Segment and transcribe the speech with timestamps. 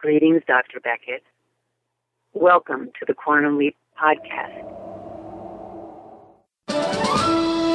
[0.00, 0.80] Greetings, Dr.
[0.80, 1.22] Beckett.
[2.32, 4.64] Welcome to the Quantum Leap podcast.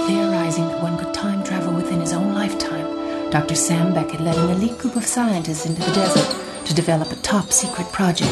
[0.08, 3.54] Theorizing that one could time travel within his own lifetime, Dr.
[3.54, 7.52] Sam Beckett led an elite group of scientists into the desert to develop a top
[7.52, 8.32] secret project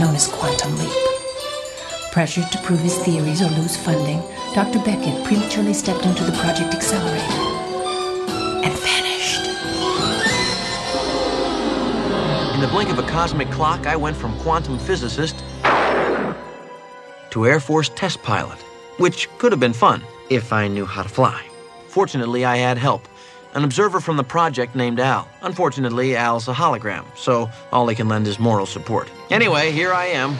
[0.00, 2.12] known as Quantum Leap.
[2.12, 4.22] Pressured to prove his theories or lose funding,
[4.54, 4.78] Dr.
[4.78, 7.43] Beckett prematurely stepped into the project accelerator
[12.74, 15.44] blink of a cosmic clock, I went from quantum physicist
[17.30, 18.58] to Air Force test pilot,
[18.96, 21.40] which could have been fun if I knew how to fly.
[21.86, 23.06] Fortunately, I had help.
[23.54, 25.28] An observer from the project named Al.
[25.42, 29.08] Unfortunately, Al's a hologram, so all he can lend is moral support.
[29.30, 30.36] Anyway, here I am,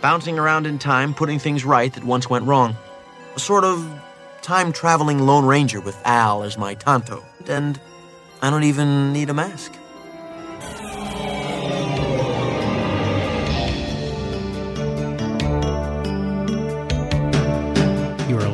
[0.00, 2.76] bouncing around in time, putting things right that once went wrong.
[3.36, 3.88] A sort of
[4.42, 7.24] time traveling Lone Ranger with Al as my Tonto.
[7.46, 7.80] And
[8.42, 9.76] I don't even need a mask.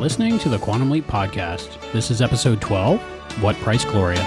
[0.07, 1.91] Listening to the Quantum Leap Podcast.
[1.91, 3.01] This is episode 12
[3.41, 4.21] What Price Gloria?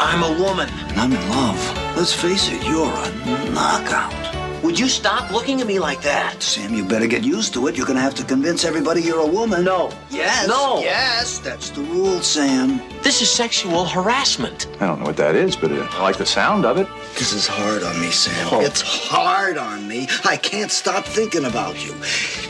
[0.00, 0.68] I'm a woman.
[0.88, 1.96] And I'm in love.
[1.96, 4.25] Let's face it, you're a knockout.
[4.66, 6.42] Would you stop looking at me like that?
[6.42, 7.76] Sam, you better get used to it.
[7.76, 9.62] You're gonna have to convince everybody you're a woman.
[9.62, 9.92] No.
[10.10, 10.48] Yes.
[10.48, 10.80] No.
[10.80, 12.80] Yes, that's the rule, Sam.
[13.00, 14.66] This is sexual harassment.
[14.80, 16.88] I don't know what that is, but uh, I like the sound of it.
[17.14, 18.48] This is hard on me, Sam.
[18.50, 18.60] Oh.
[18.60, 20.08] It's hard on me.
[20.24, 21.94] I can't stop thinking about you.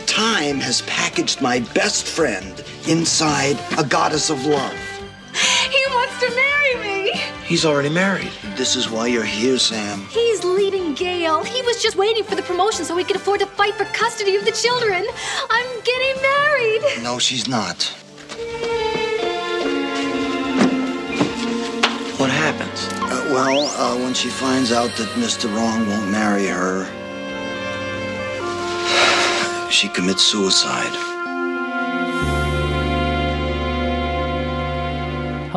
[0.06, 4.74] Time has packaged my best friend inside a goddess of love.
[5.70, 7.35] He wants to marry me.
[7.46, 8.32] He's already married.
[8.56, 10.00] This is why you're here, Sam.
[10.10, 11.44] He's leaving Gail.
[11.44, 14.34] He was just waiting for the promotion so he could afford to fight for custody
[14.34, 15.06] of the children.
[15.48, 16.82] I'm getting married.
[17.04, 17.84] No, she's not.
[22.18, 22.88] What happens?
[23.00, 25.54] Uh, well, uh, when she finds out that Mr.
[25.54, 26.86] Wrong won't marry her,
[29.70, 31.15] she commits suicide.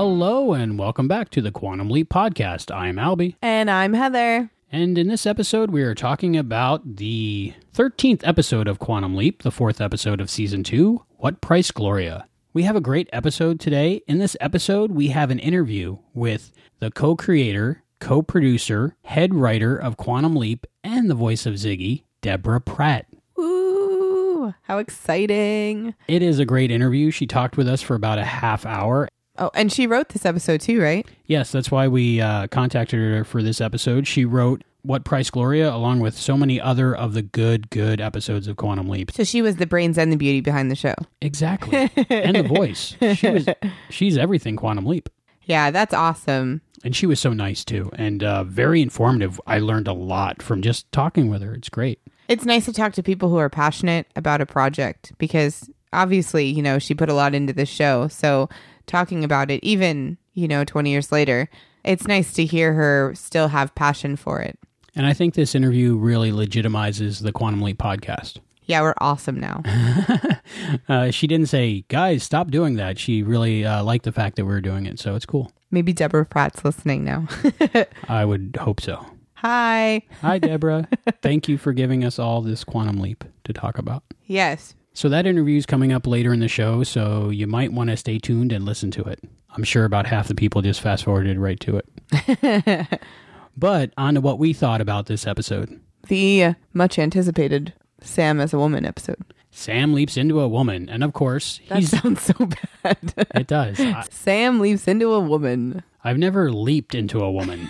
[0.01, 2.73] Hello, and welcome back to the Quantum Leap Podcast.
[2.73, 3.35] I'm Albie.
[3.41, 4.49] And I'm Heather.
[4.71, 9.51] And in this episode, we are talking about the 13th episode of Quantum Leap, the
[9.51, 12.29] fourth episode of season two What Price Gloria?
[12.53, 14.01] We have a great episode today.
[14.07, 19.75] In this episode, we have an interview with the co creator, co producer, head writer
[19.75, 23.05] of Quantum Leap, and the voice of Ziggy, Deborah Pratt.
[23.37, 25.93] Ooh, how exciting.
[26.07, 27.11] It is a great interview.
[27.11, 29.09] She talked with us for about a half hour.
[29.39, 31.07] Oh, and she wrote this episode too, right?
[31.25, 34.05] Yes, that's why we uh, contacted her for this episode.
[34.05, 38.47] She wrote What Price Gloria, along with so many other of the good, good episodes
[38.49, 39.11] of Quantum Leap.
[39.13, 40.95] So she was the brains and the beauty behind the show.
[41.21, 41.89] Exactly.
[42.09, 42.95] and the voice.
[43.15, 43.47] She was,
[43.89, 45.07] she's everything Quantum Leap.
[45.43, 46.61] Yeah, that's awesome.
[46.83, 49.39] And she was so nice too, and uh, very informative.
[49.47, 51.53] I learned a lot from just talking with her.
[51.53, 51.99] It's great.
[52.27, 56.61] It's nice to talk to people who are passionate about a project because obviously, you
[56.61, 58.07] know, she put a lot into this show.
[58.07, 58.49] So
[58.89, 61.49] talking about it, even, you know, 20 years later,
[61.83, 64.59] it's nice to hear her still have passion for it.
[64.95, 68.37] And I think this interview really legitimizes the Quantum Leap podcast.
[68.65, 69.63] Yeah, we're awesome now.
[70.87, 72.97] Uh, she didn't say, guys, stop doing that.
[72.97, 74.99] She really uh, liked the fact that we were doing it.
[74.99, 75.51] So it's cool.
[75.69, 77.27] Maybe Deborah Pratt's listening now.
[78.09, 79.05] I would hope so.
[79.35, 80.01] Hi.
[80.21, 80.87] Hi, Deborah.
[81.21, 84.03] Thank you for giving us all this Quantum Leap to talk about.
[84.25, 84.73] Yes.
[84.99, 87.95] So that interview is coming up later in the show, so you might want to
[87.95, 89.23] stay tuned and listen to it.
[89.55, 91.79] I'm sure about half the people just fast forwarded right to
[92.11, 92.99] it.
[93.57, 95.79] but on to what we thought about this episode.
[96.09, 97.71] The uh, much anticipated
[98.01, 99.23] Sam as a woman episode.
[99.51, 102.49] Sam leaps into a woman, and of course, That sounds so
[102.83, 102.97] bad.
[103.35, 103.79] it does.
[103.79, 105.81] I, Sam leaps into a woman.
[106.03, 107.69] I've never leaped into a woman,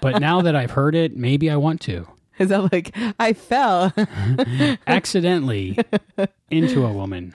[0.00, 2.06] but now that I've heard it, maybe I want to.
[2.38, 3.92] Is that like I fell?
[4.86, 5.78] accidentally
[6.50, 7.34] into a woman.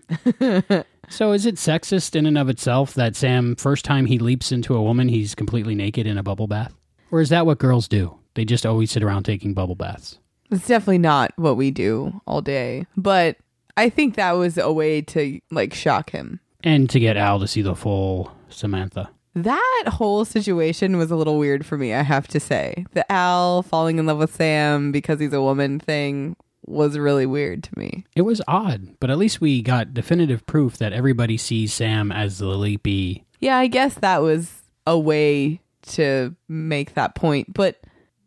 [1.09, 4.75] So is it sexist in and of itself that Sam first time he leaps into
[4.75, 6.73] a woman he's completely naked in a bubble bath?
[7.11, 8.17] Or is that what girls do?
[8.33, 10.19] They just always sit around taking bubble baths.
[10.51, 12.85] It's definitely not what we do all day.
[12.97, 13.37] But
[13.77, 16.39] I think that was a way to like shock him.
[16.63, 19.09] And to get Al to see the full Samantha.
[19.43, 22.85] That whole situation was a little weird for me, I have to say.
[22.93, 26.35] The Al falling in love with Sam because he's a woman thing
[26.65, 28.03] was really weird to me.
[28.15, 32.39] It was odd, but at least we got definitive proof that everybody sees Sam as
[32.39, 33.25] the leapee.
[33.39, 34.51] Yeah, I guess that was
[34.87, 37.79] a way to make that point, but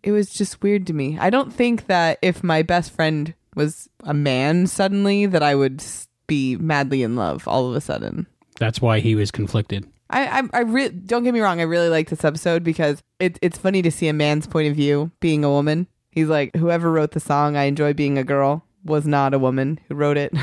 [0.04, 1.18] it was just weird to me.
[1.18, 5.82] I don't think that if my best friend was a man suddenly that I would
[6.28, 8.28] be madly in love all of a sudden.
[8.60, 9.88] That's why he was conflicted.
[10.10, 11.60] I I, I re- don't get me wrong.
[11.60, 14.76] I really like this episode because it, it's funny to see a man's point of
[14.76, 18.64] view being a woman He's like, whoever wrote the song, I Enjoy Being a Girl,
[18.84, 20.32] was not a woman who wrote it.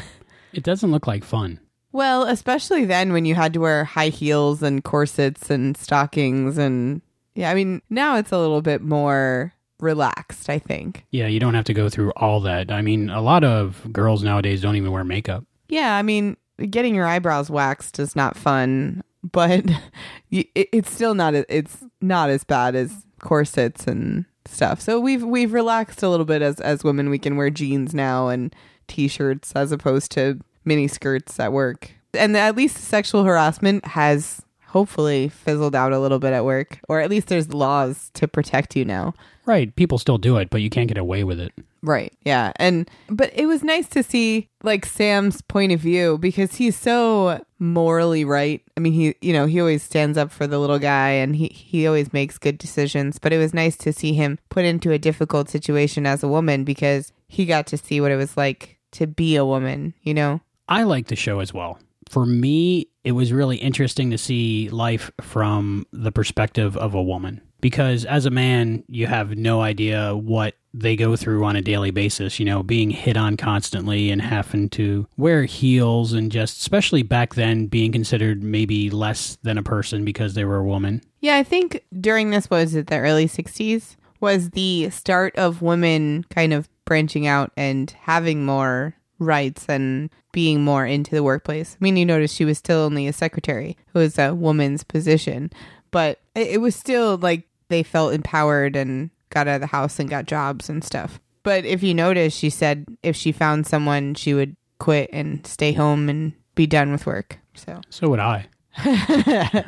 [0.54, 1.60] It doesn't look like fun.
[1.92, 6.58] well, especially then when you had to wear high heels and corsets and stockings.
[6.58, 7.02] And
[7.36, 11.06] yeah, I mean, now it's a little bit more relaxed, I think.
[11.12, 12.72] Yeah, you don't have to go through all that.
[12.72, 15.44] I mean, a lot of girls nowadays don't even wear makeup.
[15.68, 16.38] Yeah, I mean,
[16.72, 19.66] getting your eyebrows waxed is not fun, but
[20.32, 24.82] it, it's still not it's not as bad as corsets and stuff.
[24.82, 27.10] So we've we've relaxed a little bit as as women.
[27.10, 28.56] We can wear jeans now and
[28.88, 31.92] t-shirts as opposed to mini skirts at work.
[32.14, 37.00] And at least sexual harassment has hopefully fizzled out a little bit at work, or
[37.00, 39.14] at least there's laws to protect you now.
[39.46, 41.54] Right, people still do it, but you can't get away with it.
[41.88, 42.14] Right.
[42.26, 42.52] Yeah.
[42.58, 47.42] And but it was nice to see like Sam's point of view because he's so
[47.60, 48.62] morally right.
[48.76, 51.48] I mean, he you know, he always stands up for the little guy and he
[51.48, 55.00] he always makes good decisions, but it was nice to see him put into a
[55.00, 59.08] difficult situation as a woman because he got to see what it was like to
[59.08, 60.42] be a woman, you know.
[60.68, 61.80] I like the show as well.
[62.10, 67.42] For me, it was really interesting to see life from the perspective of a woman.
[67.60, 71.92] Because as a man, you have no idea what they go through on a daily
[71.92, 77.02] basis, you know, being hit on constantly and having to wear heels and just, especially
[77.02, 81.02] back then, being considered maybe less than a person because they were a woman.
[81.20, 86.26] Yeah, I think during this was it the early 60s was the start of women
[86.30, 91.76] kind of branching out and having more rights and being more into the workplace.
[91.80, 93.72] I mean, you notice she was still only a secretary.
[93.72, 95.52] It was a woman's position,
[95.90, 100.00] but it, it was still like they felt empowered and got out of the house
[100.00, 101.20] and got jobs and stuff.
[101.44, 105.74] But if you notice, she said if she found someone, she would quit and stay
[105.74, 107.40] home and be done with work.
[107.56, 108.48] So So would I.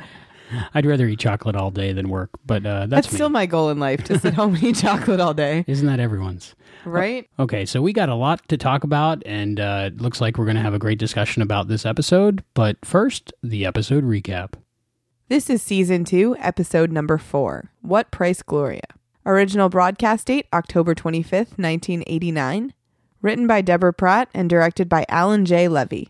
[0.73, 3.69] I'd rather eat chocolate all day than work, but uh, that's, that's still my goal
[3.69, 5.63] in life to sit home and eat chocolate all day.
[5.67, 6.55] Isn't that everyone's?
[6.85, 7.29] Right?
[7.37, 10.45] Okay, so we got a lot to talk about, and uh, it looks like we're
[10.45, 12.43] going to have a great discussion about this episode.
[12.53, 14.53] But first, the episode recap.
[15.29, 18.87] This is season two, episode number four What Price Gloria?
[19.27, 22.73] Original broadcast date October 25th, 1989.
[23.21, 25.67] Written by Deborah Pratt and directed by Alan J.
[25.67, 26.05] Levi.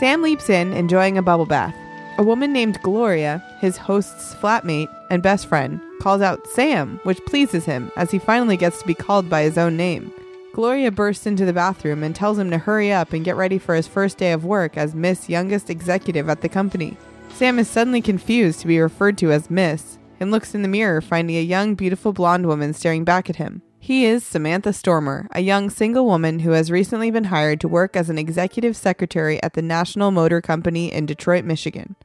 [0.00, 1.76] Sam leaps in, enjoying a bubble bath.
[2.18, 7.64] A woman named Gloria, his host's flatmate and best friend, calls out Sam, which pleases
[7.64, 10.12] him as he finally gets to be called by his own name.
[10.52, 13.74] Gloria bursts into the bathroom and tells him to hurry up and get ready for
[13.74, 16.96] his first day of work as Miss youngest executive at the company.
[17.34, 21.00] Sam is suddenly confused to be referred to as Miss and looks in the mirror,
[21.00, 23.62] finding a young, beautiful blonde woman staring back at him.
[23.78, 27.96] He is Samantha Stormer, a young single woman who has recently been hired to work
[27.96, 31.96] as an executive secretary at the National Motor Company in Detroit, Michigan.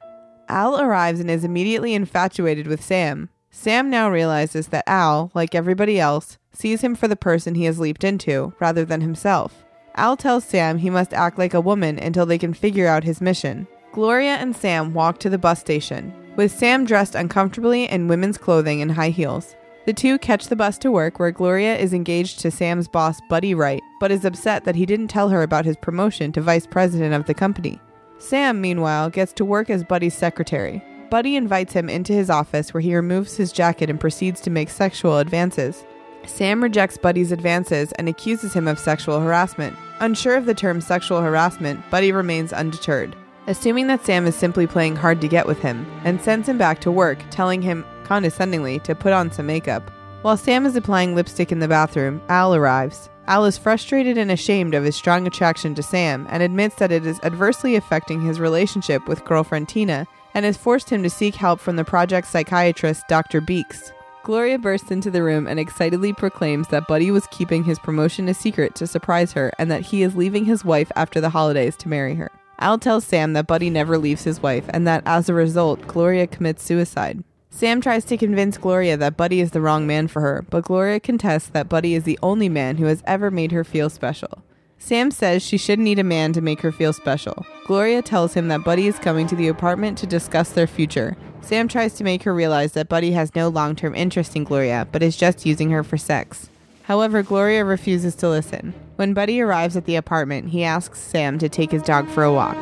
[0.48, 3.30] Al arrives and is immediately infatuated with Sam.
[3.52, 7.80] Sam now realizes that Al, like everybody else, sees him for the person he has
[7.80, 9.66] leaped into, rather than himself.
[9.96, 13.22] Al tells Sam he must act like a woman until they can figure out his
[13.22, 13.68] mission.
[13.94, 18.82] Gloria and Sam walk to the bus station, with Sam dressed uncomfortably in women's clothing
[18.82, 19.56] and high heels.
[19.86, 23.54] The two catch the bus to work where Gloria is engaged to Sam's boss, Buddy
[23.54, 27.14] Wright, but is upset that he didn't tell her about his promotion to vice president
[27.14, 27.80] of the company.
[28.18, 30.84] Sam, meanwhile, gets to work as Buddy's secretary.
[31.12, 34.70] Buddy invites him into his office where he removes his jacket and proceeds to make
[34.70, 35.86] sexual advances.
[36.28, 39.76] Sam rejects Buddy's advances and accuses him of sexual harassment.
[40.00, 43.16] Unsure of the term sexual harassment, Buddy remains undeterred,
[43.48, 46.80] assuming that Sam is simply playing hard to get with him, and sends him back
[46.82, 49.90] to work, telling him condescendingly to put on some makeup.
[50.22, 53.10] While Sam is applying lipstick in the bathroom, Al arrives.
[53.28, 57.06] Al is frustrated and ashamed of his strong attraction to Sam and admits that it
[57.06, 61.60] is adversely affecting his relationship with girlfriend Tina and has forced him to seek help
[61.60, 63.42] from the project psychiatrist Dr.
[63.42, 63.92] Beeks.
[64.26, 68.34] Gloria bursts into the room and excitedly proclaims that Buddy was keeping his promotion a
[68.34, 71.88] secret to surprise her and that he is leaving his wife after the holidays to
[71.88, 72.32] marry her.
[72.58, 76.26] Al tells Sam that Buddy never leaves his wife and that as a result, Gloria
[76.26, 77.24] commits suicide.
[77.52, 81.00] Sam tries to convince Gloria that Buddy is the wrong man for her, but Gloria
[81.00, 84.44] contests that Buddy is the only man who has ever made her feel special.
[84.86, 87.44] Sam says she shouldn't need a man to make her feel special.
[87.66, 91.18] Gloria tells him that Buddy is coming to the apartment to discuss their future.
[91.42, 94.88] Sam tries to make her realize that Buddy has no long term interest in Gloria,
[94.92, 96.52] but is just using her for sex.
[96.84, 98.76] However, Gloria refuses to listen.
[98.98, 102.32] When Buddy arrives at the apartment, he asks Sam to take his dog for a
[102.32, 102.56] walk.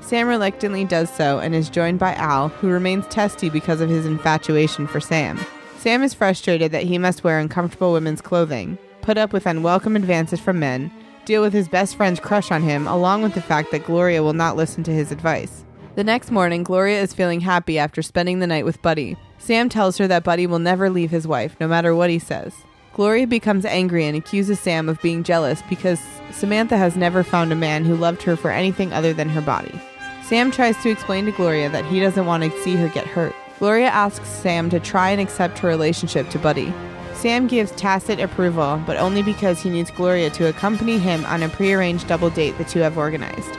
[0.00, 4.06] Sam reluctantly does so and is joined by Al, who remains testy because of his
[4.06, 5.44] infatuation for Sam.
[5.78, 10.38] Sam is frustrated that he must wear uncomfortable women's clothing, put up with unwelcome advances
[10.38, 10.92] from men,
[11.28, 14.32] deal with his best friend's crush on him, along with the fact that Gloria will
[14.32, 15.62] not listen to his advice.
[15.94, 19.16] The next morning, Gloria is feeling happy after spending the night with Buddy.
[19.36, 22.54] Sam tells her that Buddy will never leave his wife, no matter what he says.
[22.94, 27.56] Gloria becomes angry and accuses Sam of being jealous because Samantha has never found a
[27.56, 29.78] man who loved her for anything other than her body.
[30.24, 33.34] Sam tries to explain to Gloria that he doesn't want to see her get hurt.
[33.58, 36.72] Gloria asks Sam to try and accept her relationship to Buddy.
[37.18, 41.48] Sam gives tacit approval, but only because he needs Gloria to accompany him on a
[41.48, 43.58] prearranged double date the two have organized.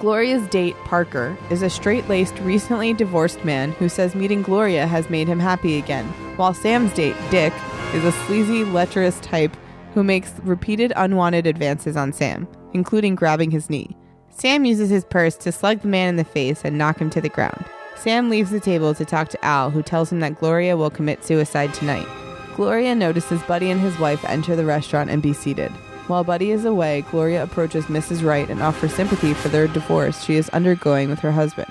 [0.00, 5.08] Gloria's date, Parker, is a straight laced, recently divorced man who says meeting Gloria has
[5.10, 7.52] made him happy again, while Sam's date, Dick,
[7.94, 9.56] is a sleazy, lecherous type
[9.94, 13.96] who makes repeated unwanted advances on Sam, including grabbing his knee.
[14.28, 17.20] Sam uses his purse to slug the man in the face and knock him to
[17.20, 17.64] the ground.
[17.94, 21.24] Sam leaves the table to talk to Al, who tells him that Gloria will commit
[21.24, 22.08] suicide tonight.
[22.58, 25.70] Gloria notices Buddy and his wife enter the restaurant and be seated.
[26.08, 28.24] While Buddy is away, Gloria approaches Mrs.
[28.24, 31.70] Wright and offers sympathy for their divorce she is undergoing with her husband.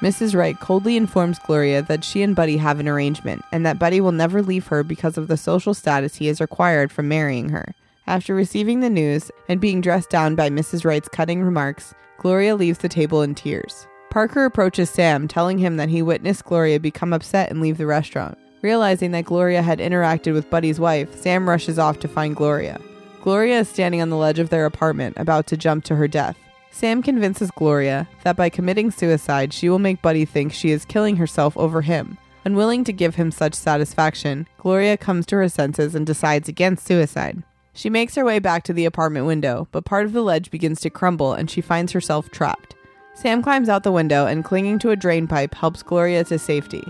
[0.00, 0.34] Mrs.
[0.34, 4.10] Wright coldly informs Gloria that she and Buddy have an arrangement and that Buddy will
[4.10, 7.72] never leave her because of the social status he is required from marrying her.
[8.08, 10.84] After receiving the news and being dressed down by Mrs.
[10.84, 13.86] Wright's cutting remarks, Gloria leaves the table in tears.
[14.10, 18.36] Parker approaches Sam, telling him that he witnessed Gloria become upset and leave the restaurant.
[18.66, 22.80] Realizing that Gloria had interacted with Buddy's wife, Sam rushes off to find Gloria.
[23.22, 26.36] Gloria is standing on the ledge of their apartment, about to jump to her death.
[26.72, 31.14] Sam convinces Gloria that by committing suicide, she will make Buddy think she is killing
[31.14, 32.18] herself over him.
[32.44, 37.44] Unwilling to give him such satisfaction, Gloria comes to her senses and decides against suicide.
[37.72, 40.80] She makes her way back to the apartment window, but part of the ledge begins
[40.80, 42.74] to crumble and she finds herself trapped.
[43.14, 46.82] Sam climbs out the window and, clinging to a drain pipe, helps Gloria to safety.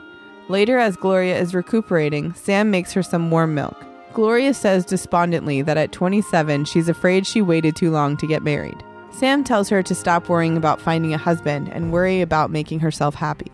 [0.49, 3.77] Later, as Gloria is recuperating, Sam makes her some warm milk.
[4.13, 8.83] Gloria says despondently that at 27, she's afraid she waited too long to get married.
[9.11, 13.15] Sam tells her to stop worrying about finding a husband and worry about making herself
[13.15, 13.51] happy.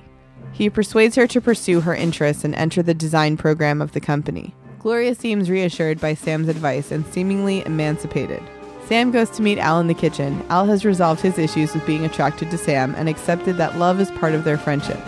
[0.53, 4.55] He persuades her to pursue her interests and enter the design program of the company.
[4.79, 8.43] Gloria seems reassured by Sam's advice and seemingly emancipated.
[8.87, 10.45] Sam goes to meet Al in the kitchen.
[10.51, 14.11] Al has resolved his issues with being attracted to Sam and accepted that love is
[14.11, 15.01] part of their friendship.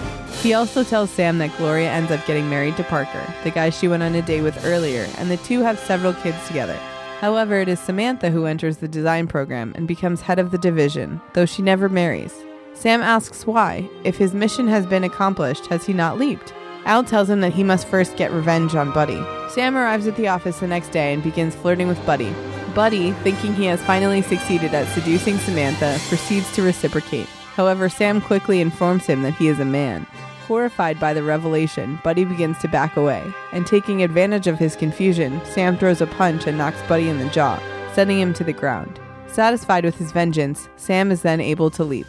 [0.43, 3.89] He also tells Sam that Gloria ends up getting married to Parker, the guy she
[3.89, 6.79] went on a date with earlier, and the two have several kids together.
[7.21, 11.21] However, it is Samantha who enters the design program and becomes head of the division,
[11.33, 12.35] though she never marries.
[12.75, 13.89] Sam asks why.
[14.05, 16.53] If his mission has been accomplished, has he not leaped?
[16.85, 19.23] Al tells him that he must first get revenge on Buddy.
[19.51, 22.35] Sam arrives at the office the next day and begins flirting with Buddy,
[22.75, 27.29] Buddy, thinking he has finally succeeded at seducing Samantha, proceeds to reciprocate.
[27.55, 30.07] However, Sam quickly informs him that he is a man.
[30.49, 35.41] Horrified by the revelation, Buddy begins to back away, and taking advantage of his confusion,
[35.45, 37.63] Sam throws a punch and knocks Buddy in the jaw,
[37.95, 38.99] sending him to the ground.
[39.29, 42.07] Satisfied with his vengeance, Sam is then able to leap.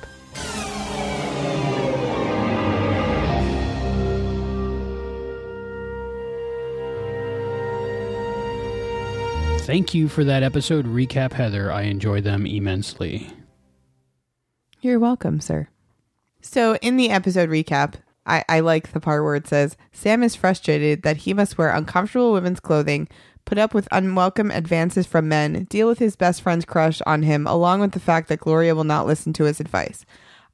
[9.65, 11.72] Thank you for that episode recap, Heather.
[11.72, 13.31] I enjoy them immensely.
[14.81, 15.69] You're welcome, sir.
[16.39, 17.95] So, in the episode recap,
[18.27, 21.72] I, I like the part where it says Sam is frustrated that he must wear
[21.72, 23.07] uncomfortable women's clothing,
[23.43, 27.48] put up with unwelcome advances from men, deal with his best friend's crush on him,
[27.48, 30.05] along with the fact that Gloria will not listen to his advice.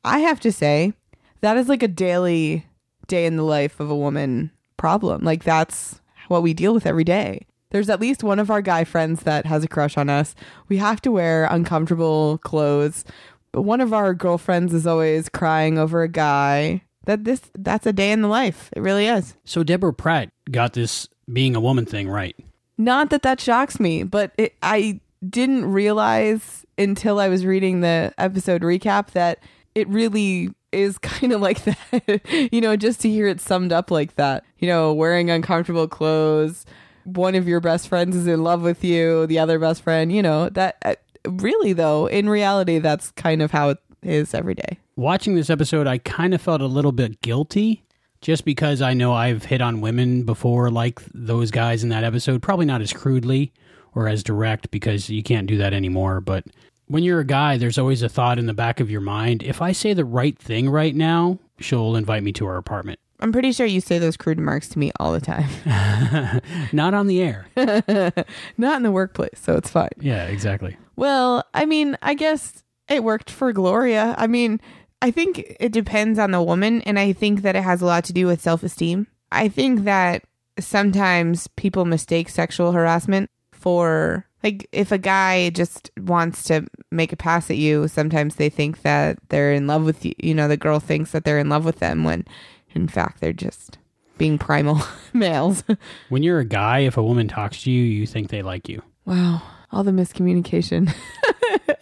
[0.06, 0.94] I have to say,
[1.42, 2.66] that is like a daily
[3.08, 5.26] day in the life of a woman problem.
[5.26, 6.00] Like, that's
[6.30, 9.46] what we deal with every day there's at least one of our guy friends that
[9.46, 10.36] has a crush on us.
[10.70, 13.04] We have to wear uncomfortable clothes.
[13.52, 16.84] But one of our girlfriends is always crying over a guy.
[17.06, 18.70] That this that's a day in the life.
[18.76, 19.36] It really is.
[19.44, 22.36] So Deborah Pratt got this being a woman thing right.
[22.78, 28.14] Not that that shocks me, but it, I didn't realize until I was reading the
[28.18, 29.40] episode recap that
[29.76, 32.50] it really is kind of like that.
[32.52, 34.44] you know, just to hear it summed up like that.
[34.60, 36.66] You know, wearing uncomfortable clothes,
[37.04, 40.22] one of your best friends is in love with you, the other best friend, you
[40.22, 40.96] know, that uh,
[41.28, 44.80] really though, in reality that's kind of how it is every day.
[44.96, 47.84] Watching this episode, I kind of felt a little bit guilty
[48.22, 52.42] just because I know I've hit on women before like those guys in that episode,
[52.42, 53.52] probably not as crudely
[53.96, 56.46] or as direct because you can't do that anymore, but
[56.88, 59.62] when you're a guy, there's always a thought in the back of your mind, if
[59.62, 63.00] I say the right thing right now, she'll invite me to her apartment.
[63.22, 65.50] I'm pretty sure you say those crude remarks to me all the time.
[66.74, 67.46] Not on the air.
[68.58, 69.90] Not in the workplace, so it's fine.
[70.00, 70.78] Yeah, exactly.
[70.96, 74.16] Well, I mean, I guess it worked for Gloria.
[74.18, 74.60] I mean,
[75.02, 78.04] I think it depends on the woman, and I think that it has a lot
[78.06, 79.08] to do with self esteem.
[79.32, 80.24] I think that
[80.60, 87.18] sometimes people mistake sexual harassment for like if a guy just wants to make a
[87.18, 90.58] pass at you sometimes they think that they're in love with you you know the
[90.58, 92.26] girl thinks that they're in love with them when
[92.74, 93.78] in fact, they're just
[94.18, 94.82] being primal
[95.14, 95.64] males.
[96.10, 98.82] When you're a guy, if a woman talks to you, you think they like you.
[99.06, 100.94] wow, all the miscommunication.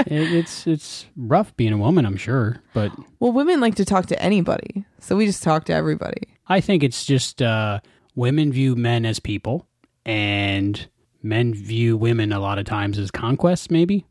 [0.05, 4.07] It, it's it's rough being a woman, I'm sure, but well, women like to talk
[4.07, 6.29] to anybody, so we just talk to everybody.
[6.47, 7.81] I think it's just uh,
[8.15, 9.67] women view men as people,
[10.05, 10.87] and
[11.21, 13.69] men view women a lot of times as conquests.
[13.69, 14.07] Maybe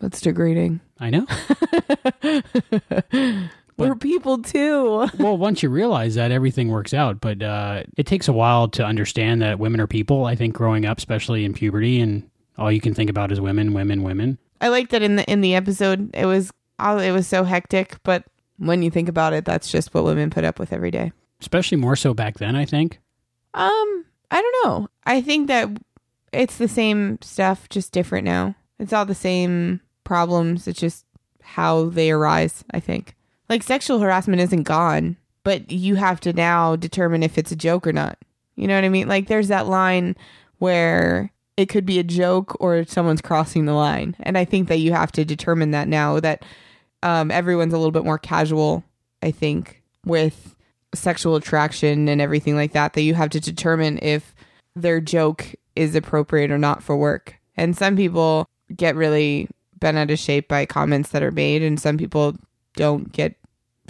[0.00, 0.80] That's degrading.
[0.98, 1.26] I know.
[4.00, 5.08] People too.
[5.18, 7.20] well, once you realize that, everything works out.
[7.20, 10.24] But uh, it takes a while to understand that women are people.
[10.24, 12.28] I think growing up, especially in puberty, and
[12.58, 14.38] all you can think about is women, women, women.
[14.60, 18.24] I like that in the in the episode it was it was so hectic, but
[18.56, 21.12] when you think about it, that's just what women put up with every day.
[21.40, 23.00] Especially more so back then, I think.
[23.54, 24.88] Um, I don't know.
[25.04, 25.68] I think that
[26.32, 28.54] it's the same stuff, just different now.
[28.78, 30.68] It's all the same problems.
[30.68, 31.04] It's just
[31.42, 32.64] how they arise.
[32.70, 33.14] I think
[33.50, 37.86] like sexual harassment isn't gone, but you have to now determine if it's a joke
[37.86, 38.16] or not.
[38.54, 39.08] You know what I mean?
[39.08, 40.16] Like there's that line
[40.58, 44.78] where it could be a joke or someone's crossing the line, and I think that
[44.78, 46.44] you have to determine that now that
[47.02, 48.84] um, everyone's a little bit more casual.
[49.22, 50.54] I think with
[50.94, 54.34] sexual attraction and everything like that that you have to determine if
[54.74, 57.38] their joke is appropriate or not for work.
[57.56, 61.78] And some people get really bent out of shape by comments that are made and
[61.78, 62.36] some people
[62.74, 63.36] don't get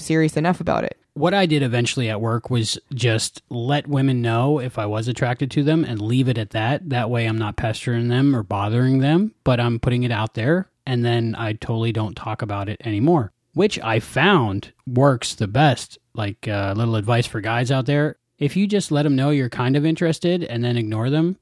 [0.01, 0.99] serious enough about it.
[1.15, 5.51] What I did eventually at work was just let women know if I was attracted
[5.53, 6.89] to them and leave it at that.
[6.89, 10.71] That way I'm not pestering them or bothering them, but I'm putting it out there
[10.87, 15.99] and then I totally don't talk about it anymore, which I found works the best.
[16.15, 19.31] Like a uh, little advice for guys out there if you just let them know
[19.31, 21.37] you're kind of interested and then ignore them,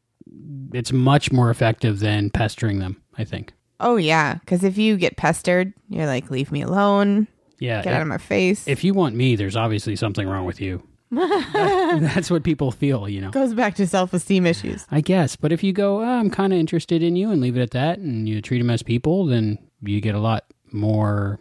[0.75, 3.55] it's much more effective than pestering them, I think.
[3.81, 7.29] Oh yeah, cuz if you get pestered, you're like leave me alone.
[7.59, 7.83] Yeah.
[7.83, 8.67] Get out of my face.
[8.69, 10.83] If you want me, there's obviously something wrong with you.
[11.11, 13.31] That- that's what people feel, you know.
[13.31, 14.87] Goes back to self-esteem issues.
[14.91, 15.37] I guess.
[15.37, 17.71] But if you go, oh, I'm kind of interested in you and leave it at
[17.73, 21.41] that and you treat them as people, then you get a lot more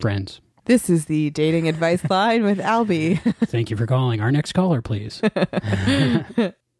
[0.00, 0.40] friends.
[0.66, 3.20] This is the dating advice line with Albie.
[3.46, 4.20] Thank you for calling.
[4.20, 5.20] Our next caller, please.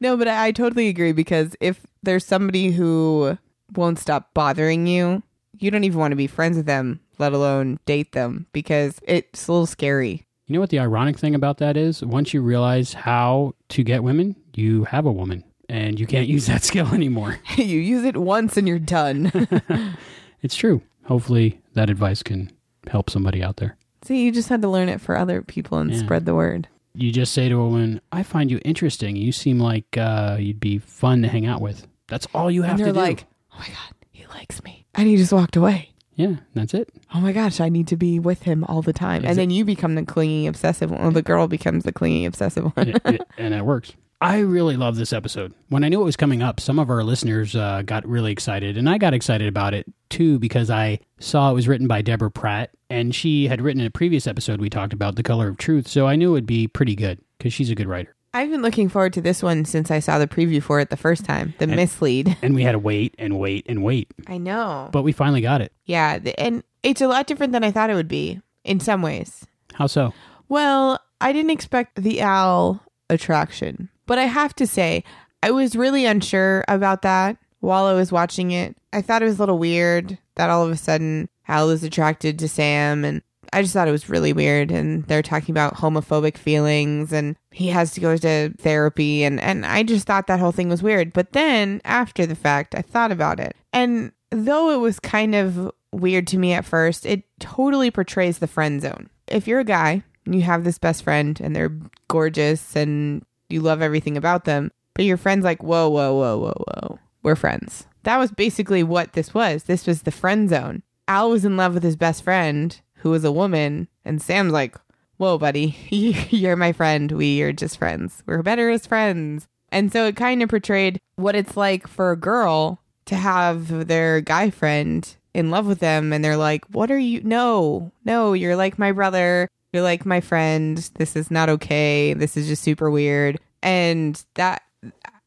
[0.00, 3.36] No, but I, I totally agree because if there's somebody who
[3.74, 5.22] won't stop bothering you,
[5.58, 9.48] you don't even want to be friends with them, let alone date them because it's
[9.48, 10.24] a little scary.
[10.46, 12.02] You know what the ironic thing about that is?
[12.02, 16.46] Once you realize how to get women, you have a woman and you can't use
[16.46, 17.38] that skill anymore.
[17.56, 19.30] you use it once and you're done.
[20.40, 20.82] It's true.
[21.06, 22.50] Hopefully, that advice can
[22.88, 23.76] help somebody out there.
[24.04, 25.98] See, you just had to learn it for other people and Yeah.
[25.98, 26.68] spread the word.
[26.94, 29.16] You just say to a woman, I find you interesting.
[29.16, 31.88] You seem like uh, you'd be fun to hang out with.
[32.06, 33.00] That's all you have and to they're do.
[33.00, 34.86] like, oh my God, he likes me.
[34.94, 35.90] And he just walked away.
[36.18, 36.90] Yeah, that's it.
[37.14, 39.22] Oh my gosh, I need to be with him all the time.
[39.22, 41.00] And it- then you become the clingy, obsessive one.
[41.00, 42.88] Or the girl becomes the clingy, obsessive one.
[43.04, 43.92] and, it, and it works.
[44.20, 45.54] I really love this episode.
[45.68, 48.76] When I knew it was coming up, some of our listeners uh, got really excited,
[48.76, 52.28] and I got excited about it too because I saw it was written by Deborah
[52.30, 55.56] Pratt, and she had written in a previous episode we talked about The Color of
[55.56, 58.16] Truth, so I knew it would be pretty good because she's a good writer.
[58.38, 60.96] I've been looking forward to this one since I saw the preview for it the
[60.96, 62.36] first time, the mislead.
[62.42, 64.90] And we had to wait and wait and wait, I know.
[64.92, 65.72] but we finally got it.
[65.86, 69.44] Yeah, and it's a lot different than I thought it would be in some ways.
[69.74, 70.14] How so?
[70.48, 75.02] Well, I didn't expect the Al attraction, but I have to say,
[75.42, 78.76] I was really unsure about that while I was watching it.
[78.92, 82.38] I thought it was a little weird that all of a sudden Al is attracted
[82.38, 83.20] to Sam, and
[83.52, 84.70] I just thought it was really weird.
[84.70, 89.64] And they're talking about homophobic feelings, and he has to go to therapy, and and
[89.66, 91.12] I just thought that whole thing was weird.
[91.12, 95.70] But then after the fact, I thought about it, and though it was kind of
[95.92, 99.08] weird to me at first, it totally portrays the friend zone.
[99.26, 101.76] If you're a guy and you have this best friend and they're
[102.08, 106.64] gorgeous and you love everything about them, but your friend's like, whoa, whoa, whoa, whoa,
[106.66, 107.86] whoa, we're friends.
[108.02, 109.64] That was basically what this was.
[109.64, 110.82] This was the friend zone.
[111.06, 114.76] Al was in love with his best friend, who was a woman, and Sam's like,
[115.18, 115.76] whoa, buddy,
[116.30, 117.12] you're my friend.
[117.12, 118.22] We are just friends.
[118.26, 119.46] We're better as friends.
[119.70, 124.20] And so it kind of portrayed what it's like for a girl to have their
[124.20, 127.20] guy friend in love with them and they're like, What are you?
[127.22, 129.48] No, no, you're like my brother.
[129.72, 130.78] You're like my friend.
[130.94, 132.14] This is not okay.
[132.14, 133.38] This is just super weird.
[133.62, 134.62] And that,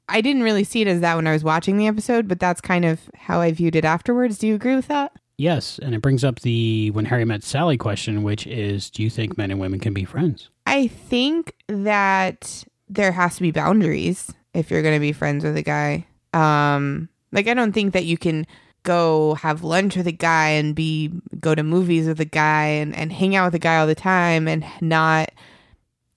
[0.10, 2.62] I didn't really see it as that when I was watching the episode, but that's
[2.62, 4.40] kind of how I viewed it afterwards.
[4.40, 5.14] Do you agree with that?
[5.42, 9.10] Yes, and it brings up the when Harry met Sally question, which is do you
[9.10, 10.52] think men and women can be friends?
[10.68, 15.58] I think that there has to be boundaries if you're going to be friends with
[15.58, 16.06] a guy.
[16.36, 18.46] Um, like I don't think that you can
[18.84, 22.96] go have lunch with a guy and be go to movies with a guy and,
[22.96, 25.32] and hang out with a guy all the time and not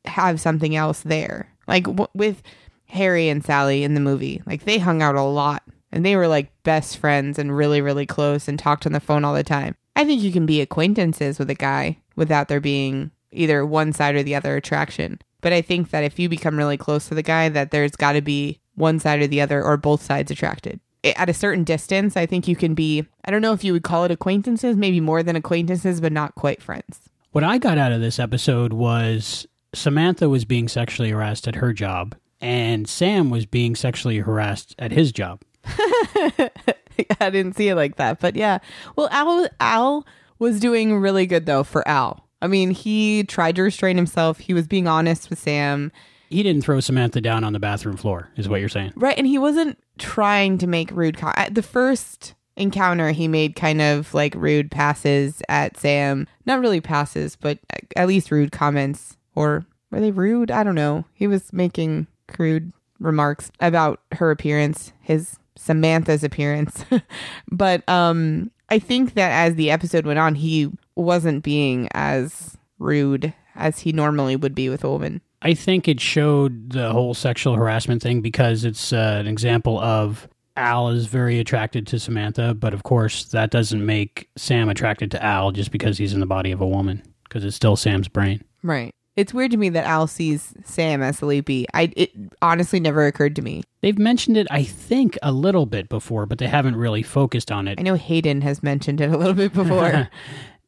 [0.05, 1.51] have something else there.
[1.67, 2.43] Like w- with
[2.89, 5.63] Harry and Sally in the movie, like they hung out a lot
[5.95, 9.25] and they were like best friends and really, really close and talked on the phone
[9.25, 9.77] all the time.
[9.95, 14.17] I think you can be acquaintances with a guy without there being either one side
[14.17, 15.21] or the other attraction.
[15.41, 18.15] But I think that if you become really close to the guy, that there's got
[18.15, 20.81] to be one side or the other or both sides attracted.
[21.05, 23.85] At a certain distance, I think you can be, I don't know if you would
[23.85, 27.09] call it acquaintances, maybe more than acquaintances, but not quite friends.
[27.31, 31.73] What I got out of this episode was Samantha was being sexually harassed at her
[31.73, 35.43] job, and Sam was being sexually harassed at his job.
[37.21, 38.59] I didn't see it like that, but yeah.
[38.97, 40.07] Well, Al Al
[40.39, 42.27] was doing really good though for Al.
[42.43, 44.39] I mean, he tried to restrain himself.
[44.39, 45.91] He was being honest with Sam,
[46.29, 48.93] He didn't throw Samantha down on the bathroom floor, is what you're saying.
[48.97, 49.17] right?
[49.17, 51.17] And he wasn't trying to make rude.
[51.17, 56.27] Com- at the first encounter, he made kind of like rude passes at Sam.
[56.45, 57.59] Not really passes, but
[57.97, 59.17] at least rude comments.
[59.35, 60.51] Or were they rude?
[60.51, 61.05] I don't know.
[61.15, 66.85] He was making crude remarks about her appearance, his Samantha's appearance.
[67.51, 73.33] but um I think that as the episode went on, he wasn't being as rude
[73.55, 75.21] as he normally would be with a woman.
[75.43, 80.27] I think it showed the whole sexual harassment thing because it's uh, an example of
[80.57, 85.23] Al is very attracted to Samantha, but of course that doesn't make Sam attracted to
[85.23, 88.43] Al just because he's in the body of a woman because it's still Sam's brain.
[88.63, 88.93] Right.
[89.17, 91.67] It's weird to me that Al sees Sam as sleepy.
[91.73, 92.11] I it
[92.43, 93.63] honestly never occurred to me.
[93.81, 97.69] They've mentioned it, I think, a little bit before, but they haven't really focused on
[97.69, 97.79] it.
[97.79, 100.09] I know Hayden has mentioned it a little bit before.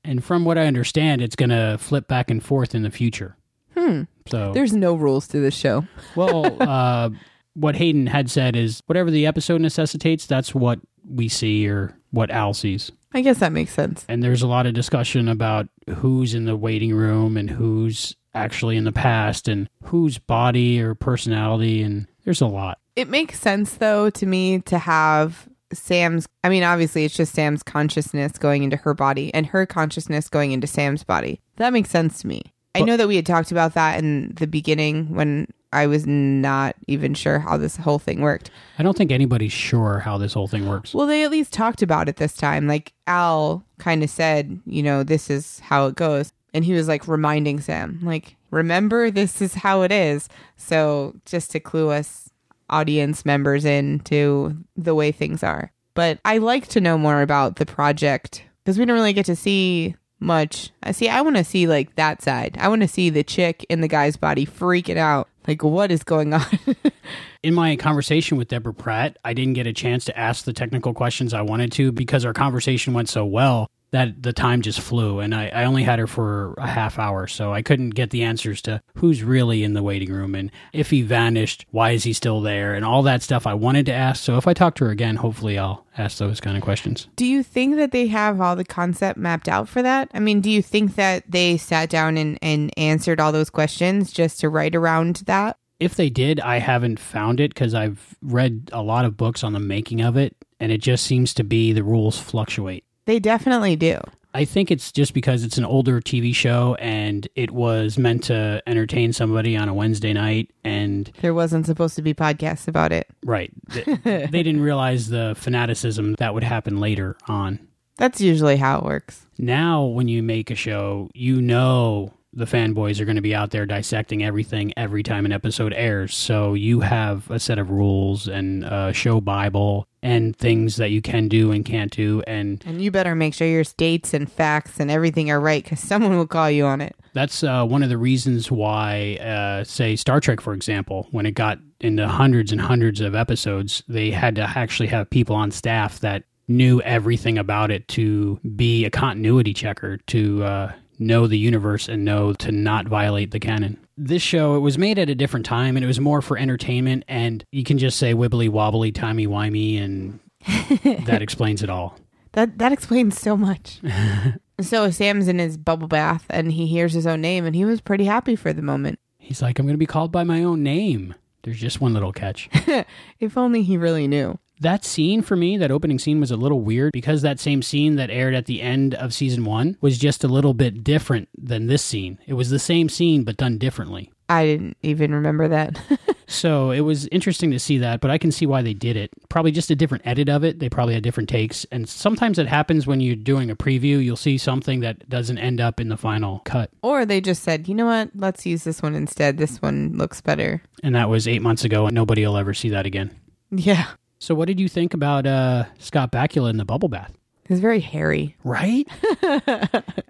[0.07, 3.37] And from what I understand, it's going to flip back and forth in the future.
[3.77, 4.03] Hmm.
[4.29, 5.85] So There's no rules to this show.
[6.15, 7.11] well, uh,
[7.55, 10.79] what Hayden had said is whatever the episode necessitates, that's what
[11.09, 12.93] we see or what Al sees.
[13.13, 14.05] I guess that makes sense.
[14.09, 18.77] And there's a lot of discussion about who's in the waiting room and who's actually
[18.77, 21.83] in the past and whose body or personality.
[21.83, 22.79] And there's a lot.
[22.95, 27.63] It makes sense though to me to have Sam's I mean obviously it's just Sam's
[27.63, 31.41] consciousness going into her body and her consciousness going into Sam's body.
[31.57, 32.43] That makes sense to me.
[32.75, 36.77] I know that we had talked about that in the beginning when I was not
[36.87, 38.51] even sure how this whole thing worked.
[38.79, 40.95] I don't think anybody's sure how this whole thing works.
[40.95, 42.67] Well, they at least talked about it this time.
[42.67, 46.33] Like Al kind of said, you know, this is how it goes.
[46.57, 50.27] And he was like reminding Sam, like, remember, this is how it is.
[50.57, 52.31] So just to clue us
[52.71, 55.71] audience members into the way things are.
[55.93, 59.37] But I like to know more about the project because we don't really get to
[59.37, 60.71] see much.
[60.83, 62.57] I see, I want to see like that side.
[62.59, 65.29] I want to see the chick in the guy's body freaking out.
[65.47, 66.47] Like, what is going on?
[67.43, 70.95] in my conversation with Deborah Pratt, I didn't get a chance to ask the technical
[70.95, 75.21] questions I wanted to because our conversation went so well that the time just flew.
[75.21, 78.25] And I, I only had her for a half hour, so I couldn't get the
[78.25, 82.13] answers to who's really in the waiting room and if he vanished, why is he
[82.13, 84.23] still there, and all that stuff I wanted to ask.
[84.23, 87.09] So if I talk to her again, hopefully I'll ask those kind of questions.
[87.17, 90.11] Do you think that they have all the concept mapped out for that?
[90.13, 94.13] I mean, do you think that they sat down and, and answered all those questions
[94.13, 95.57] just to write around that?
[95.79, 99.53] If they did, I haven't found it because I've read a lot of books on
[99.53, 102.86] the making of it, and it just seems to be the rules fluctuate.
[103.07, 103.99] They definitely do.
[104.35, 108.63] I think it's just because it's an older TV show and it was meant to
[108.67, 110.51] entertain somebody on a Wednesday night.
[110.63, 113.09] And, There wasn't supposed to be podcasts about it.
[113.25, 117.67] right, th- they didn't realize the fanaticism that would happen later on.
[117.97, 119.25] That's usually how it works.
[119.39, 123.51] Now, when you make a show, you know the fanboys are going to be out
[123.51, 126.15] there dissecting everything every time an episode airs.
[126.15, 131.01] So you have a set of rules and a show Bible and things that you
[131.01, 132.23] can do and can't do.
[132.27, 135.81] And And you better make sure your dates and facts and everything are right because
[135.81, 136.95] someone will call you on it.
[137.15, 141.33] That's uh, one of the reasons why, uh, say, Star Trek, for example, when it
[141.33, 146.01] got into hundreds and hundreds of episodes, they had to actually have people on staff
[146.01, 151.89] that knew everything about it to be a continuity checker, to uh, know the universe
[151.89, 153.79] and know to not violate the canon.
[153.97, 157.05] This show, it was made at a different time and it was more for entertainment,
[157.09, 160.21] and you can just say wibbly wobbly, timey wimey, and
[161.07, 161.99] that explains it all.
[162.33, 163.81] That that explains so much.
[164.61, 167.81] so Sam's in his bubble bath and he hears his own name and he was
[167.81, 168.99] pretty happy for the moment.
[169.19, 171.15] He's like, I'm going to be called by my own name.
[171.43, 172.49] There's just one little catch.
[173.19, 174.39] If only he really knew.
[174.61, 177.97] That scene for me, that opening scene was a little weird because that same scene
[177.97, 181.67] that aired at the end of season one was just a little bit different than
[181.67, 182.19] this scene.
[182.27, 184.13] It was the same scene, but done differently.
[184.29, 185.79] I didn't even remember that.
[186.29, 189.11] So it was interesting to see that, but I can see why they did it.
[189.29, 190.59] Probably just a different edit of it.
[190.59, 191.65] They probably had different takes.
[191.71, 194.03] And sometimes it happens when you're doing a preview.
[194.05, 196.71] You'll see something that doesn't end up in the final cut.
[196.83, 198.11] Or they just said, you know what?
[198.15, 199.39] Let's use this one instead.
[199.39, 200.63] This one looks better.
[200.83, 203.15] And that was eight months ago, and nobody will ever see that again.
[203.51, 203.87] Yeah.
[204.19, 207.13] So, what did you think about uh, Scott Bakula in the bubble bath?
[207.49, 208.37] He's very hairy.
[208.43, 208.89] Right?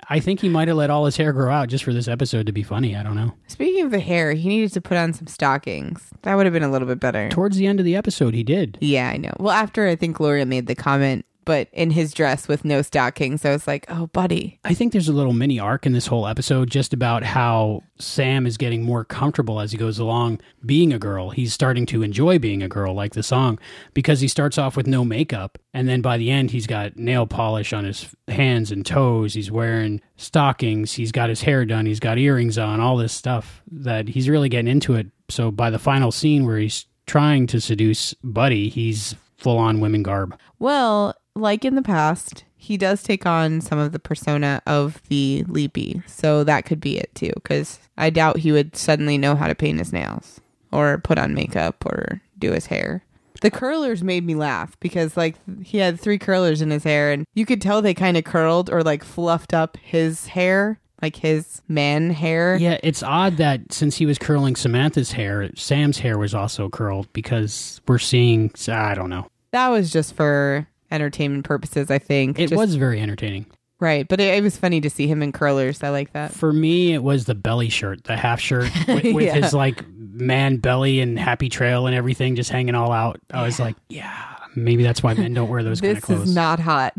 [0.08, 2.46] I think he might have let all his hair grow out just for this episode
[2.46, 2.96] to be funny.
[2.96, 3.34] I don't know.
[3.46, 6.10] Speaking of the hair, he needed to put on some stockings.
[6.22, 7.28] That would have been a little bit better.
[7.28, 8.78] Towards the end of the episode, he did.
[8.80, 9.32] Yeah, I know.
[9.38, 13.44] Well, after I think Gloria made the comment, but in his dress with no stockings,
[13.44, 14.58] I was like, oh, buddy.
[14.64, 18.46] I think there's a little mini arc in this whole episode just about how Sam
[18.46, 21.30] is getting more comfortable as he goes along being a girl.
[21.30, 23.58] He's starting to enjoy being a girl, like the song,
[23.94, 25.56] because he starts off with no makeup.
[25.72, 29.34] And then by the end, he's got nail polish on his hands and toes.
[29.34, 30.94] He's wearing stockings.
[30.94, 31.86] He's got his hair done.
[31.86, 35.06] He's got earrings on, all this stuff that he's really getting into it.
[35.28, 40.02] So by the final scene where he's trying to seduce Buddy, he's full on women
[40.02, 40.36] garb.
[40.58, 45.44] Well, like in the past, he does take on some of the persona of the
[45.46, 46.08] Leapee.
[46.08, 49.54] So that could be it too, because I doubt he would suddenly know how to
[49.54, 50.40] paint his nails
[50.72, 53.04] or put on makeup or do his hair.
[53.42, 57.26] The curlers made me laugh because like he had three curlers in his hair and
[57.34, 61.60] you could tell they kind of curled or like fluffed up his hair, like his
[61.68, 62.56] man hair.
[62.56, 67.12] Yeah, it's odd that since he was curling Samantha's hair, Sam's hair was also curled
[67.12, 69.28] because we're seeing, I don't know.
[69.52, 72.38] That was just for entertainment purposes, I think.
[72.38, 73.46] It Just- was very entertaining.
[73.80, 75.82] right, but it, it was funny to see him in curlers.
[75.82, 76.32] I like that.
[76.32, 79.34] For me, it was the belly shirt, the half shirt with, with Yeah.
[79.34, 83.20] his like man belly and happy trail and everything just hanging all out.
[83.30, 86.28] I was like, yeah, maybe that's why men don't wear those kind of This clothes.
[86.30, 86.94] is not hot.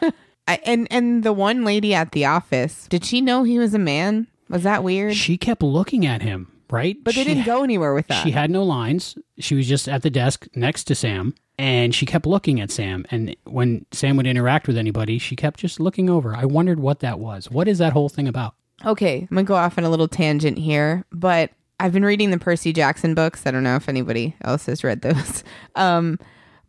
[0.48, 3.78] I, and and the one lady at the office, did she know he was a
[3.78, 4.26] man?
[4.48, 5.14] Was that weird?
[5.14, 6.96] she kept looking at him, right?
[7.04, 8.22] but they She- didn't go anywhere with that.
[8.24, 9.16] She had no lines.
[9.38, 13.06] She was just at the desk next to Sam, and she kept looking at Sam.
[13.12, 16.34] And when Sam would interact with anybody, she kept just looking over.
[16.34, 17.52] I wondered what that was.
[17.52, 18.56] What is that whole thing about?
[18.84, 22.38] Okay, I'm gonna go off on a little tangent here, but I've been reading the
[22.38, 23.46] Percy Jackson books.
[23.46, 25.44] I don't know if anybody else has read those,
[25.76, 26.18] um,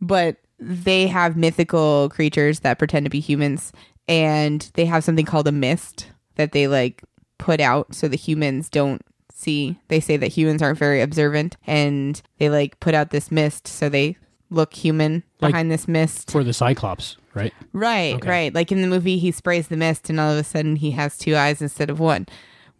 [0.00, 3.72] but they have mythical creatures that pretend to be humans,
[4.06, 7.02] and they have something called a mist that they like
[7.38, 9.02] put out so the humans don't
[9.32, 9.76] see.
[9.88, 13.88] They say that humans aren't very observant, and they like put out this mist so
[13.88, 14.18] they
[14.54, 16.30] look human Like- behind this mist.
[16.30, 17.52] For the Cyclops, right?
[17.72, 18.28] Right, Okay.
[18.28, 18.54] right.
[18.54, 21.18] Like in the movie, he sprays the mist, and all of a sudden he has
[21.18, 22.26] two eyes instead of one.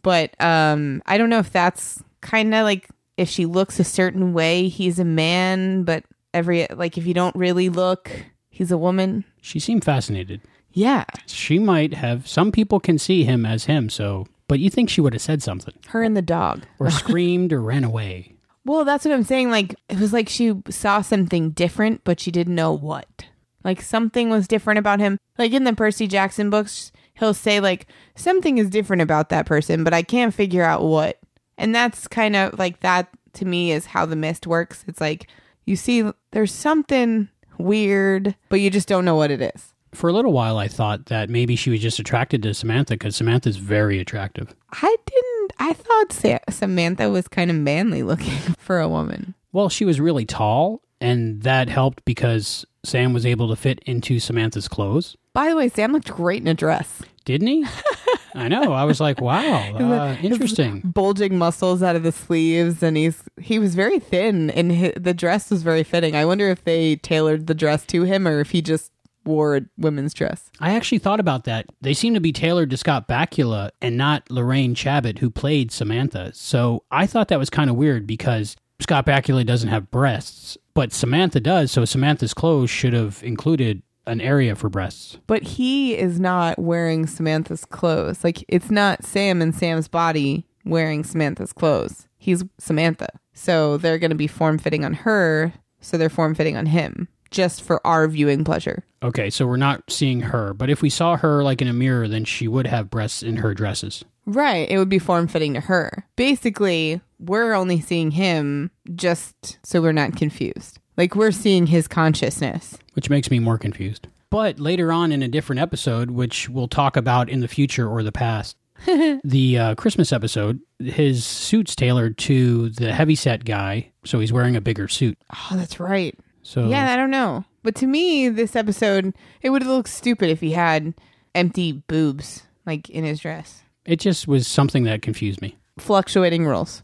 [0.02, 4.32] But um, I don't know if that's kind of like if she looks a certain
[4.32, 8.10] way, he's a man, but every like if you don't really look,
[8.50, 9.24] he's a woman.
[9.40, 10.40] She seemed fascinated.
[10.76, 12.26] Yeah, She might have.
[12.26, 14.26] Some people can see him as him, so.
[14.48, 16.64] But you think she would have said something, her and the dog.
[16.80, 18.34] or screamed, or ran away.
[18.64, 19.50] Well, that's what I'm saying.
[19.50, 23.27] Like it was like she saw something different, but she didn't know what.
[23.62, 25.18] Like something was different about him.
[25.38, 29.85] Like in the Percy Jackson books, he'll say like something is different about that person,
[29.85, 31.18] but I can't figure out what.
[31.57, 34.85] And that's kind of like that to me is how the mist works.
[34.87, 35.29] It's like
[35.64, 39.74] you see there's something weird, but you just don't know what it is.
[39.92, 43.14] For a little while, I thought that maybe she was just attracted to Samantha because
[43.14, 44.55] Samantha's very attractive.
[44.72, 45.34] I didn't.
[45.59, 49.35] I thought Sa- Samantha was kind of manly looking for a woman.
[49.53, 54.19] Well, she was really tall, and that helped because Sam was able to fit into
[54.21, 55.17] Samantha's clothes.
[55.33, 57.03] By the way, Sam looked great in a dress.
[57.25, 57.64] Didn't he?
[58.37, 58.73] I know.
[58.73, 60.81] I was like, wow, uh, interesting.
[60.85, 65.14] bulging muscles out of the sleeves and he's he was very thin and hi the
[65.14, 68.51] dress was very fitting i wonder if they tailored the dress to him or if
[68.51, 68.90] he just
[69.24, 71.66] wore a women's dress I actually thought about that.
[71.80, 76.32] They seem to be tailored to Scott Bakula and not Lorraine Chabot, who played Samantha.
[76.34, 80.92] So I thought that was kind of weird because Scott Bakula doesn't have breasts, but
[80.92, 81.70] Samantha does.
[81.70, 85.16] So Samantha's clothes should have included an area for breasts.
[85.26, 91.02] but he is not wearing samantha's clothes like it's not sam and sam's body wearing
[91.02, 96.10] samantha's clothes he's samantha so they're going to be form fitting on her so they're
[96.10, 100.55] form fitting on him just for our viewing pleasure Okay, so we're not seeing her,
[100.55, 103.37] but if we saw her like in a mirror, then she would have breasts in
[103.37, 104.03] her dresses.
[104.25, 104.66] Right.
[104.70, 106.07] It would be form fitting to her.
[106.16, 110.79] Basically, we're only seeing him just so we're not confused.
[110.97, 112.79] Like we're seeing his consciousness.
[112.94, 114.09] which makes me more confused.
[114.31, 118.03] But later on in a different episode, which we'll talk about in the future or
[118.03, 118.57] the past,
[119.23, 124.62] the uh, Christmas episode, his suit's tailored to the heavyset guy, so he's wearing a
[124.62, 125.18] bigger suit.
[125.31, 126.18] Oh, that's right.
[126.44, 127.44] So Yeah, I don't know.
[127.64, 130.94] But to me, this episode, it would look stupid if he had
[131.35, 133.62] empty boobs like in his dress.
[133.85, 135.57] it just was something that confused me.
[135.78, 136.83] Fluctuating rules.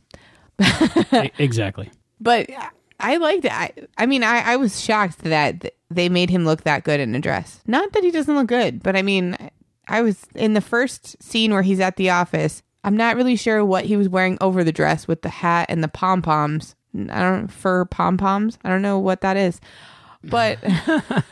[1.38, 1.90] Exactly.
[2.22, 2.50] But
[2.98, 3.52] I liked it.
[3.52, 7.14] I, I mean, I, I was shocked that they made him look that good in
[7.14, 7.62] a dress.
[7.66, 9.38] Not that he doesn't look good, but I mean,
[9.88, 12.62] I was in the first scene where he's at the office.
[12.84, 15.82] I'm not really sure what he was wearing over the dress with the hat and
[15.82, 16.74] the pom poms.
[16.94, 18.58] I don't fur pom poms.
[18.64, 19.60] I don't know what that is,
[20.24, 21.22] but I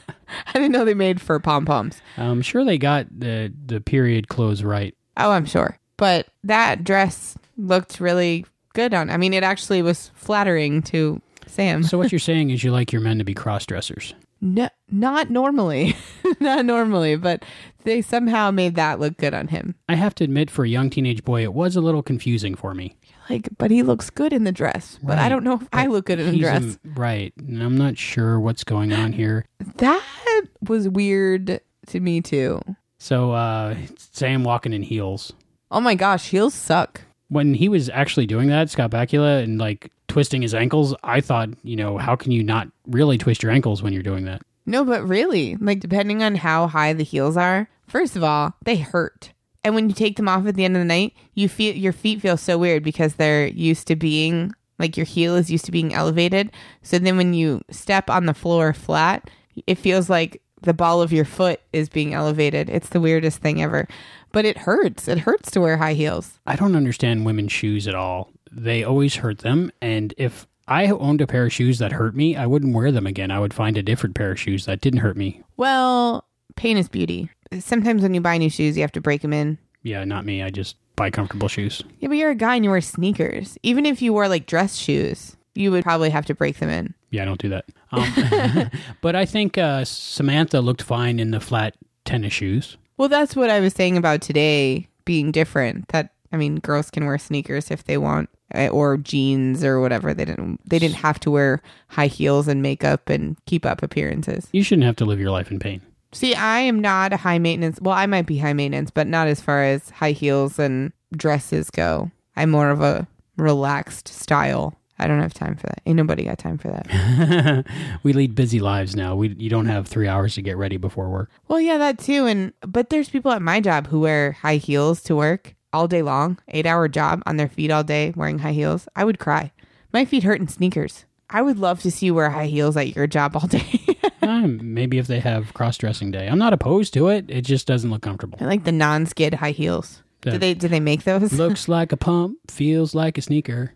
[0.54, 2.00] didn't know they made fur pom poms.
[2.16, 4.94] I'm sure they got the the period clothes right.
[5.16, 5.78] Oh, I'm sure.
[5.96, 9.10] But that dress looked really good on.
[9.10, 11.82] I mean, it actually was flattering to Sam.
[11.82, 14.14] So what you're saying is you like your men to be cross dressers.
[14.40, 15.96] No, not normally,
[16.40, 17.44] not normally, but
[17.82, 19.74] they somehow made that look good on him.
[19.88, 22.72] I have to admit, for a young teenage boy, it was a little confusing for
[22.74, 22.94] me.
[23.30, 24.98] Like, but he looks good in the dress.
[25.02, 26.64] But I don't know if I look good in a dress.
[26.84, 27.32] a- right.
[27.38, 29.44] And I'm not sure what's going on here.
[29.76, 32.60] that was weird to me too.
[32.98, 35.32] So uh Sam walking in heels.
[35.70, 37.02] Oh my gosh, heels suck.
[37.28, 41.50] When he was actually doing that, Scott Bakula, and like twisting his ankles, I thought,
[41.62, 44.40] you know, how can you not really twist your ankles when you're doing that?
[44.64, 48.76] No, but really, like depending on how high the heels are, first of all, they
[48.76, 49.32] hurt.
[49.68, 51.92] And when you take them off at the end of the night, you feel your
[51.92, 55.72] feet feel so weird because they're used to being like your heel is used to
[55.72, 56.52] being elevated.
[56.80, 59.28] So then when you step on the floor flat,
[59.66, 62.70] it feels like the ball of your foot is being elevated.
[62.70, 63.86] It's the weirdest thing ever.
[64.32, 65.06] But it hurts.
[65.06, 66.40] It hurts to wear high heels.
[66.46, 68.30] I don't understand women's shoes at all.
[68.50, 72.36] They always hurt them, and if I owned a pair of shoes that hurt me,
[72.36, 73.30] I wouldn't wear them again.
[73.30, 75.42] I would find a different pair of shoes that didn't hurt me.
[75.58, 76.24] Well,
[76.56, 77.30] pain is beauty.
[77.60, 79.58] Sometimes when you buy new shoes, you have to break them in.
[79.82, 80.42] Yeah, not me.
[80.42, 81.82] I just buy comfortable shoes.
[82.00, 83.56] Yeah, but you're a guy and you wear sneakers.
[83.62, 86.94] Even if you wore like dress shoes, you would probably have to break them in.
[87.10, 87.64] Yeah, I don't do that.
[87.92, 92.76] Um, but I think uh, Samantha looked fine in the flat tennis shoes.
[92.96, 95.88] Well, that's what I was saying about today being different.
[95.88, 100.12] That I mean, girls can wear sneakers if they want, eh, or jeans or whatever.
[100.12, 100.60] They didn't.
[100.68, 104.48] They didn't have to wear high heels and makeup and keep up appearances.
[104.52, 105.80] You shouldn't have to live your life in pain.
[106.12, 107.78] See, I am not a high maintenance.
[107.80, 111.70] Well, I might be high maintenance, but not as far as high heels and dresses
[111.70, 112.10] go.
[112.36, 114.74] I'm more of a relaxed style.
[114.98, 115.80] I don't have time for that.
[115.86, 117.64] Ain't nobody got time for that.
[118.02, 119.14] we lead busy lives now.
[119.14, 121.30] We you don't have three hours to get ready before work.
[121.46, 122.26] Well, yeah, that too.
[122.26, 126.02] And but there's people at my job who wear high heels to work all day
[126.02, 128.88] long, eight hour job on their feet all day wearing high heels.
[128.96, 129.52] I would cry.
[129.92, 131.04] My feet hurt in sneakers.
[131.30, 133.77] I would love to see you wear high heels at your job all day.
[134.22, 137.26] Uh, maybe if they have cross dressing day, I'm not opposed to it.
[137.28, 138.38] It just doesn't look comfortable.
[138.40, 140.02] I like the non skid high heels.
[140.22, 141.32] Do they do they make those?
[141.32, 143.74] Looks like a pump, feels like a sneaker.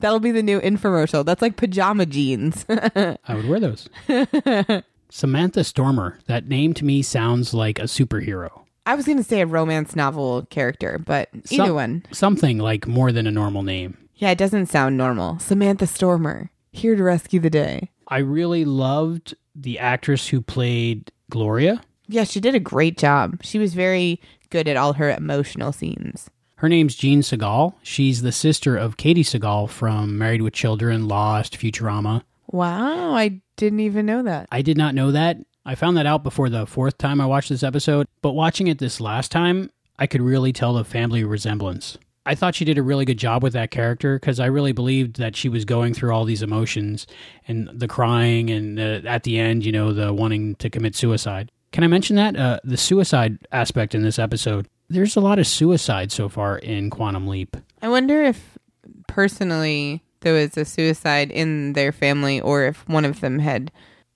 [0.00, 1.24] That'll be the new infomercial.
[1.24, 2.64] That's like pajama jeans.
[2.68, 3.88] I would wear those.
[5.10, 6.18] Samantha Stormer.
[6.26, 8.62] That name to me sounds like a superhero.
[8.86, 12.06] I was going to say a romance novel character, but either Some- one.
[12.12, 13.96] Something like more than a normal name.
[14.16, 15.38] Yeah, it doesn't sound normal.
[15.38, 17.90] Samantha Stormer, here to rescue the day.
[18.08, 21.82] I really loved the actress who played Gloria.
[22.06, 23.42] Yeah, she did a great job.
[23.42, 26.30] She was very good at all her emotional scenes.
[26.56, 27.74] Her name's Jean Sagal.
[27.82, 32.22] She's the sister of Katey Sagal from Married with Children, Lost, Futurama.
[32.46, 34.48] Wow, I didn't even know that.
[34.52, 35.38] I did not know that.
[35.66, 38.78] I found that out before the fourth time I watched this episode, but watching it
[38.78, 41.98] this last time, I could really tell the family resemblance.
[42.26, 45.16] I thought she did a really good job with that character because I really believed
[45.16, 47.06] that she was going through all these emotions
[47.46, 51.50] and the crying and uh, at the end, you know, the wanting to commit suicide.
[51.72, 52.36] Can I mention that?
[52.36, 54.68] Uh, the suicide aspect in this episode.
[54.88, 57.56] There's a lot of suicide so far in Quantum Leap.
[57.82, 58.56] I wonder if
[59.06, 63.70] personally there was a suicide in their family or if one of them had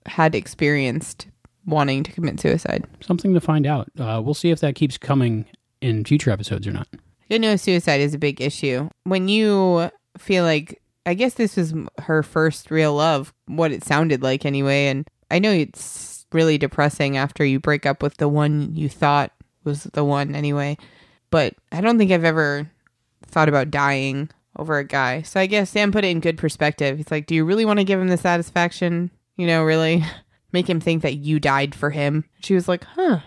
[0.05, 1.27] had experienced
[1.65, 2.85] wanting to commit suicide.
[3.01, 3.89] Something to find out.
[3.99, 5.45] Uh, we'll see if that keeps coming
[5.81, 6.87] in future episodes or not.
[7.29, 8.89] You know, suicide is a big issue.
[9.03, 14.21] When you feel like, I guess this was her first real love, what it sounded
[14.21, 14.87] like anyway.
[14.87, 19.31] And I know it's really depressing after you break up with the one you thought
[19.63, 20.77] was the one anyway.
[21.29, 22.69] But I don't think I've ever
[23.25, 25.21] thought about dying over a guy.
[25.21, 26.97] So I guess Sam put it in good perspective.
[26.97, 29.11] He's like, Do you really want to give him the satisfaction?
[29.37, 30.03] You know, really
[30.51, 32.25] make him think that you died for him?
[32.39, 33.19] She was like, Huh,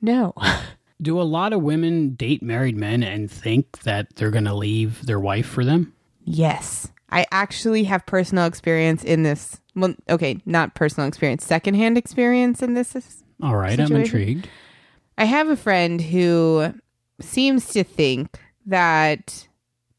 [0.00, 0.34] no.
[1.00, 5.04] Do a lot of women date married men and think that they're going to leave
[5.04, 5.92] their wife for them?
[6.24, 6.88] Yes.
[7.10, 9.60] I actually have personal experience in this.
[9.74, 13.22] Well, okay, not personal experience, secondhand experience in this.
[13.42, 14.48] All right, I'm intrigued.
[15.18, 16.74] I have a friend who
[17.20, 19.46] seems to think that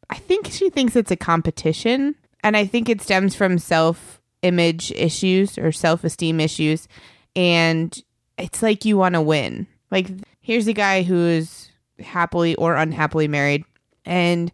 [0.09, 2.15] I think she thinks it's a competition.
[2.43, 6.87] And I think it stems from self image issues or self esteem issues.
[7.35, 7.99] And
[8.37, 9.67] it's like you want to win.
[9.89, 10.09] Like,
[10.47, 11.69] here's a guy who's
[11.99, 13.65] happily or unhappily married,
[14.05, 14.49] and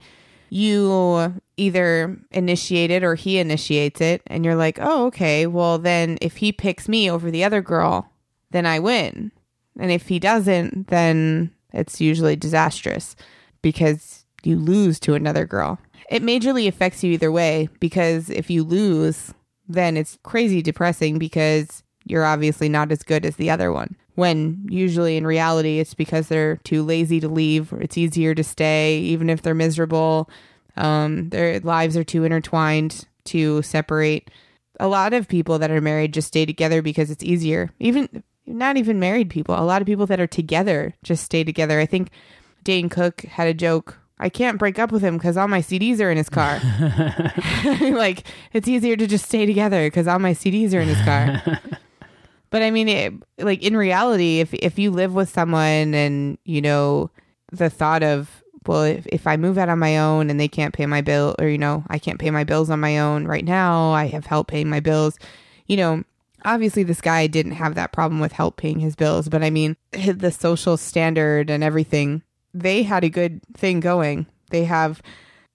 [0.49, 5.45] you either initiate it or he initiates it and you're like, "Oh, okay.
[5.45, 8.09] Well, then if he picks me over the other girl,
[8.49, 9.31] then I win."
[9.79, 13.15] And if he doesn't, then it's usually disastrous
[13.61, 15.77] because you lose to another girl.
[16.09, 19.31] It majorly affects you either way because if you lose,
[19.67, 23.95] then it's crazy depressing because you're obviously not as good as the other one.
[24.15, 27.73] When usually in reality, it's because they're too lazy to leave.
[27.73, 30.29] It's easier to stay, even if they're miserable.
[30.77, 34.29] Um, their lives are too intertwined to separate.
[34.79, 37.71] A lot of people that are married just stay together because it's easier.
[37.79, 39.55] Even not even married people.
[39.57, 41.79] A lot of people that are together just stay together.
[41.79, 42.09] I think
[42.63, 43.99] Dane Cook had a joke.
[44.19, 46.59] I can't break up with him because all my CDs are in his car.
[47.95, 51.59] like it's easier to just stay together because all my CDs are in his car.
[52.53, 56.61] but I mean, it, like in reality, if if you live with someone and you
[56.61, 57.09] know
[57.51, 60.71] the thought of well, if, if I move out on my own and they can't
[60.71, 63.43] pay my bill, or you know, I can't pay my bills on my own right
[63.43, 65.17] now, I have help paying my bills.
[65.65, 66.03] You know,
[66.45, 69.75] obviously this guy didn't have that problem with help paying his bills, but I mean,
[69.91, 72.21] the social standard and everything,
[72.53, 74.27] they had a good thing going.
[74.51, 75.01] They have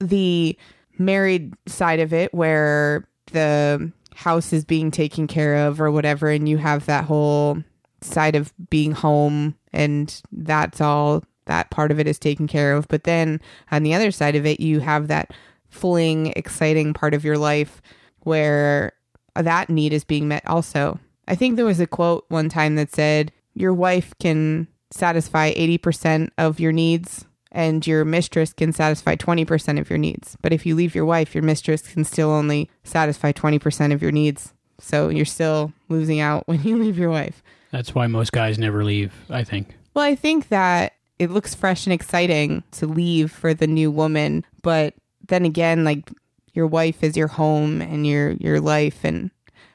[0.01, 0.59] the
[0.99, 6.49] married side of it where the house is being taken care of or whatever, and
[6.49, 7.63] you have that whole
[8.01, 12.89] side of being home, and that's all that part of it is taken care of.
[12.89, 13.41] But then
[13.71, 15.33] on the other side of it, you have that
[15.69, 17.81] fling, exciting part of your life
[18.25, 18.93] where
[19.37, 20.99] that need is being met also.
[21.29, 26.31] I think there was a quote one time that said, Your wife can satisfy 80%
[26.39, 30.37] of your needs and your mistress can satisfy 20% of your needs.
[30.43, 34.13] But if you leave your wife, your mistress can still only satisfy 20% of your
[34.13, 34.53] needs.
[34.81, 37.43] So you're still losing out when you leave your wife.
[37.71, 39.75] That's why most guys never leave, I think.
[39.95, 44.45] Well, I think that it looks fresh and exciting to leave for the new woman,
[44.63, 44.95] but
[45.27, 46.11] then again, like
[46.55, 49.31] your wife is your home and your your life and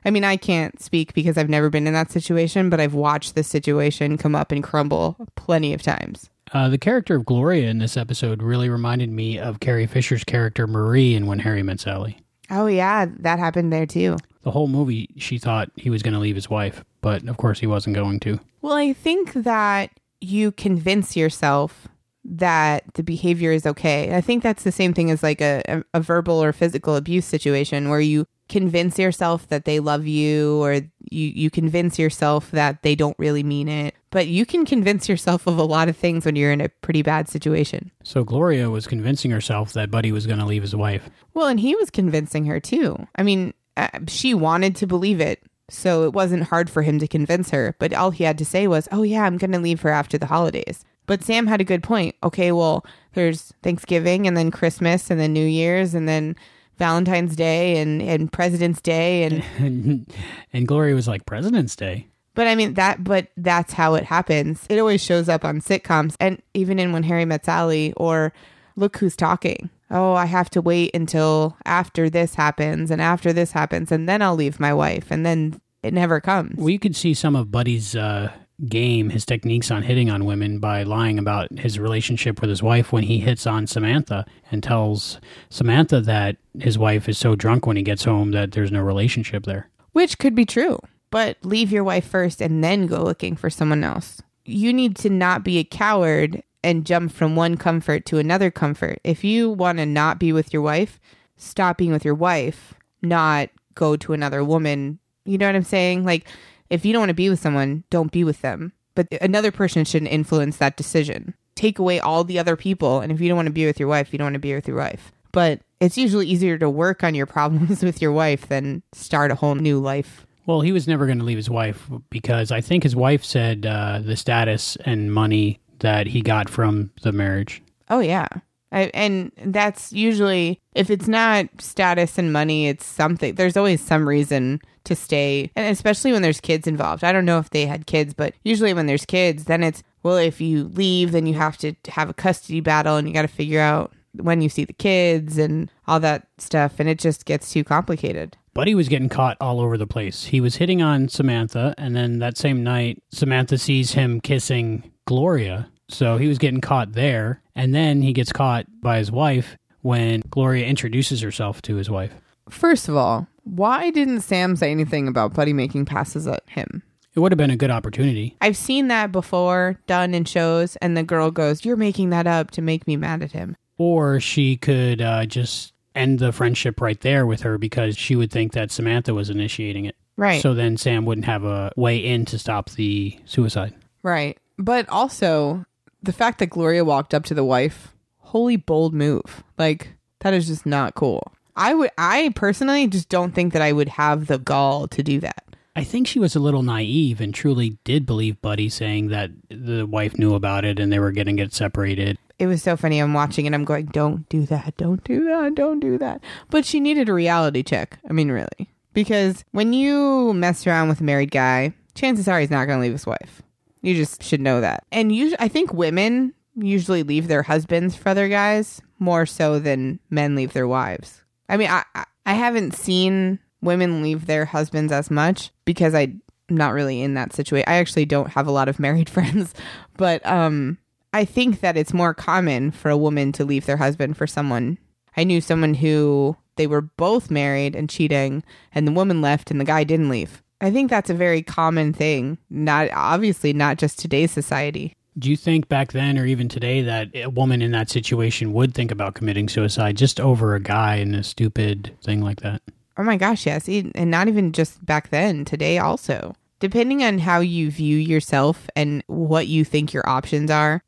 [0.06, 3.36] I mean, I can't speak because I've never been in that situation, but I've watched
[3.36, 6.30] this situation come up and crumble plenty of times.
[6.54, 10.68] Uh, the character of Gloria in this episode really reminded me of Carrie Fisher's character
[10.68, 12.20] Marie in When Harry Met Sally.
[12.52, 14.18] Oh yeah, that happened there too.
[14.44, 17.60] The whole movie, she thought he was going to leave his wife, but of course
[17.60, 18.40] he wasn't going to.
[18.62, 19.90] Well, I think that
[20.22, 21.88] you convince yourself
[22.26, 24.16] that the behavior is okay.
[24.16, 27.90] I think that's the same thing as like a, a, verbal or physical abuse situation
[27.90, 32.96] where you convince yourself that they love you or you, you convince yourself that they
[32.96, 33.96] don't really mean it.
[34.14, 37.02] But you can convince yourself of a lot of things when you're in a pretty
[37.02, 37.90] bad situation.
[38.04, 41.10] So Gloria was convincing herself that Buddy was going to leave his wife.
[41.34, 43.08] Well, and he was convincing her too.
[43.16, 45.42] I mean, uh, she wanted to believe it.
[45.68, 48.68] So it wasn't hard for him to convince her, but all he had to say
[48.68, 51.66] was, "Oh yeah, I'm going to leave her after the holidays." But Sam had a
[51.66, 52.16] good point.
[52.22, 56.36] Okay, well, there's Thanksgiving and then Christmas and then New Year's and then
[56.78, 60.06] Valentine's Day and, and President's Day and
[60.54, 62.08] and Gloria was like President's Day.
[62.36, 64.66] But I mean that but that's how it happens.
[64.70, 68.34] It always shows up on sitcoms and even in When Harry Met Sally or
[68.76, 69.70] Look Who's Talking.
[69.92, 74.22] Oh, I have to wait until after this happens and after this happens and then
[74.22, 76.56] I'll leave my wife and then it never comes.
[76.58, 78.32] Well, you could see some of Buddy's uh,
[78.68, 82.92] game, his techniques on hitting on women by lying about his relationship with his wife
[82.92, 85.20] when he hits on Samantha and tells
[85.50, 89.46] Samantha that his wife is so drunk when he gets home that there's no relationship
[89.46, 89.70] there.
[89.92, 90.80] Which could be true,
[91.14, 94.20] but leave your wife first and then go looking for someone else.
[94.46, 99.00] You need to not be a coward and jump from one comfort to another comfort.
[99.04, 101.00] If you want to not be with your wife,
[101.38, 104.98] stop being with your wife, not go to another woman.
[105.24, 106.04] You know what I'm saying?
[106.04, 106.26] Like,
[106.72, 108.74] if you don't want to be with someone, don't be with them.
[108.96, 111.36] But another person shouldn't influence that decision.
[111.54, 113.02] Take away all the other people.
[113.02, 114.56] And if you don't want to be with your wife, you don't want to be
[114.56, 115.12] with your wife.
[115.32, 119.36] But it's usually easier to work on your problems with your wife than start a
[119.36, 120.26] whole new life.
[120.46, 123.66] Well, he was never going to leave his wife because I think his wife said
[123.66, 127.62] uh, the status and money that he got from the marriage.
[127.90, 128.28] Oh, yeah.
[128.74, 134.10] I, and that's usually if it's not status and money it's something there's always some
[134.10, 137.86] reason to stay and especially when there's kids involved i don't know if they had
[137.86, 141.56] kids but usually when there's kids then it's well if you leave then you have
[141.58, 144.74] to have a custody battle and you got to figure out when you see the
[144.74, 149.38] kids and all that stuff and it just gets too complicated Buddy was getting caught
[149.42, 150.26] all over the place.
[150.26, 155.70] He was hitting on Samantha, and then that same night, Samantha sees him kissing Gloria.
[155.90, 157.42] So he was getting caught there.
[157.56, 162.14] And then he gets caught by his wife when Gloria introduces herself to his wife.
[162.50, 166.84] First of all, why didn't Sam say anything about Buddy making passes at him?
[167.16, 168.38] It would have been a good opportunity.
[168.42, 172.52] I've seen that before done in shows, and the girl goes, You're making that up
[172.52, 173.56] to make me mad at him.
[173.78, 178.32] Or she could uh, just end the friendship right there with her because she would
[178.32, 179.96] think that Samantha was initiating it.
[180.16, 180.42] Right.
[180.42, 183.74] So then Sam wouldn't have a way in to stop the suicide.
[184.04, 184.38] Right.
[184.58, 185.66] But also,
[186.02, 189.44] the fact that Gloria walked up to the wife, holy bold move.
[189.58, 191.34] Like, that is just not cool.
[191.56, 195.20] I would, I personally just don't think that I would have the gall to do
[195.20, 195.44] that.
[195.76, 199.86] I think she was a little naive and truly did believe Buddy saying that the
[199.86, 202.20] wife knew about it and they were going to get separated.
[202.40, 203.00] It was so funny.
[203.00, 204.76] I'm watching and I'm going, don't do that.
[204.78, 205.56] Don't do that.
[205.56, 206.22] Don't do that.
[206.50, 208.00] But she needed a reality check.
[208.10, 208.70] I mean, really.
[208.94, 212.84] Because when you mess around with a married guy, chances are he's not going to
[212.84, 213.42] leave his wife.
[213.82, 214.86] You just should know that.
[214.92, 220.00] And usually, I think women usually leave their husbands for other guys more so than
[220.10, 221.24] men leave their wives.
[221.50, 226.74] I mean, I I- haven't seen women leave their husbands as much because I'm not
[226.74, 227.66] really in that situation.
[227.68, 229.54] I actually don't have a lot of married friends,
[229.98, 230.78] but um,
[231.14, 234.80] I think that it's more common for a woman to leave their husband for someone.
[235.16, 238.44] I knew someone who they were both married and cheating,
[238.74, 240.42] and the woman left and the guy didn't leave.
[240.60, 242.38] I think that's a very common thing.
[242.50, 244.94] Not obviously not just today's society.
[245.20, 248.74] Do you think back then or even today that a woman in that situation would
[248.74, 252.64] think about committing suicide just over a guy in a stupid thing like that?
[252.98, 253.68] Oh my gosh, yes.
[253.68, 256.36] And not even just back then, today also.
[256.60, 260.82] Depending on how you view yourself and what you think your options are,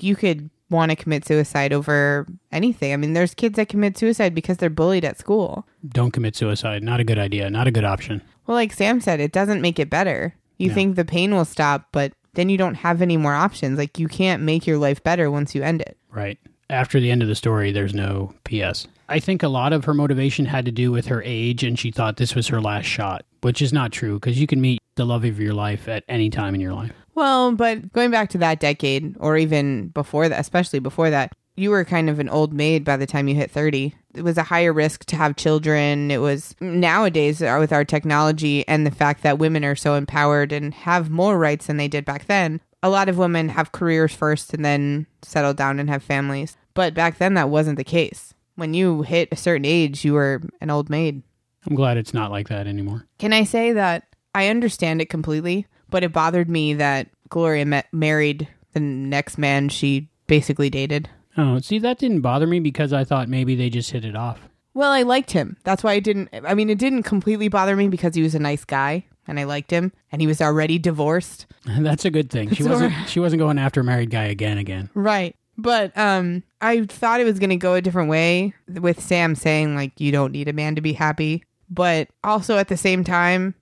[0.00, 2.92] you could want to commit suicide over anything.
[2.92, 5.66] I mean, there's kids that commit suicide because they're bullied at school.
[5.86, 6.82] Don't commit suicide.
[6.82, 7.50] Not a good idea.
[7.50, 8.22] Not a good option.
[8.46, 10.34] Well, like Sam said, it doesn't make it better.
[10.58, 13.78] You think the pain will stop, but then you don't have any more options.
[13.78, 15.96] Like, you can't make your life better once you end it.
[16.08, 16.38] Right.
[16.70, 18.86] After the end of the story, there's no PS.
[19.08, 21.90] I think a lot of her motivation had to do with her age, and she
[21.90, 25.04] thought this was her last shot, which is not true because you can meet the
[25.04, 26.92] love of your life at any time in your life.
[27.14, 31.70] Well, but going back to that decade, or even before that, especially before that, you
[31.70, 33.94] were kind of an old maid by the time you hit 30.
[34.14, 36.10] It was a higher risk to have children.
[36.10, 40.52] It was nowadays uh, with our technology and the fact that women are so empowered
[40.52, 42.60] and have more rights than they did back then.
[42.82, 46.56] A lot of women have careers first and then settle down and have families.
[46.74, 48.34] But back then, that wasn't the case.
[48.56, 51.22] When you hit a certain age, you were an old maid.
[51.66, 53.06] I'm glad it's not like that anymore.
[53.18, 57.86] Can I say that I understand it completely, but it bothered me that Gloria met,
[57.92, 61.08] married the next man she basically dated.
[61.36, 64.40] Oh, see, that didn't bother me because I thought maybe they just hit it off.
[64.74, 65.56] Well, I liked him.
[65.64, 66.30] That's why I didn't.
[66.32, 69.44] I mean, it didn't completely bother me because he was a nice guy and I
[69.44, 71.46] liked him, and he was already divorced.
[71.64, 72.50] That's a good thing.
[72.54, 72.92] She wasn't.
[73.08, 74.58] She wasn't going after a married guy again.
[74.58, 74.90] Again.
[74.94, 75.36] Right.
[75.58, 79.76] But um, I thought it was going to go a different way with Sam saying
[79.76, 83.54] like you don't need a man to be happy, but also at the same time,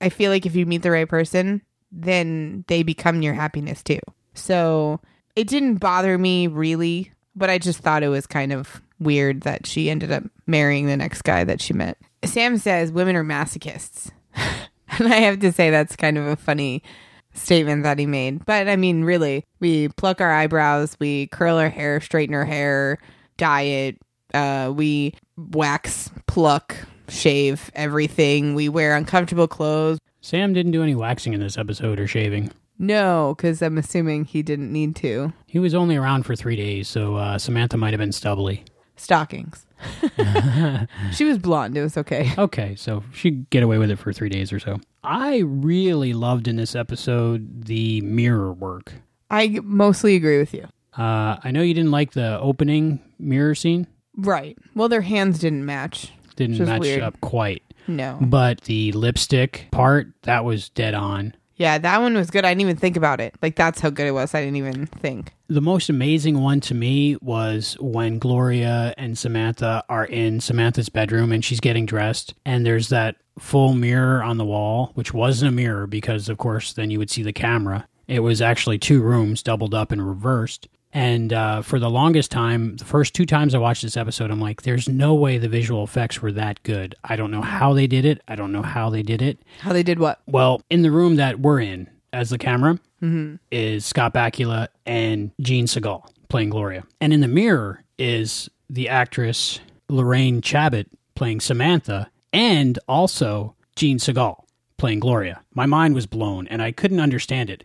[0.00, 1.62] I feel like if you meet the right person,
[1.92, 4.00] then they become your happiness too.
[4.34, 5.00] So
[5.36, 9.66] it didn't bother me really, but I just thought it was kind of weird that
[9.66, 11.98] she ended up marrying the next guy that she met.
[12.24, 14.10] Sam says women are masochists.
[14.34, 16.82] and I have to say that's kind of a funny
[17.34, 18.44] statement that he made.
[18.44, 22.98] But I mean, really, we pluck our eyebrows, we curl our hair, straighten our hair,
[23.36, 23.98] dye it,
[24.34, 26.76] uh, we wax, pluck,
[27.08, 28.54] shave everything.
[28.54, 29.98] We wear uncomfortable clothes.
[30.22, 32.52] Sam didn't do any waxing in this episode or shaving.
[32.78, 35.32] No, because I'm assuming he didn't need to.
[35.46, 38.64] He was only around for three days, so uh, Samantha might have been stubbly.
[38.96, 39.66] Stockings.
[41.12, 41.76] she was blonde.
[41.76, 42.32] It was okay.
[42.38, 44.80] Okay, so she'd get away with it for three days or so.
[45.02, 48.92] I really loved in this episode the mirror work.
[49.28, 50.68] I mostly agree with you.
[50.96, 53.88] Uh, I know you didn't like the opening mirror scene.
[54.16, 54.56] Right.
[54.76, 56.12] Well, their hands didn't match.
[56.36, 57.02] Didn't match weird.
[57.02, 57.62] up quite.
[57.86, 58.18] No.
[58.20, 61.34] But the lipstick part, that was dead on.
[61.56, 62.44] Yeah, that one was good.
[62.44, 63.34] I didn't even think about it.
[63.42, 64.34] Like, that's how good it was.
[64.34, 65.32] I didn't even think.
[65.48, 71.30] The most amazing one to me was when Gloria and Samantha are in Samantha's bedroom
[71.30, 75.54] and she's getting dressed, and there's that full mirror on the wall, which wasn't a
[75.54, 77.86] mirror because, of course, then you would see the camera.
[78.08, 80.68] It was actually two rooms doubled up and reversed.
[80.94, 84.40] And uh, for the longest time, the first two times I watched this episode, I'm
[84.40, 86.94] like, there's no way the visual effects were that good.
[87.02, 88.20] I don't know how they did it.
[88.28, 89.38] I don't know how they did it.
[89.60, 90.20] How they did what?
[90.26, 92.78] Well, in the room that we're in as the camera
[93.50, 96.84] is Scott Bakula and Jean Sagal playing Gloria.
[97.00, 100.86] And in the mirror is the actress Lorraine Chabot
[101.16, 104.44] playing Samantha and also Jean Sagal
[104.76, 105.40] playing Gloria.
[105.54, 107.64] My mind was blown and I couldn't understand it.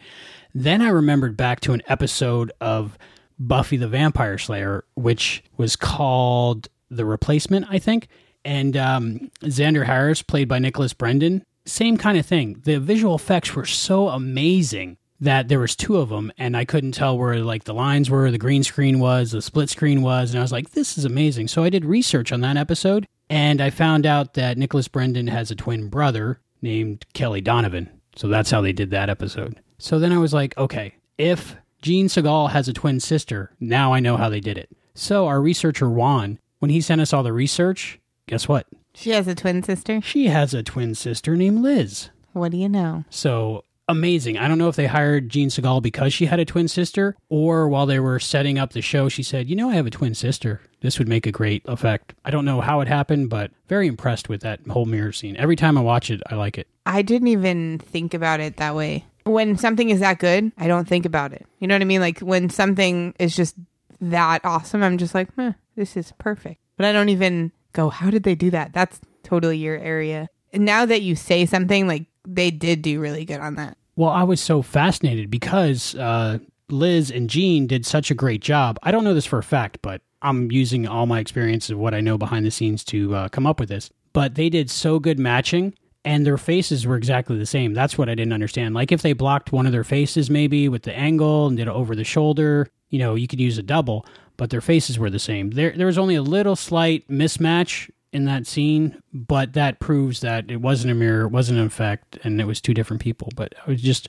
[0.56, 2.98] Then I remembered back to an episode of
[3.40, 8.08] Buffy the Vampire Slayer, which was called The Replacement, I think.
[8.44, 12.62] And um, Xander Harris, played by Nicholas Brendon, same kind of thing.
[12.64, 16.92] The visual effects were so amazing that there was two of them and I couldn't
[16.92, 20.40] tell where like the lines were, the green screen was, the split screen was, and
[20.40, 21.48] I was like, this is amazing.
[21.48, 25.50] So I did research on that episode and I found out that Nicholas Brendon has
[25.52, 27.90] a twin brother named Kelly Donovan.
[28.16, 29.60] So that's how they did that episode.
[29.80, 34.00] So then I was like, okay, if Jean Sagal has a twin sister, now I
[34.00, 34.70] know how they did it.
[34.96, 38.68] So our researcher Juan, when he sent us all the research, guess what?
[38.96, 40.02] She has a twin sister.
[40.02, 42.10] She has a twin sister named Liz.
[42.34, 43.06] What do you know?
[43.10, 44.38] So amazing.
[44.38, 47.70] I don't know if they hired Jean Sagal because she had a twin sister, or
[47.70, 50.16] while they were setting up the show, she said, You know, I have a twin
[50.16, 50.62] sister.
[50.82, 52.14] This would make a great effect.
[52.26, 55.38] I don't know how it happened, but very impressed with that whole mirror scene.
[55.38, 56.68] Every time I watch it, I like it.
[56.86, 59.06] I didn't even think about it that way.
[59.28, 61.46] When something is that good, I don't think about it.
[61.60, 62.02] You know what I mean?
[62.02, 63.56] Like when something is just
[64.02, 65.30] that awesome, I'm just like,
[65.76, 66.62] this is perfect.
[66.78, 68.74] But I don't even go, how did they do that?
[68.74, 70.30] That's totally your area.
[70.54, 73.78] And now that you say something, like they did do really good on that.
[73.96, 78.78] Well, I was so fascinated because uh, Liz and Jean did such a great job.
[78.84, 81.94] I don't know this for a fact, but I'm using all my experience of what
[81.94, 83.90] I know behind the scenes to uh, come up with this.
[84.14, 85.74] But they did so good matching,
[86.08, 87.74] and their faces were exactly the same.
[87.74, 88.74] That's what I didn't understand.
[88.74, 91.74] Like if they blocked one of their faces maybe with the angle and did it
[91.74, 94.06] over the shoulder, you know, you could use a double,
[94.38, 95.50] but their faces were the same.
[95.50, 100.50] There, there was only a little slight mismatch in that scene, but that proves that
[100.50, 103.28] it wasn't a mirror, it wasn't an effect, and it was two different people.
[103.36, 104.08] But I was just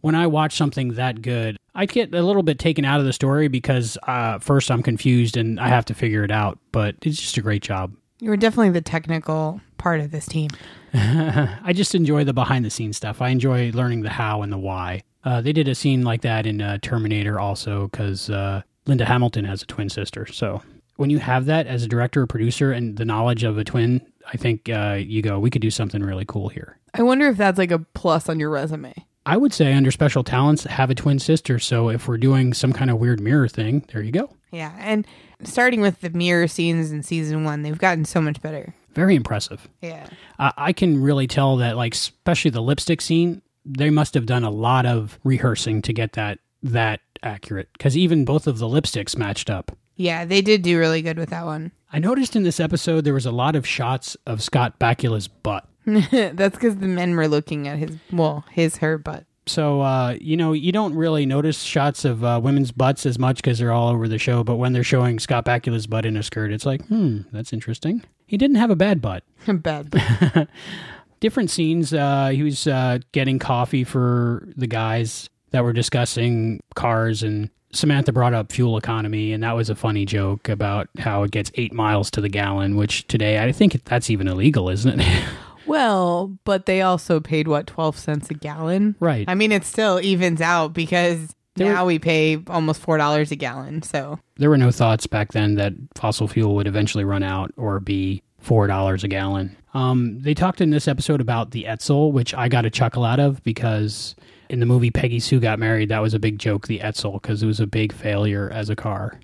[0.00, 3.12] when I watch something that good, I get a little bit taken out of the
[3.12, 6.60] story because uh, first I'm confused and I have to figure it out.
[6.70, 7.96] But it's just a great job.
[8.20, 10.48] You were definitely the technical part of this team.
[10.94, 13.20] I just enjoy the behind the scenes stuff.
[13.20, 15.02] I enjoy learning the how and the why.
[15.24, 19.44] Uh, they did a scene like that in uh, Terminator also because uh, Linda Hamilton
[19.44, 20.24] has a twin sister.
[20.26, 20.62] So
[20.96, 24.00] when you have that as a director or producer and the knowledge of a twin,
[24.32, 26.78] I think uh, you go, we could do something really cool here.
[26.94, 28.94] I wonder if that's like a plus on your resume.
[29.26, 31.58] I would say under special talents, have a twin sister.
[31.58, 34.30] So if we're doing some kind of weird mirror thing, there you go.
[34.52, 34.74] Yeah.
[34.78, 35.06] And
[35.42, 38.74] starting with the mirror scenes in season one, they've gotten so much better.
[38.94, 39.68] Very impressive.
[39.80, 40.06] Yeah.
[40.38, 44.44] Uh, I can really tell that, like, especially the lipstick scene, they must have done
[44.44, 49.16] a lot of rehearsing to get that that accurate because even both of the lipsticks
[49.16, 49.76] matched up.
[49.96, 51.72] Yeah, they did do really good with that one.
[51.92, 55.68] I noticed in this episode there was a lot of shots of Scott Bakula's butt.
[55.86, 59.24] That's because the men were looking at his, well, his, her butt.
[59.46, 63.36] So, uh, you know, you don't really notice shots of uh, women's butts as much
[63.36, 64.44] because they're all over the show.
[64.44, 68.04] But when they're showing Scott Bakula's butt in a skirt, it's like, hmm, that's interesting.
[68.26, 69.24] He didn't have a bad butt.
[69.48, 70.48] A bad butt.
[71.20, 71.92] Different scenes.
[71.92, 78.12] Uh, he was uh, getting coffee for the guys that were discussing cars and Samantha
[78.12, 81.72] brought up fuel economy, and that was a funny joke about how it gets eight
[81.72, 85.24] miles to the gallon, which today I think that's even illegal, isn't it?
[85.66, 89.24] well, but they also paid what twelve cents a gallon, right?
[89.28, 93.30] I mean, it still evens out because There now were- we pay almost four dollars
[93.30, 93.82] a gallon.
[93.82, 97.80] So there were no thoughts back then that fossil fuel would eventually run out or
[97.80, 99.56] be four dollars a gallon.
[99.74, 103.20] Um, they talked in this episode about the Edsel, which I got a chuckle out
[103.20, 104.14] of because
[104.50, 107.42] in the movie Peggy Sue Got Married, that was a big joke, the Edsel, because
[107.42, 109.18] it was a big failure as a car.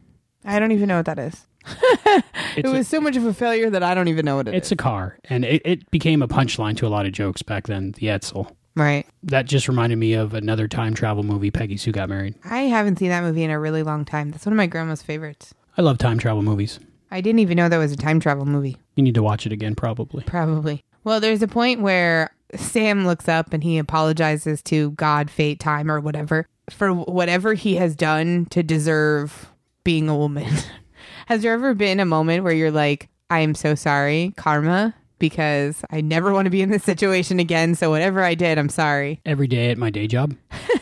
[0.46, 1.46] I don't even know what that is.
[2.56, 4.54] it a- was so much of a failure that I don't even know what it
[4.54, 4.58] is.
[4.58, 7.66] It's a car, and it, it became a punchline to a lot of jokes back
[7.66, 8.50] then, the Edsel.
[8.76, 9.06] right.
[9.22, 12.34] That just reminded me of another time travel movie, Peggy Sue Got Married.
[12.44, 14.30] I haven't seen that movie in a really long time.
[14.30, 15.54] That's one of my grandma's favorites.
[15.76, 16.80] I love time travel movies.
[17.10, 18.76] I didn't even know that was a time travel movie.
[18.96, 20.24] You need to watch it again, probably.
[20.24, 20.82] Probably.
[21.04, 25.90] Well, there's a point where Sam looks up and he apologizes to God, fate, time,
[25.90, 29.50] or whatever for whatever he has done to deserve
[29.84, 30.52] being a woman.
[31.28, 35.84] has there ever been a moment where you're like, I am so sorry, karma, because
[35.90, 37.74] I never want to be in this situation again.
[37.74, 39.20] So whatever I did, I'm sorry.
[39.26, 40.34] Every day at my day job.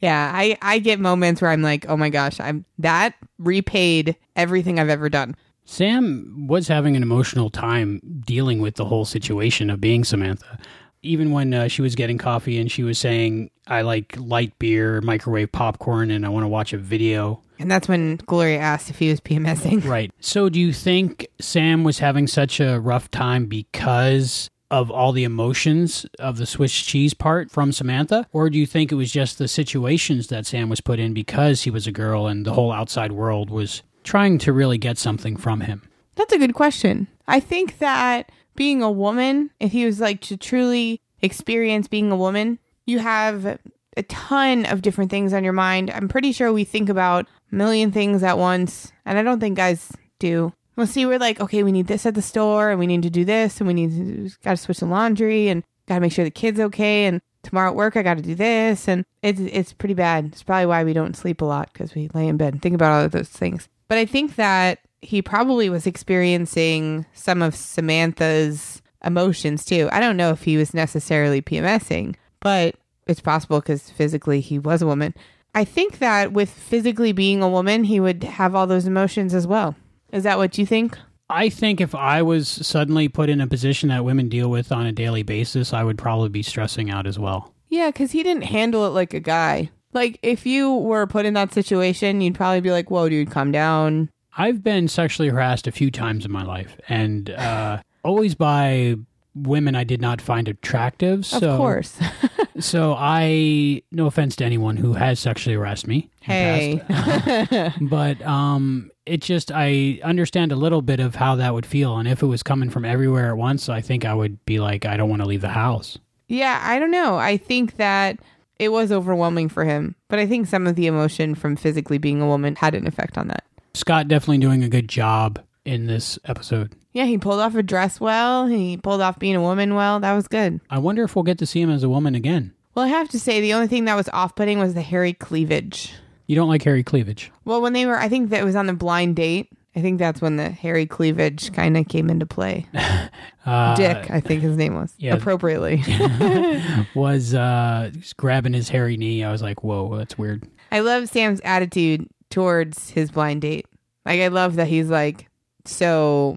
[0.00, 4.78] Yeah, I I get moments where I'm like, oh my gosh, I'm that repaid everything
[4.78, 5.34] I've ever done.
[5.64, 10.56] Sam was having an emotional time dealing with the whole situation of being Samantha.
[11.02, 15.00] Even when uh, she was getting coffee and she was saying, I like light beer,
[15.00, 17.42] microwave popcorn, and I want to watch a video.
[17.58, 19.84] And that's when Gloria asked if he was PMSing.
[19.84, 20.12] Right.
[20.20, 25.24] So, do you think Sam was having such a rough time because of all the
[25.24, 28.26] emotions of the Swiss cheese part from Samantha?
[28.32, 31.62] Or do you think it was just the situations that Sam was put in because
[31.62, 35.36] he was a girl and the whole outside world was trying to really get something
[35.36, 35.82] from him?
[36.16, 37.08] That's a good question.
[37.26, 42.16] I think that being a woman, if he was like to truly experience being a
[42.16, 43.58] woman, you have
[43.96, 45.90] a ton of different things on your mind.
[45.90, 49.92] I'm pretty sure we think about million things at once, and I don't think guys
[50.18, 50.52] do.
[50.76, 53.10] We'll see, we're like, okay, we need this at the store, and we need to
[53.10, 56.12] do this, and we need to got to switch the laundry, and got to make
[56.12, 59.40] sure the kid's okay, and tomorrow at work I got to do this, and it's
[59.40, 60.26] it's pretty bad.
[60.26, 62.74] It's probably why we don't sleep a lot because we lay in bed and think
[62.74, 63.68] about all of those things.
[63.88, 69.88] But I think that he probably was experiencing some of Samantha's emotions too.
[69.92, 72.74] I don't know if he was necessarily PMSing, but
[73.06, 75.14] it's possible because physically he was a woman.
[75.58, 79.44] I think that with physically being a woman, he would have all those emotions as
[79.44, 79.74] well.
[80.12, 80.96] Is that what you think?
[81.28, 84.86] I think if I was suddenly put in a position that women deal with on
[84.86, 87.52] a daily basis, I would probably be stressing out as well.
[87.70, 89.70] Yeah, because he didn't handle it like a guy.
[89.92, 93.50] Like, if you were put in that situation, you'd probably be like, whoa, dude, calm
[93.50, 94.10] down.
[94.36, 98.94] I've been sexually harassed a few times in my life, and uh, always by
[99.34, 101.26] women I did not find attractive.
[101.26, 101.98] So, of course.
[102.58, 106.10] so I, no offense to anyone who has sexually harassed me.
[106.20, 106.82] hey.
[106.88, 111.96] past, but um, it just I understand a little bit of how that would feel,
[111.96, 114.84] and if it was coming from everywhere at once, I think I would be like,
[114.86, 115.98] I don't want to leave the house.
[116.28, 117.16] yeah, I don't know.
[117.16, 118.18] I think that
[118.58, 122.20] it was overwhelming for him, but I think some of the emotion from physically being
[122.20, 123.44] a woman had an effect on that.
[123.74, 126.74] Scott definitely doing a good job in this episode.
[126.98, 128.48] Yeah, he pulled off a dress well.
[128.48, 130.00] He pulled off being a woman well.
[130.00, 130.60] That was good.
[130.68, 132.52] I wonder if we'll get to see him as a woman again.
[132.74, 135.12] Well, I have to say, the only thing that was off putting was the hairy
[135.12, 135.94] cleavage.
[136.26, 137.30] You don't like hairy cleavage.
[137.44, 139.48] Well, when they were, I think that was on the blind date.
[139.76, 142.66] I think that's when the hairy cleavage kind of came into play.
[143.46, 144.92] Uh, Dick, I think his name was.
[144.98, 145.14] yeah.
[145.14, 145.82] Appropriately.
[146.94, 149.24] was uh, grabbing his hairy knee.
[149.24, 150.46] I was like, whoa, that's weird.
[150.70, 153.64] I love Sam's attitude towards his blind date.
[154.04, 155.30] Like, I love that he's like
[155.64, 156.36] so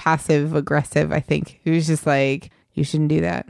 [0.00, 1.12] passive aggressive.
[1.12, 3.46] I think he was just like, you shouldn't do that.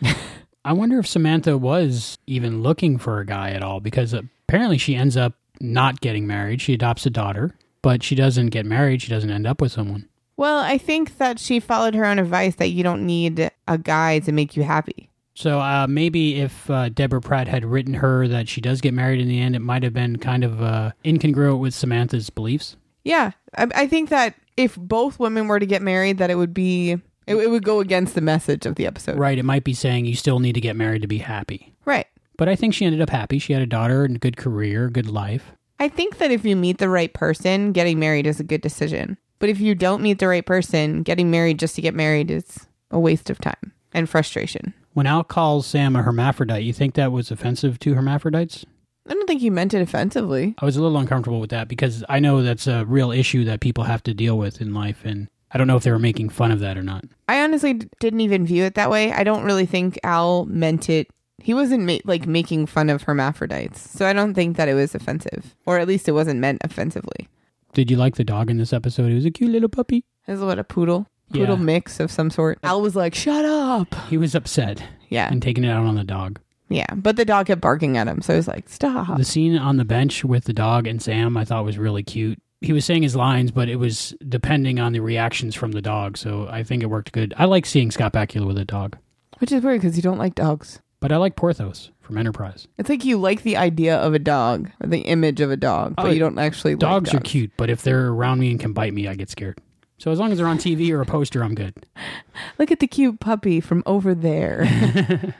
[0.64, 4.94] I wonder if Samantha was even looking for a guy at all because apparently she
[4.94, 6.60] ends up not getting married.
[6.60, 9.02] She adopts a daughter, but she doesn't get married.
[9.02, 10.08] She doesn't end up with someone.
[10.36, 14.20] Well, I think that she followed her own advice that you don't need a guy
[14.20, 15.10] to make you happy.
[15.34, 19.20] So uh, maybe if uh, Deborah Pratt had written her that she does get married
[19.20, 22.76] in the end, it might have been kind of uh, incongruent with Samantha's beliefs.
[23.02, 26.52] Yeah, I, I think that if both women were to get married, that it would
[26.52, 26.92] be
[27.26, 29.18] it, it would go against the message of the episode.
[29.18, 29.38] Right.
[29.38, 31.74] It might be saying you still need to get married to be happy.
[31.84, 32.06] Right.
[32.36, 33.38] But I think she ended up happy.
[33.38, 35.52] She had a daughter and a good career, good life.
[35.78, 39.16] I think that if you meet the right person, getting married is a good decision.
[39.38, 42.66] But if you don't meet the right person, getting married just to get married is
[42.90, 44.74] a waste of time and frustration.
[44.94, 48.64] When Al calls Sam a hermaphrodite, you think that was offensive to hermaphrodites?
[49.08, 50.54] I don't think he meant it offensively.
[50.58, 53.60] I was a little uncomfortable with that because I know that's a real issue that
[53.60, 56.28] people have to deal with in life, and I don't know if they were making
[56.28, 57.04] fun of that or not.
[57.28, 59.12] I honestly d- didn't even view it that way.
[59.12, 61.08] I don't really think Al meant it.
[61.40, 64.94] He wasn't ma- like making fun of hermaphrodites, so I don't think that it was
[64.94, 67.28] offensive, or at least it wasn't meant offensively.
[67.72, 69.10] Did you like the dog in this episode?
[69.10, 70.04] It was a cute little puppy.
[70.26, 71.62] It was what a poodle, poodle Yeah.
[71.62, 72.58] mix of some sort.
[72.62, 76.04] Al was like, "Shut up." He was upset Yeah, and taking it out on the
[76.04, 76.40] dog.
[76.68, 79.56] Yeah, but the dog kept barking at him, so he was like, "Stop." The scene
[79.56, 82.38] on the bench with the dog and Sam, I thought was really cute.
[82.60, 86.16] He was saying his lines, but it was depending on the reactions from the dog,
[86.16, 87.32] so I think it worked good.
[87.38, 88.96] I like seeing Scott Bakula with a dog,
[89.38, 90.80] Which is weird because you don't like dogs.
[91.00, 92.66] but I like Porthos from Enterprise.
[92.76, 95.94] It's like you like the idea of a dog, or the image of a dog,
[95.94, 96.72] but Oh, you don't actually.
[96.74, 99.30] like Dogs are cute, but if they're around me and can bite me, I get
[99.30, 99.58] scared.
[99.98, 101.74] So as long as they're on TV or a poster, I'm good.
[102.58, 104.64] Look at the cute puppy from over there.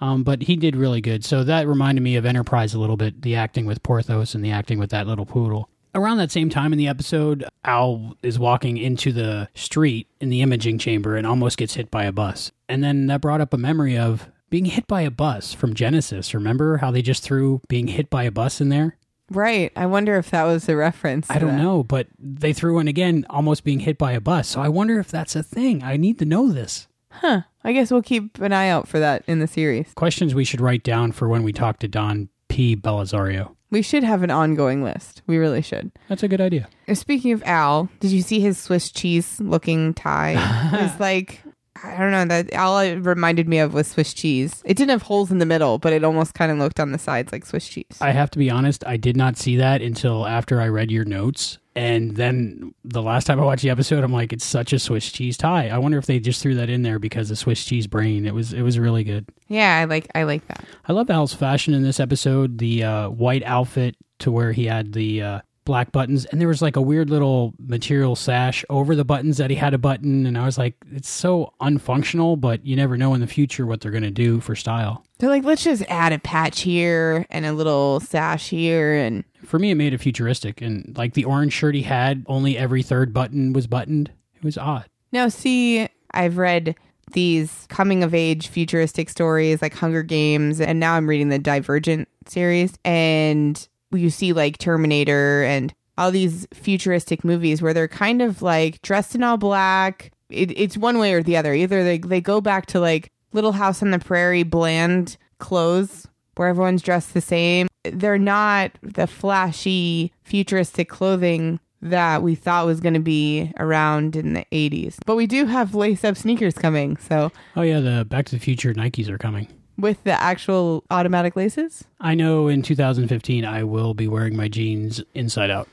[0.00, 1.24] Um, but he did really good.
[1.24, 4.50] So that reminded me of Enterprise a little bit, the acting with Porthos and the
[4.50, 5.68] acting with that little poodle.
[5.94, 10.40] Around that same time in the episode, Al is walking into the street in the
[10.40, 12.52] imaging chamber and almost gets hit by a bus.
[12.68, 16.32] And then that brought up a memory of being hit by a bus from Genesis.
[16.32, 18.96] Remember how they just threw being hit by a bus in there?
[19.30, 19.72] right.
[19.76, 21.30] I wonder if that was a reference.
[21.30, 21.62] I don't that.
[21.62, 24.48] know, but they threw in again almost being hit by a bus.
[24.48, 25.82] So I wonder if that's a thing.
[25.82, 26.88] I need to know this.
[27.10, 27.42] Huh.
[27.64, 29.92] I guess we'll keep an eye out for that in the series.
[29.94, 32.74] Questions we should write down for when we talk to Don P.
[32.74, 33.54] Bellisario.
[33.70, 35.22] We should have an ongoing list.
[35.26, 35.92] We really should.
[36.08, 36.68] That's a good idea.
[36.92, 40.32] Speaking of Al, did you see his Swiss cheese looking tie?
[40.74, 41.42] it was like
[41.82, 44.62] I don't know that all it reminded me of was Swiss cheese.
[44.64, 46.98] It didn't have holes in the middle, but it almost kind of looked on the
[46.98, 47.98] sides like Swiss cheese.
[48.00, 51.04] I have to be honest, I did not see that until after I read your
[51.04, 51.58] notes.
[51.76, 55.10] And then the last time I watched the episode, I'm like, it's such a Swiss
[55.10, 55.68] cheese tie.
[55.68, 58.26] I wonder if they just threw that in there because of Swiss cheese brain.
[58.26, 59.26] It was it was really good.
[59.48, 60.64] yeah, I like I like that.
[60.88, 62.58] I love Al's fashion in this episode.
[62.58, 65.40] The uh, white outfit to where he had the uh,
[65.70, 69.50] black buttons, and there was like a weird little material sash over the buttons that
[69.50, 70.26] he had a button.
[70.26, 73.80] And I was like, it's so unfunctional, but you never know in the future what
[73.80, 75.04] they're gonna do for style.
[75.18, 79.60] They're like, let's just add a patch here and a little sash here, and For
[79.60, 83.14] me, it made it futuristic, and like the orange shirt he had, only every third
[83.14, 84.10] button was buttoned.
[84.34, 84.86] It was odd.
[85.12, 86.74] Now, see, I've read
[87.12, 92.08] these coming of age futuristic stories like Hunger Games, and now I'm reading the Divergent
[92.26, 98.42] series, and you see like Terminator and all these futuristic movies where they're kind of
[98.42, 100.12] like dressed in all black.
[100.30, 101.52] It, it's one way or the other.
[101.54, 106.48] Either they they go back to like Little House on the Prairie bland clothes where
[106.48, 107.68] everyone's dressed the same.
[107.84, 114.34] They're not the flashy futuristic clothing that we thought was going to be around in
[114.34, 114.96] the 80s.
[115.06, 116.96] But we do have lace up sneakers coming.
[116.98, 119.48] So, Oh yeah, the Back to the Future Nikes are coming.
[119.80, 125.02] With the actual automatic laces, I know in 2015 I will be wearing my jeans
[125.14, 125.68] inside out.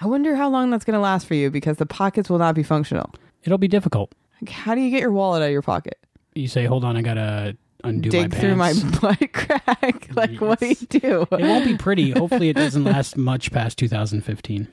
[0.00, 2.54] I wonder how long that's going to last for you because the pockets will not
[2.54, 3.12] be functional.
[3.44, 4.14] It'll be difficult.
[4.40, 5.98] Like, how do you get your wallet out of your pocket?
[6.34, 10.08] You say, "Hold on, I gotta undo Dig my through my butt crack.
[10.14, 11.22] like, what do you do?
[11.22, 12.10] It won't be pretty.
[12.16, 14.68] Hopefully, it doesn't last much past 2015.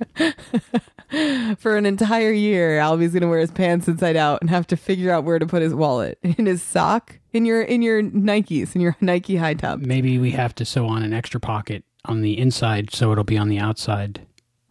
[1.59, 4.77] For an entire year, Albie's going to wear his pants inside out and have to
[4.77, 8.75] figure out where to put his wallet in his sock, in your in your Nikes,
[8.75, 9.79] in your Nike high top.
[9.79, 13.37] Maybe we have to sew on an extra pocket on the inside so it'll be
[13.37, 14.25] on the outside.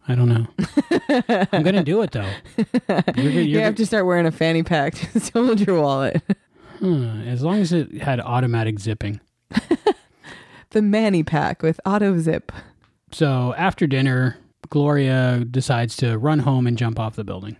[0.09, 0.47] I don't know.
[1.51, 2.29] I'm gonna do it though.
[3.15, 6.21] You're, You you're, have to start wearing a fanny pack to hold your wallet.
[6.79, 9.19] Hmm, as long as it had automatic zipping.
[10.71, 12.51] The Manny pack with auto zip.
[13.11, 14.37] So after dinner,
[14.69, 17.55] Gloria decides to run home and jump off the building.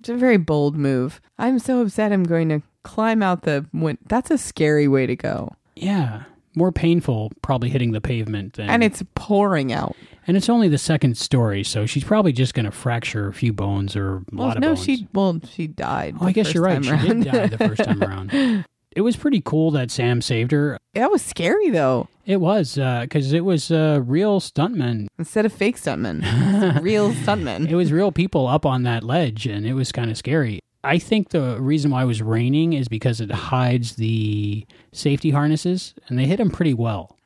[0.00, 1.20] It's a very bold move.
[1.38, 5.14] I'm so upset I'm going to climb out the win- That's a scary way to
[5.14, 5.54] go.
[5.76, 6.24] Yeah,
[6.56, 9.94] more painful probably hitting the pavement than And it's pouring out.
[10.28, 13.96] And it's only the second story, so she's probably just gonna fracture a few bones
[13.96, 14.84] or a Well, lot of no, bones.
[14.84, 16.14] she well, she died.
[16.20, 16.84] Oh, I guess you're right.
[16.84, 17.24] She around.
[17.24, 18.64] did die the first time around.
[18.96, 20.76] It was pretty cool that Sam saved her.
[20.94, 22.08] that was scary though.
[22.26, 25.06] It was because it was uh, real stuntmen.
[25.18, 27.68] Instead of fake stuntmen, It's real stuntmen.
[27.68, 30.58] It was real people up on that ledge, and it was kind of scary.
[30.82, 35.94] I think the reason why it was raining is because it hides the safety harnesses,
[36.08, 37.16] and they hit them pretty well.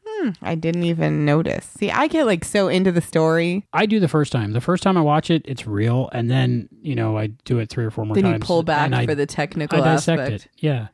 [0.43, 1.64] I didn't even notice.
[1.79, 3.66] See, I get like so into the story.
[3.73, 4.53] I do the first time.
[4.53, 7.68] The first time I watch it, it's real, and then you know I do it
[7.68, 8.35] three or four more Then times.
[8.35, 10.45] you pull back I, for the technical I dissect aspect.
[10.45, 10.51] it.
[10.59, 10.89] Yeah.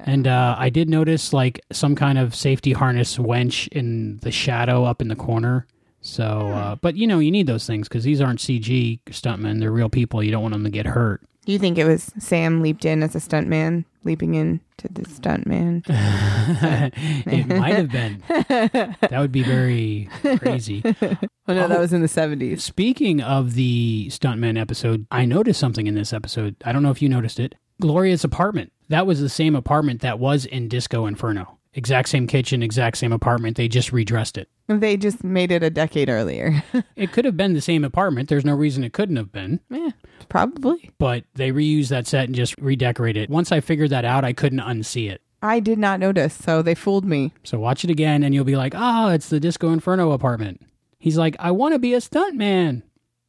[0.00, 4.84] And uh, I did notice like some kind of safety harness wench in the shadow
[4.84, 5.66] up in the corner.
[6.00, 9.72] So, uh, but you know, you need those things because these aren't CG stuntmen; they're
[9.72, 10.22] real people.
[10.22, 11.22] You don't want them to get hurt.
[11.48, 15.04] Do you think it was Sam leaped in as a stuntman, leaping in to the
[15.04, 15.82] stuntman?
[17.26, 18.22] it might have been.
[18.28, 20.82] That would be very crazy.
[20.84, 22.62] Oh no, that oh, was in the seventies.
[22.62, 26.54] Speaking of the stuntman episode, I noticed something in this episode.
[26.66, 27.54] I don't know if you noticed it.
[27.80, 28.70] Gloria's apartment.
[28.90, 31.58] That was the same apartment that was in Disco Inferno.
[31.72, 33.56] Exact same kitchen, exact same apartment.
[33.56, 34.50] They just redressed it.
[34.66, 36.62] They just made it a decade earlier.
[36.96, 38.28] It could have been the same apartment.
[38.28, 39.60] There's no reason it couldn't have been.
[39.70, 39.90] yeah,
[40.28, 40.90] probably.
[40.98, 43.30] But they reused that set and just redecorated it.
[43.30, 45.22] Once I figured that out, I couldn't unsee it.
[45.42, 47.32] I did not notice, so they fooled me.
[47.44, 50.62] So watch it again and you'll be like, oh, it's the Disco Inferno apartment.
[50.98, 52.82] He's like, I want to be a stuntman.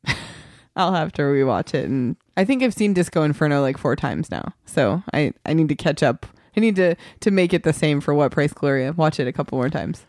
[0.75, 4.31] I'll have to rewatch it, and I think I've seen Disco Inferno like four times
[4.31, 4.53] now.
[4.65, 6.25] So I I need to catch up.
[6.55, 8.93] I need to to make it the same for What Price Gloria.
[8.93, 10.05] Watch it a couple more times.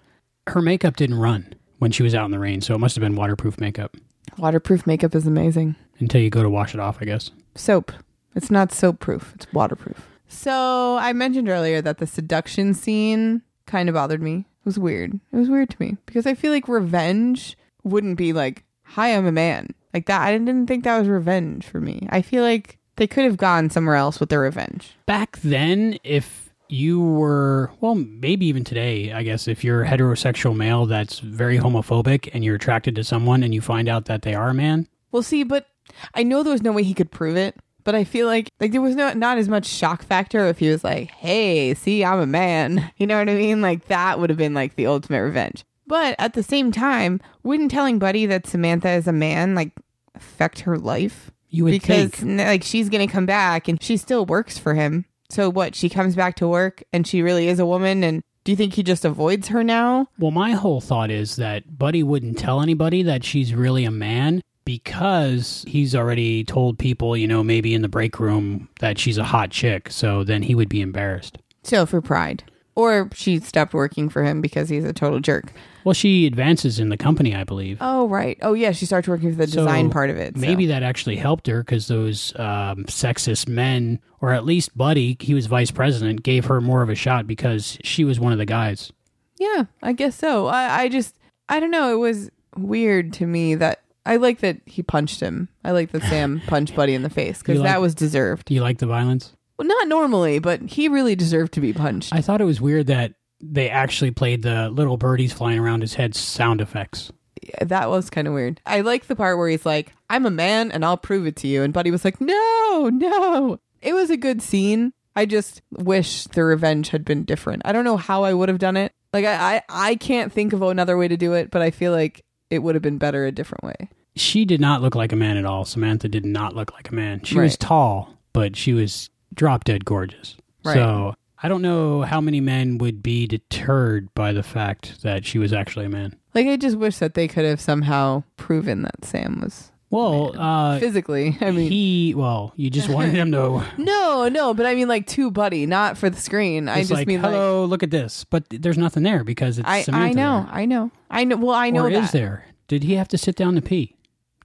[0.47, 3.03] Her makeup didn't run when she was out in the rain, so it must have
[3.03, 3.97] been waterproof makeup
[4.39, 5.76] Waterproof makeup is amazing.
[5.99, 7.31] until you go to wash it off, I guess.
[7.55, 7.93] Soap.
[8.35, 9.33] It's not soap proof.
[9.35, 10.07] It's waterproof.
[10.28, 14.37] So I mentioned earlier that the seduction scene kind of bothered me.
[14.39, 15.14] It was weird.
[15.33, 19.26] It was weird to me because I feel like revenge wouldn't be like, "Hi, I'm
[19.26, 20.20] a man." Like that.
[20.22, 22.07] I didn't think that was revenge for me.
[22.11, 24.93] I feel like they could have gone somewhere else with their revenge.
[25.07, 30.57] Back then, if you were, well, maybe even today, I guess, if you're a heterosexual
[30.57, 34.35] male that's very homophobic and you're attracted to someone and you find out that they
[34.35, 35.66] are a man, Well, see, but
[36.14, 37.57] I know there was no way he could prove it.
[37.83, 40.68] But I feel like like there was no not as much shock factor if he
[40.68, 43.62] was like, "Hey, see, I'm a man." You know what I mean?
[43.62, 45.64] Like that would have been like the ultimate revenge.
[45.87, 49.73] But at the same time, wouldn't telling Buddy that Samantha is a man like
[50.14, 51.31] affect her life?
[51.49, 52.39] you would because think.
[52.39, 55.05] like she's gonna come back and she still works for him.
[55.31, 55.74] So what?
[55.74, 58.05] She comes back to work and she really is a woman.
[58.05, 60.09] And do you think he just avoids her now?
[60.18, 64.43] Well, my whole thought is that Buddy wouldn't tell anybody that she's really a man
[64.64, 69.24] because he's already told people, you know, maybe in the break room that she's a
[69.24, 69.91] hot chick.
[69.91, 71.39] So then he would be embarrassed.
[71.62, 72.45] So for pride,
[72.75, 75.53] or she stopped working for him because he's a total jerk.
[75.85, 77.79] Well, she advances in the company, I believe.
[77.81, 78.39] Oh right.
[78.43, 80.35] Oh yeah, she starts working for the So design part of it.
[80.35, 80.41] so.
[80.41, 85.33] Maybe that actually helped her because those um, sexist men, or at least Buddy, he
[85.35, 88.47] was vice president, gave her more of a shot because she was one of the
[88.47, 88.93] guys.
[89.39, 90.47] Yeah, I guess so.
[90.49, 91.16] I, I just
[91.49, 91.93] I don't know.
[91.93, 95.49] It was weird to me that I like that he punched him.
[95.64, 98.47] I like that Sam punched Buddy in the face because You like- that was deserved.
[98.47, 99.35] Do you like the violence?
[99.61, 102.14] Well, not normally, but he really deserved to be punched.
[102.14, 105.92] I thought it was weird that they actually played the little birdies flying around his
[105.92, 107.12] head sound effects.
[107.42, 108.62] Yeah, that was kind of weird.
[108.64, 111.46] I like the part where he's like, "I'm a man and I'll prove it to
[111.46, 114.94] you," and Buddy was like, "No, no." It was a good scene.
[115.14, 117.61] I just wish the revenge had been different.
[117.66, 118.94] I don't know how I would have done it.
[119.12, 121.92] Like I, I, I can't think of another way to do it, but I feel
[121.92, 123.90] like it would have been better a different way.
[124.16, 125.66] She did not look like a man at all.
[125.66, 127.22] Samantha did not look like a man.
[127.24, 130.37] She was tall, but she was drop dead gorgeous.
[130.64, 130.74] Right.
[130.74, 135.39] So I don't know how many men would be deterred by the fact that she
[135.39, 136.16] was actually a man.
[136.35, 140.78] Like I just wish that they could have somehow proven that Sam was Well, uh,
[140.78, 141.37] physically.
[141.41, 145.07] I mean, he, well, you just wanted him to no, no, but I mean like
[145.09, 146.68] to Buddy, not for the screen.
[146.68, 148.24] I just like, mean like hello, look at this.
[148.24, 150.55] But there's nothing there because it's I, Samantha I know, there.
[150.55, 151.37] I know, I know.
[151.37, 152.05] Well, I know or that.
[152.05, 152.45] is there?
[152.68, 153.97] Did he have to sit down to pee?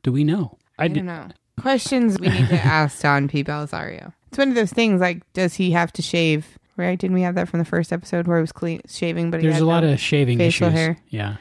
[0.01, 0.57] Do we know?
[0.79, 1.27] I don't know.
[1.59, 3.43] Questions we need to ask Don P.
[3.43, 4.13] Bellisario.
[4.35, 6.59] It's one of those things like, does he have to shave?
[6.75, 6.99] Right?
[6.99, 9.47] Didn't we have that from the first episode where he was clean shaving, but he
[9.47, 10.77] There's a lot of shaving facial issues.
[10.77, 10.97] hair?
[11.07, 11.37] Yeah.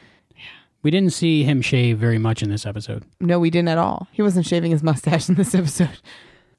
[0.81, 3.03] We didn't see him shave very much in this episode.
[3.19, 4.07] No, we didn't at all.
[4.13, 5.89] He wasn't shaving his mustache in this episode.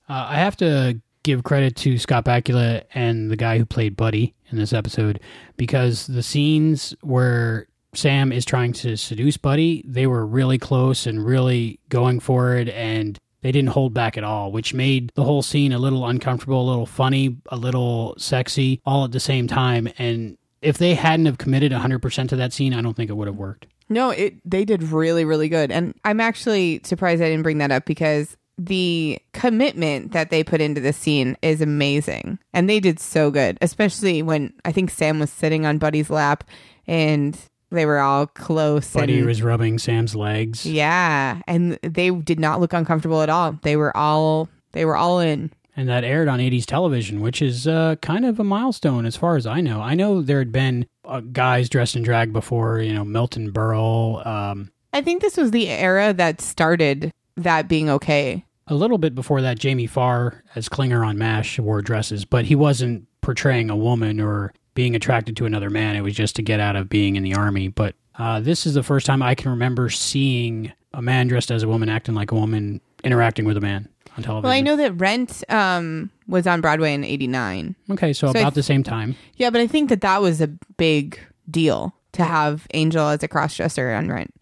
[0.09, 4.37] Uh, I have to give credit to Scott Bakula and the guy who played Buddy
[4.51, 5.19] in this episode
[5.57, 11.27] because the scenes where Sam is trying to seduce Buddy, they were really close and
[11.27, 15.41] really going for it, and they didn't hold back at all, which made the whole
[15.41, 19.89] scene a little uncomfortable, a little funny, a little sexy, all at the same time.
[19.99, 23.29] And if they hadn't have committed 100% to that scene, I don't think it would
[23.29, 23.69] have worked.
[23.89, 25.71] No, it they did really, really good.
[25.71, 30.61] And I'm actually surprised I didn't bring that up because the commitment that they put
[30.61, 32.41] into this scene is amazing.
[32.53, 36.43] And they did so good, especially when I think Sam was sitting on Buddy's lap
[36.89, 37.39] and
[37.71, 38.93] they were all close.
[38.93, 40.65] Buddy and, was rubbing Sam's legs.
[40.67, 43.59] Yeah, and they did not look uncomfortable at all.
[43.63, 45.53] They were all they were all in.
[45.77, 49.37] and that aired on 80s television, which is uh, kind of a milestone as far
[49.37, 49.81] as I know.
[49.81, 54.27] I know there had been uh, guys dressed in drag before, you know, Milton Berle,
[54.27, 58.47] um, I think this was the era that started that being okay.
[58.67, 59.59] a little bit before that.
[59.59, 64.55] Jamie Farr as Klinger on MASH wore dresses, but he wasn't portraying a woman or
[64.77, 65.97] being attracted to another man.
[65.97, 67.67] It was just to get out of being in the army.
[67.67, 71.65] But uh, this is the first time I can remember seeing a man dressed as
[71.65, 74.45] a woman acting like a woman interacting with a man on television.
[74.45, 77.75] Well, I know that Rent um, was on Broadway in '89.
[77.91, 79.17] Okay, so, So about the same time.
[79.37, 81.19] Yeah, but I think that that was a big
[81.51, 84.33] deal to have Angel as a crossdresser on Rent.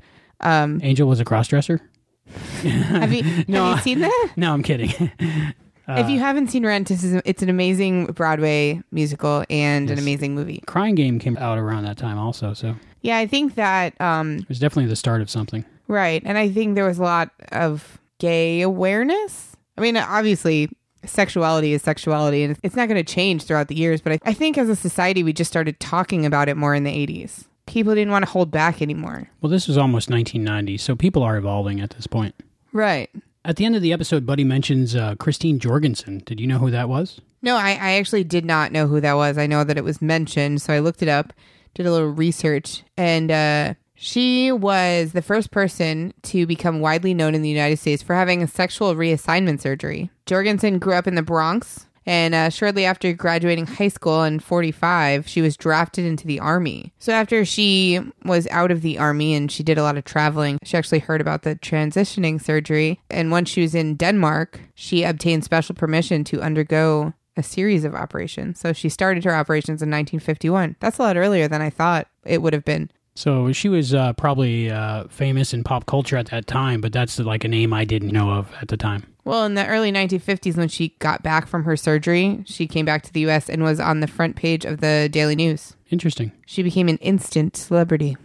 [0.41, 1.81] Um, Angel was a crossdresser.
[2.63, 4.33] have you No, have you seen that?
[4.37, 5.11] No, I'm kidding.
[5.89, 10.63] if you haven't seen Rent, is it's an amazing Broadway musical and an amazing movie.
[10.67, 14.49] Crying Game came out around that time also, so Yeah, I think that um, it
[14.49, 15.65] was definitely the start of something.
[15.89, 16.23] Right.
[16.25, 19.57] And I think there was a lot of gay awareness.
[19.77, 20.71] I mean, obviously,
[21.05, 24.33] sexuality is sexuality and it's not going to change throughout the years, but I, I
[24.33, 27.47] think as a society, we just started talking about it more in the 80s.
[27.67, 29.29] People didn't want to hold back anymore.
[29.41, 32.35] Well, this was almost 1990, so people are evolving at this point.
[32.73, 33.11] Right.
[33.45, 36.23] At the end of the episode, Buddy mentions uh, Christine Jorgensen.
[36.25, 37.21] Did you know who that was?
[37.43, 39.37] No, I, I actually did not know who that was.
[39.37, 41.35] I know that it was mentioned, so I looked it up,
[41.75, 47.35] did a little research, and uh, she was the first person to become widely known
[47.35, 50.11] in the United States for having a sexual reassignment surgery.
[50.25, 55.27] Jorgensen grew up in the Bronx, and uh, shortly after graduating high school in 45,
[55.29, 56.93] she was drafted into the Army.
[56.99, 60.59] So after she was out of the Army and she did a lot of traveling,
[60.63, 63.01] she actually heard about the transitioning surgery.
[63.11, 67.95] And once she was in Denmark, she obtained special permission to undergo a series of
[67.95, 68.61] operations.
[68.61, 70.77] So she started her operations in 1951.
[70.81, 72.91] That's a lot earlier than I thought it would have been.
[73.17, 77.19] So she was uh, probably uh, famous in pop culture at that time, but that's
[77.19, 79.14] like a name I didn't know of at the time.
[79.25, 83.03] Well, in the early 1950s, when she got back from her surgery, she came back
[83.05, 85.77] to the US and was on the front page of the Daily News.
[85.91, 86.33] Interesting.
[86.47, 88.17] She became an instant celebrity.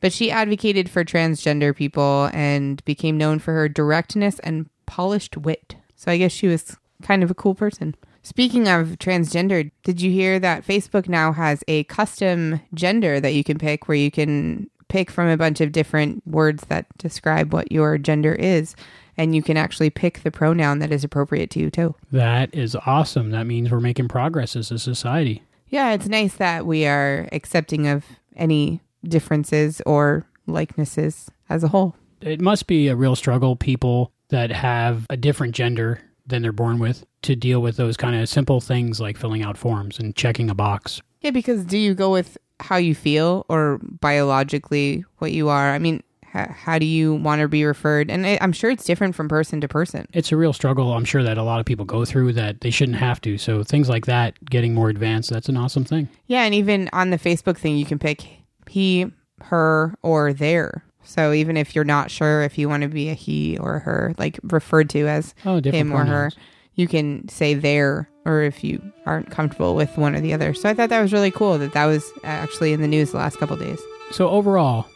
[0.00, 5.76] But she advocated for transgender people and became known for her directness and polished wit.
[5.96, 7.96] So I guess she was kind of a cool person.
[8.22, 13.42] Speaking of transgender, did you hear that Facebook now has a custom gender that you
[13.42, 17.72] can pick where you can pick from a bunch of different words that describe what
[17.72, 18.76] your gender is?
[19.18, 21.94] And you can actually pick the pronoun that is appropriate to you, too.
[22.12, 23.30] That is awesome.
[23.30, 25.42] That means we're making progress as a society.
[25.68, 28.04] Yeah, it's nice that we are accepting of
[28.36, 31.96] any differences or likenesses as a whole.
[32.20, 36.78] It must be a real struggle, people that have a different gender than they're born
[36.78, 40.50] with, to deal with those kind of simple things like filling out forms and checking
[40.50, 41.00] a box.
[41.20, 45.72] Yeah, because do you go with how you feel or biologically what you are?
[45.72, 46.02] I mean,
[46.36, 48.10] How, how do you want to be referred?
[48.10, 50.06] And I'm sure it's different from person to person.
[50.12, 52.70] It's a real struggle, I'm sure, that a lot of people go through that they
[52.70, 53.38] shouldn't have to.
[53.38, 56.08] So things like that, getting more advanced, that's an awesome thing.
[56.26, 58.26] Yeah, and even on the Facebook thing, you can pick
[58.68, 59.10] he,
[59.42, 60.84] her, or their.
[61.04, 64.14] So even if you're not sure if you want to be a he or her,
[64.18, 66.32] like referred to as Oh, him or her,
[66.74, 70.52] you can say their, or if you aren't comfortable with one or the other.
[70.52, 73.12] So I thought that was really cool that that was uh, actually in the news
[73.12, 73.80] the last couple days.
[74.10, 74.86] So overall,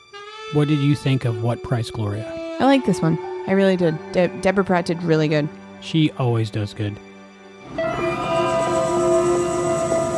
[0.52, 2.26] what did you think of What Price Gloria?
[2.58, 3.18] I like this one.
[3.46, 3.96] I really did.
[4.12, 5.48] De- Deborah Pratt did really good.
[5.80, 6.96] She always does good.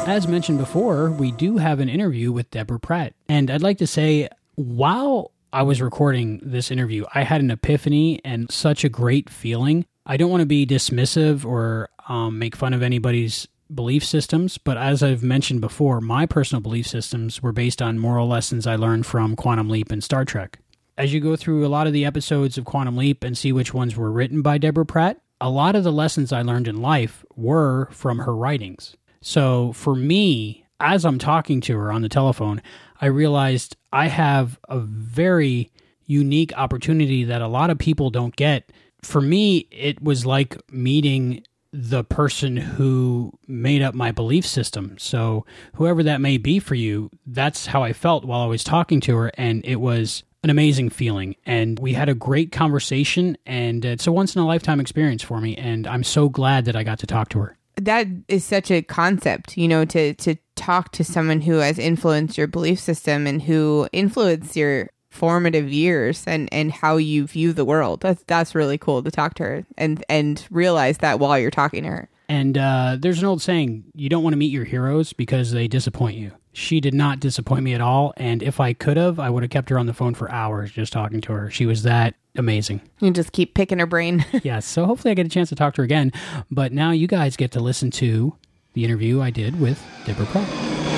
[0.09, 3.15] As mentioned before, we do have an interview with Deborah Pratt.
[3.29, 8.21] And I'd like to say, while I was recording this interview, I had an epiphany
[8.25, 9.87] and such a great feeling.
[10.05, 14.77] I don't want to be dismissive or um, make fun of anybody's belief systems, but
[14.77, 19.07] as I've mentioned before, my personal belief systems were based on moral lessons I learned
[19.07, 20.59] from Quantum Leap and Star Trek.
[20.99, 23.73] As you go through a lot of the episodes of Quantum Leap and see which
[23.73, 27.25] ones were written by Deborah Pratt, a lot of the lessons I learned in life
[27.35, 28.97] were from her writings.
[29.21, 32.63] So for me, as I'm talking to her on the telephone,
[33.01, 35.71] I realized I have a very
[36.05, 38.71] unique opportunity that a lot of people don't get.
[39.03, 44.97] For me, it was like meeting the person who made up my belief system.
[44.99, 49.01] So, whoever that may be for you, that's how I felt while I was talking
[49.03, 49.33] to her.
[49.39, 51.37] And it was an amazing feeling.
[51.47, 53.39] And we had a great conversation.
[53.47, 55.57] And it's a once in a lifetime experience for me.
[55.57, 57.57] And I'm so glad that I got to talk to her.
[57.77, 62.37] That is such a concept, you know, to to talk to someone who has influenced
[62.37, 67.65] your belief system and who influenced your formative years and and how you view the
[67.65, 68.01] world.
[68.01, 71.85] That's that's really cool to talk to her and and realize that while you're talking
[71.85, 72.09] to her.
[72.29, 75.69] And uh, there's an old saying you don't want to meet your heroes because they
[75.69, 76.33] disappoint you.
[76.55, 78.15] She did not disappoint me at all.
[78.17, 80.73] And if I could have, I would have kept her on the phone for hours
[80.73, 81.51] just talking to her.
[81.51, 82.81] She was that amazing.
[83.01, 84.25] You just keep picking her brain.
[84.43, 84.67] yes.
[84.67, 86.13] So hopefully I get a chance to talk to her again.
[86.51, 88.37] But now you guys get to listen to
[88.73, 90.92] the interview I did with Deborah Pratt.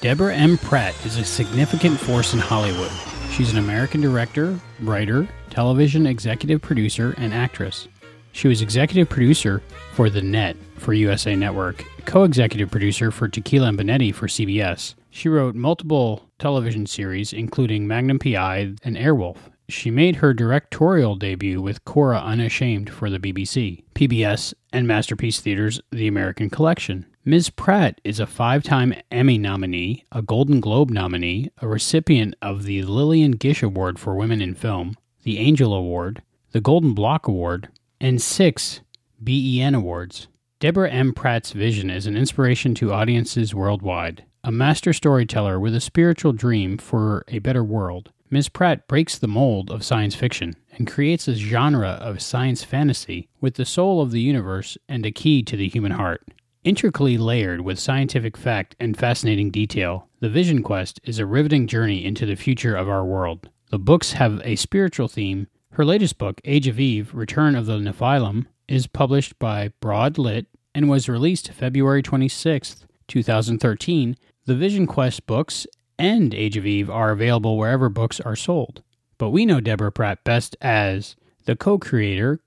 [0.00, 0.56] Deborah M.
[0.56, 2.90] Pratt is a significant force in Hollywood.
[3.32, 7.86] She's an American director, writer, television executive producer, and actress.
[8.32, 13.68] She was executive producer for The Net for USA Network, co executive producer for Tequila
[13.68, 14.94] and Bonetti for CBS.
[15.10, 19.36] She wrote multiple television series, including Magnum PI and Airwolf.
[19.68, 25.78] She made her directorial debut with Cora Unashamed for the BBC, PBS, and Masterpiece Theater's
[25.92, 27.04] The American Collection.
[27.22, 27.50] Ms.
[27.50, 32.82] Pratt is a five time Emmy nominee, a Golden Globe nominee, a recipient of the
[32.82, 37.68] Lillian Gish Award for Women in Film, the Angel Award, the Golden Block Award,
[38.00, 38.80] and six
[39.22, 40.28] BEN Awards.
[40.60, 41.12] Deborah M.
[41.12, 44.24] Pratt's vision is an inspiration to audiences worldwide.
[44.42, 48.48] A master storyteller with a spiritual dream for a better world, Ms.
[48.48, 53.56] Pratt breaks the mold of science fiction and creates a genre of science fantasy with
[53.56, 56.22] the soul of the universe and a key to the human heart.
[56.62, 62.04] Intricately layered with scientific fact and fascinating detail, The Vision Quest is a riveting journey
[62.04, 63.48] into the future of our world.
[63.70, 65.46] The books have a spiritual theme.
[65.72, 70.48] Her latest book, Age of Eve Return of the Nephilim, is published by Broad Lit
[70.74, 74.16] and was released February 26, 2013.
[74.44, 75.66] The Vision Quest books
[75.98, 78.82] and Age of Eve are available wherever books are sold.
[79.16, 82.42] But we know Deborah Pratt best as the co creator,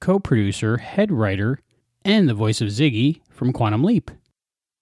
[0.00, 1.60] co producer, head writer,
[2.04, 4.08] and the voice of Ziggy from Quantum Leap.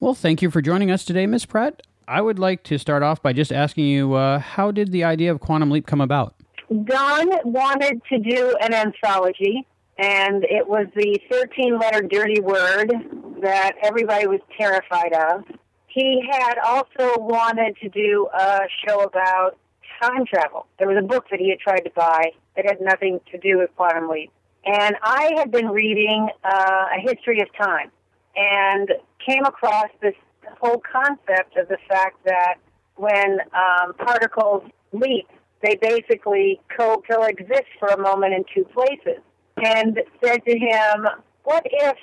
[0.00, 1.80] Well, thank you for joining us today, Miss Pratt.
[2.06, 5.32] I would like to start off by just asking you uh, how did the idea
[5.32, 6.34] of Quantum Leap come about?
[6.68, 9.66] Don wanted to do an anthology,
[9.96, 12.92] and it was the 13 letter dirty word
[13.40, 15.42] that everybody was terrified of.
[15.86, 19.56] He had also wanted to do a show about
[20.02, 20.66] time travel.
[20.78, 23.56] There was a book that he had tried to buy that had nothing to do
[23.56, 24.30] with Quantum Leap.
[24.66, 27.90] And I had been reading uh, A History of Time
[28.36, 28.90] and
[29.26, 30.14] came across this
[30.60, 32.54] whole concept of the fact that
[32.96, 34.62] when um, particles
[34.92, 35.28] leap,
[35.62, 39.22] they basically co- coexist for a moment in two places.
[39.56, 41.06] And said to him,
[41.44, 41.96] What if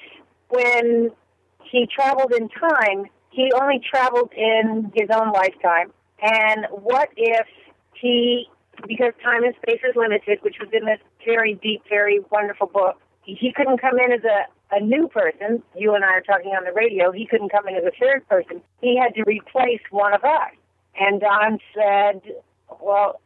[0.50, 1.12] when
[1.64, 5.92] he traveled in time, he only traveled in his own lifetime?
[6.22, 7.48] And what if
[8.00, 8.48] he,
[8.88, 12.98] because time and space is limited, which was in this very deep, very wonderful book,
[13.24, 15.64] he couldn't come in as a, a new person.
[15.76, 17.12] You and I are talking on the radio.
[17.12, 18.62] He couldn't come in as a third person.
[18.82, 20.52] He had to replace one of us.
[21.00, 22.22] And Don said,
[22.82, 23.22] Well,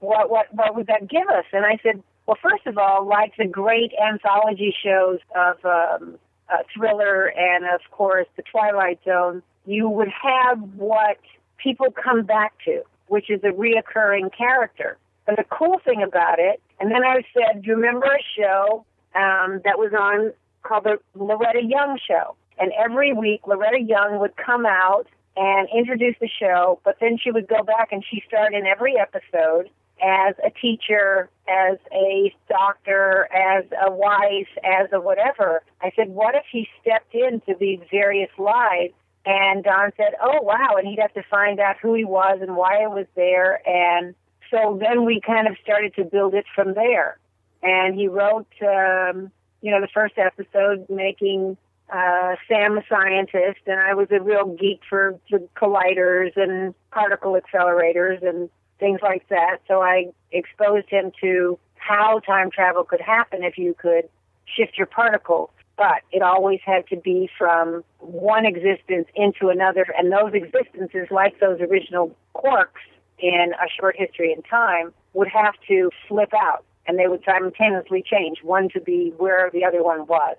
[0.00, 1.44] what, what, what would that give us?
[1.52, 6.58] And I said, Well, first of all, like the great anthology shows of um, uh,
[6.74, 11.18] Thriller and, of course, The Twilight Zone, you would have what
[11.58, 14.96] people come back to, which is a reoccurring character.
[15.26, 18.86] And the cool thing about it, and then I said, do you remember a show
[19.14, 20.32] um, that was on
[20.68, 22.36] called the Loretta Young Show?
[22.58, 27.30] And every week, Loretta Young would come out and introduce the show, but then she
[27.30, 29.70] would go back and she starred in every episode
[30.02, 35.62] as a teacher, as a doctor, as a wife, as a whatever.
[35.80, 38.94] I said, what if he stepped into these various lives?
[39.26, 40.76] And Don said, oh, wow.
[40.76, 43.60] And he'd have to find out who he was and why it was there.
[43.68, 44.14] And
[44.50, 47.18] so then we kind of started to build it from there.
[47.62, 51.56] And he wrote, um, you know, the first episode making
[51.92, 57.38] uh, Sam a scientist, and I was a real geek for the colliders and particle
[57.40, 59.58] accelerators and things like that.
[59.66, 64.08] So I exposed him to how time travel could happen if you could
[64.44, 65.50] shift your particles.
[65.76, 71.38] But it always had to be from one existence into another, and those existences, like
[71.38, 72.82] those original quarks
[73.20, 78.02] in A Short History in Time, would have to flip out, and they would simultaneously
[78.02, 80.36] change, one to be where the other one was.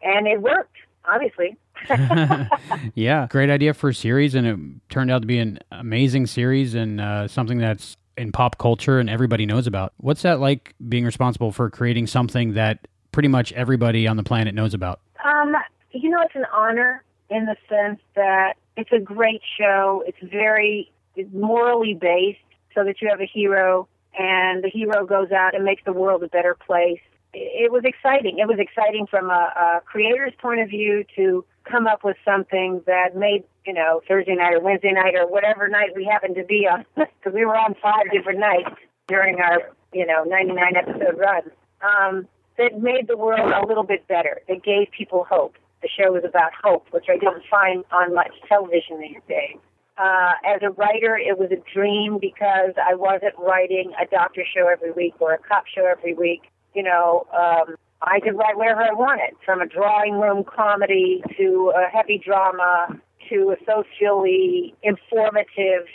[0.00, 0.76] And it worked
[1.08, 1.56] obviously.
[2.94, 4.58] yeah, great idea for a series, and it
[4.90, 9.08] turned out to be an amazing series and uh, something that's in pop culture and
[9.08, 9.92] everybody knows about.
[9.98, 14.54] What's that like being responsible for creating something that pretty much everybody on the planet
[14.54, 15.00] knows about?
[15.24, 15.54] Um,
[15.92, 20.02] you know, it's an honor in the sense that it's a great show.
[20.06, 22.38] It's very it's morally based,
[22.74, 23.88] so that you have a hero,
[24.18, 27.00] and the hero goes out and makes the world a better place
[27.34, 28.38] it was exciting.
[28.38, 32.82] It was exciting from a, a creator's point of view to come up with something
[32.86, 36.44] that made, you know, Thursday night or Wednesday night or whatever night we happened to
[36.44, 38.70] be on, because we were on five different nights
[39.06, 41.42] during our, you know, 99 episode run,
[41.82, 44.40] um, that made the world a little bit better.
[44.48, 45.54] It gave people hope.
[45.82, 49.58] The show was about hope, which I don't find on much television these days.
[49.98, 54.68] Uh, as a writer, it was a dream because I wasn't writing a doctor show
[54.68, 56.42] every week or a cop show every week
[56.78, 61.72] you know, um, I could write wherever I wanted, from a drawing room comedy to
[61.76, 65.86] a heavy drama to a socially informative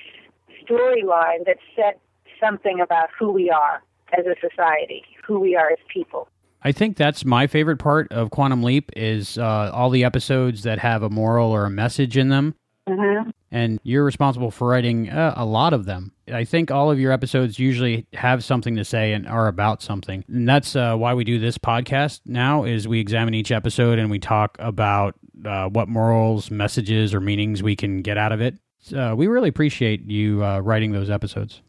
[0.61, 1.93] storyline that said
[2.39, 3.81] something about who we are
[4.17, 6.27] as a society, who we are as people.
[6.63, 10.80] I think that's my favorite part of Quantum Leap is uh, all the episodes that
[10.80, 12.55] have a moral or a message in them.
[12.88, 13.30] Mm-hmm.
[13.53, 16.11] And you're responsible for writing uh, a lot of them.
[16.27, 20.25] I think all of your episodes usually have something to say and are about something.
[20.27, 24.09] And that's uh, why we do this podcast now is we examine each episode and
[24.09, 25.13] we talk about
[25.45, 28.55] uh, what morals, messages, or meanings we can get out of it.
[28.91, 31.61] Uh, we really appreciate you uh, writing those episodes.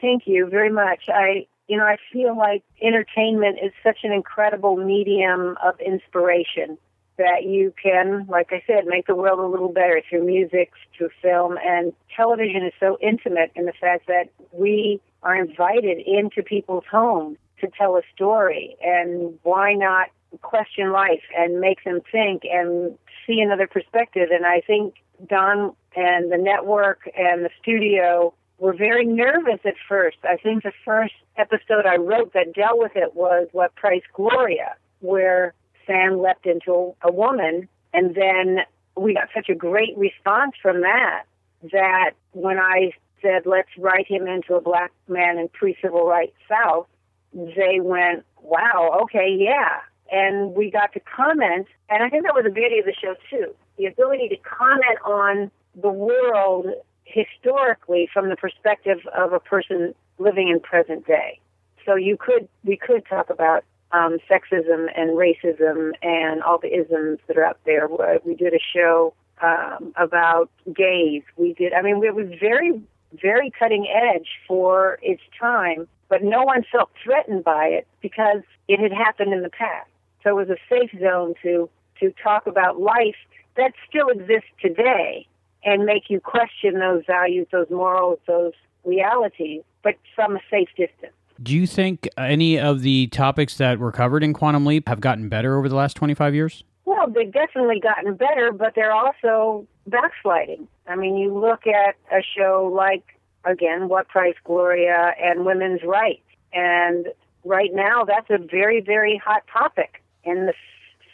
[0.00, 1.00] Thank you very much.
[1.08, 6.76] I you know, I feel like entertainment is such an incredible medium of inspiration
[7.18, 11.10] that you can, like I said, make the world a little better through music, through
[11.20, 16.84] film, and television is so intimate in the fact that we are invited into people's
[16.90, 20.08] homes to tell a story, and why not
[20.40, 24.30] question life and make them think and see another perspective?
[24.32, 24.94] And I think
[25.28, 30.16] Don and the network and the studio were very nervous at first.
[30.24, 34.76] I think the first episode I wrote that dealt with it was What Price Gloria,
[35.00, 35.54] where
[35.86, 38.58] Sam leapt into a woman, and then
[38.96, 41.24] we got such a great response from that
[41.72, 46.34] that when I said, let's write him into a black man in pre civil rights
[46.48, 46.86] South,
[47.32, 49.80] they went, wow, okay, yeah.
[50.10, 53.14] And we got to comment, and I think that was the beauty of the show,
[53.30, 56.66] too the ability to comment on the world
[57.04, 61.40] historically from the perspective of a person living in present day.
[61.84, 67.18] So you could, we could talk about um, sexism and racism and all the isms
[67.26, 67.88] that are out there.
[68.24, 71.22] We did a show um, about gays.
[71.36, 71.72] We did.
[71.72, 72.80] I mean, it was very,
[73.20, 78.80] very cutting edge for its time, but no one felt threatened by it because it
[78.80, 79.88] had happened in the past.
[80.22, 81.68] So it was a safe zone to
[82.00, 83.16] to talk about life
[83.56, 85.26] that still exists today
[85.64, 88.54] and make you question those values, those morals, those
[88.84, 91.12] realities, but from a safe distance.
[91.42, 95.28] Do you think any of the topics that were covered in Quantum Leap have gotten
[95.28, 96.62] better over the last 25 years?
[96.84, 100.68] Well, they've definitely gotten better, but they're also backsliding.
[100.86, 106.22] I mean, you look at a show like, again, What Price Gloria and women's rights.
[106.52, 107.08] And
[107.44, 110.02] right now, that's a very, very hot topic.
[110.24, 110.54] And the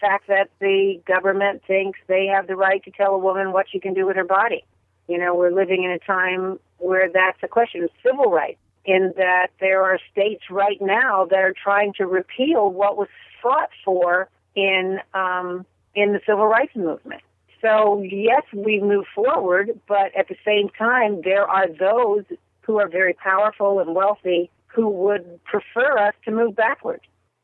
[0.01, 3.81] fact that the government thinks they have the right to tell a woman what she
[3.81, 4.65] can do with her body.
[5.07, 9.13] You know, we're living in a time where that's a question of civil rights in
[9.17, 13.09] that there are states right now that are trying to repeal what was
[13.43, 17.23] fought for in um, in the civil rights movement.
[17.61, 22.25] So yes, we move forward, but at the same time, there are those
[22.61, 27.01] who are very powerful and wealthy who would prefer us to move backward,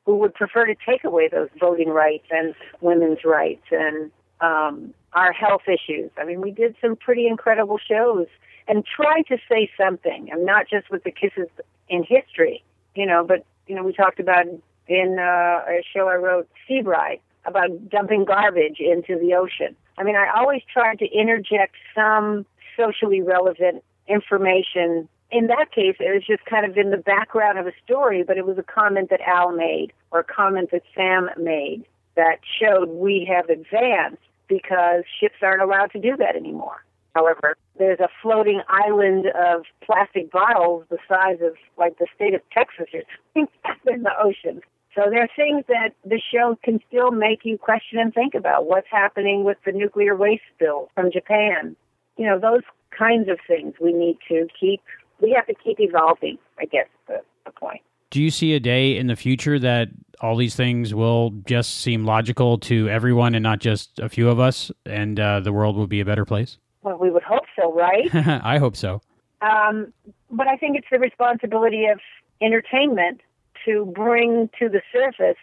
[0.06, 5.32] who would prefer to take away those voting rights and women's rights and um, our
[5.32, 6.11] health issues.
[6.16, 8.27] I mean, we did some pretty incredible shows
[8.66, 11.49] and try to say something, and not just with the kisses
[11.89, 12.62] in history,
[12.95, 14.47] you know, but you know, we talked about
[14.89, 19.77] in uh, a show I wrote, Sea Bride, about dumping garbage into the ocean.
[19.97, 22.47] I mean, I always tried to interject some
[22.77, 25.09] socially relevant information.
[25.31, 28.36] In that case, it was just kind of in the background of a story, but
[28.36, 31.85] it was a comment that Al made or a comment that Sam made
[32.16, 36.85] that showed we have advanced because ships aren't allowed to do that anymore.
[37.15, 42.41] However, there's a floating island of plastic bottles the size of like the state of
[42.53, 42.86] Texas
[43.35, 43.47] in
[43.86, 44.61] the ocean.
[44.95, 48.66] So there are things that the show can still make you question and think about.
[48.66, 51.74] What's happening with the nuclear waste spill from Japan?
[52.16, 52.62] You know, those
[52.97, 54.81] kinds of things we need to keep,
[55.20, 57.81] we have to keep evolving, I guess, the, the point.
[58.11, 59.89] Do you see a day in the future that
[60.20, 64.39] all these things will just seem logical to everyone and not just a few of
[64.39, 66.59] us, and uh, the world will be a better place?
[66.85, 68.15] Well, we would hope so, right?
[68.44, 69.01] I hope so.
[69.40, 69.93] Um,
[70.31, 71.98] but I think it's the responsibility of
[72.40, 73.20] entertainment
[73.65, 75.39] to bring to the surface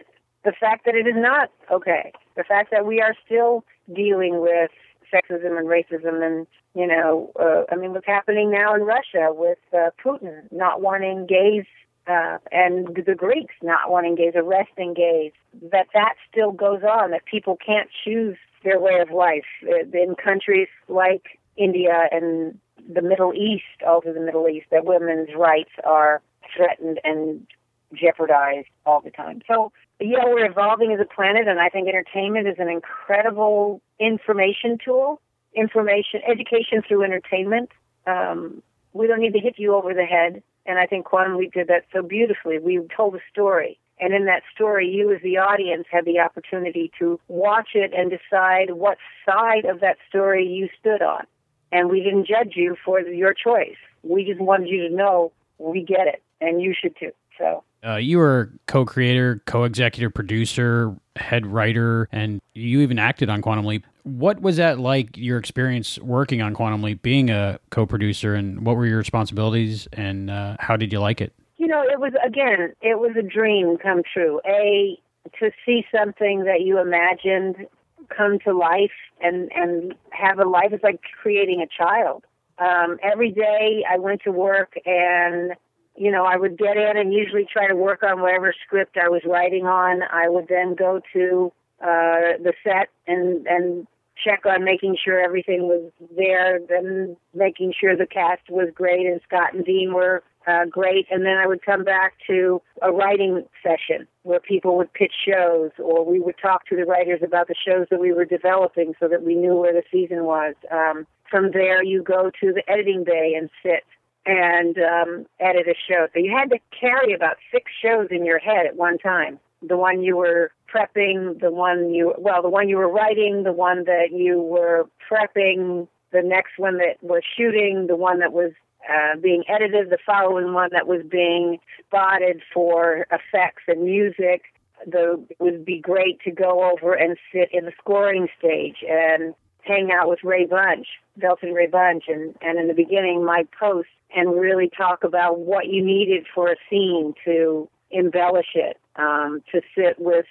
[0.45, 2.11] the fact that it is not okay.
[2.35, 3.63] The fact that we are still
[3.93, 4.72] dealing with
[5.13, 9.59] sexism and racism and, you know, uh, I mean, what's happening now in Russia with
[9.73, 11.65] uh, Putin not wanting gays
[12.07, 15.31] uh, and the Greeks not wanting gays, arresting gays,
[15.72, 19.45] that that still goes on, that people can't choose their way of life.
[19.63, 22.57] Uh, in countries like India and
[22.93, 26.21] the Middle East, also the Middle East, that women's rights are
[26.55, 27.45] threatened and
[27.93, 29.41] jeopardized all the time.
[29.47, 34.77] So, yeah, we're evolving as a planet, and I think entertainment is an incredible information
[34.83, 35.21] tool,
[35.53, 37.69] information, education through entertainment.
[38.07, 38.63] Um,
[38.93, 41.67] we don't need to hit you over the head, and I think Quantum Leap did
[41.67, 42.59] that so beautifully.
[42.59, 46.91] We told a story, and in that story, you as the audience had the opportunity
[46.98, 51.26] to watch it and decide what side of that story you stood on.
[51.72, 53.78] And we didn't judge you for your choice.
[54.03, 57.11] We just wanted you to know we get it, and you should too.
[57.38, 63.65] So uh, you were co-creator, co-executive producer, head writer, and you even acted on Quantum
[63.65, 63.86] Leap.
[64.03, 65.15] What was that like?
[65.15, 70.32] Your experience working on Quantum Leap, being a co-producer, and what were your responsibilities, and
[70.32, 71.34] uh, how did you like it?
[71.61, 74.41] You know, it was again, it was a dream come true.
[74.47, 74.99] A
[75.39, 77.67] to see something that you imagined
[78.09, 80.69] come to life and and have a life.
[80.71, 82.23] It's like creating a child.
[82.57, 85.51] Um, every day I went to work and
[85.95, 89.09] you know, I would get in and usually try to work on whatever script I
[89.09, 90.01] was writing on.
[90.01, 93.85] I would then go to uh, the set and and
[94.17, 99.21] check on making sure everything was there, then making sure the cast was great and
[99.27, 103.45] Scott and Dean were uh, great, and then I would come back to a writing
[103.63, 107.55] session where people would pitch shows, or we would talk to the writers about the
[107.55, 110.55] shows that we were developing, so that we knew where the season was.
[110.72, 113.84] Um, from there, you go to the editing bay and sit
[114.26, 116.07] and um, edit a show.
[116.13, 119.39] So you had to carry about six shows in your head at one time.
[119.68, 123.53] The one you were prepping, the one you well, the one you were writing, the
[123.53, 128.51] one that you were prepping, the next one that was shooting, the one that was
[128.90, 134.44] uh, being edited, the following one that was being spotted for effects and music.
[134.86, 139.36] The, it would be great to go over and sit in the scoring stage and
[139.64, 140.88] hang out with Ray Bunch,
[141.20, 145.68] Velton Ray Bunch, and, and in the beginning, Mike Post, and really talk about what
[145.68, 148.78] you needed for a scene to embellish it.
[148.98, 150.26] Um, to sit with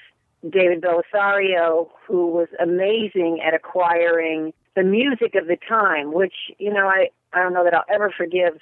[0.49, 6.87] David Bellisario, who was amazing at acquiring the music of the time, which, you know,
[6.87, 8.59] I, I don't know that I'll ever forgive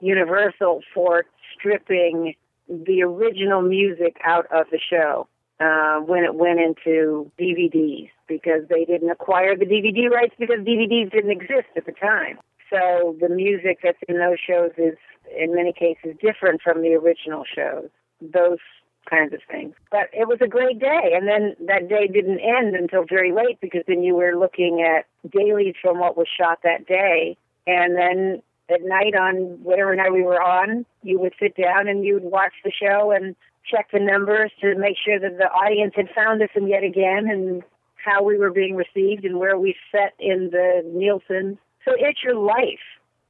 [0.00, 1.24] Universal for
[1.54, 2.34] stripping
[2.68, 5.28] the original music out of the show
[5.60, 11.12] uh, when it went into DVDs because they didn't acquire the DVD rights because DVDs
[11.12, 12.38] didn't exist at the time.
[12.70, 14.96] So the music that's in those shows is,
[15.38, 17.90] in many cases, different from the original shows.
[18.20, 18.58] Those
[19.08, 19.74] kinds of things.
[19.90, 21.12] But it was a great day.
[21.14, 25.06] And then that day didn't end until very late because then you were looking at
[25.30, 27.36] dailies from what was shot that day.
[27.66, 32.04] And then at night on whatever night we were on, you would sit down and
[32.04, 35.94] you would watch the show and check the numbers to make sure that the audience
[35.96, 37.62] had found us and yet again and
[38.04, 41.58] how we were being received and where we set in the Nielsen.
[41.84, 42.82] So it's your life,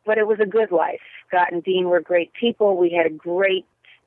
[0.07, 1.01] but it was a good life
[1.33, 2.77] Scott and Dean were great people.
[2.77, 3.65] We had a great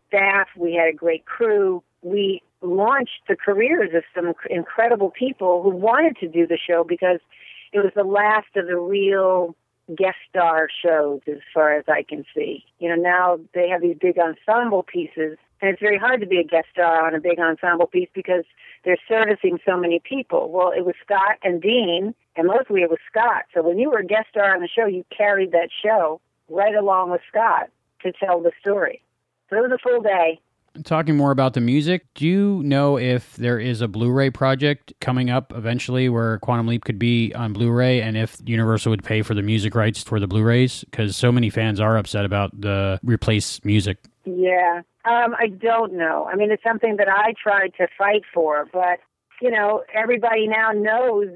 [0.08, 0.48] staff.
[0.58, 1.84] We had a great crew.
[2.02, 7.20] We launched the careers of some incredible people who wanted to do the show because
[7.74, 9.56] it was the last of the real
[9.96, 12.64] guest star shows as far as I can see.
[12.80, 16.38] You know, now they have these big ensemble pieces and it's very hard to be
[16.38, 18.44] a guest star on a big ensemble piece because
[18.84, 20.52] they're servicing so many people.
[20.52, 23.46] Well, it was Scott and Dean, and mostly it was Scott.
[23.54, 26.20] So when you were a guest star on the show, you carried that show
[26.50, 27.70] right along with Scott
[28.04, 29.02] to tell the story.
[29.56, 30.40] It was a full day.
[30.84, 35.30] Talking more about the music, do you know if there is a Blu-ray project coming
[35.30, 39.34] up eventually where Quantum Leap could be on Blu-ray, and if Universal would pay for
[39.34, 40.84] the music rights for the Blu-rays?
[40.84, 44.00] Because so many fans are upset about the replace music.
[44.26, 46.28] Yeah, um, I don't know.
[46.30, 49.00] I mean, it's something that I tried to fight for, but
[49.42, 51.28] you know, everybody now knows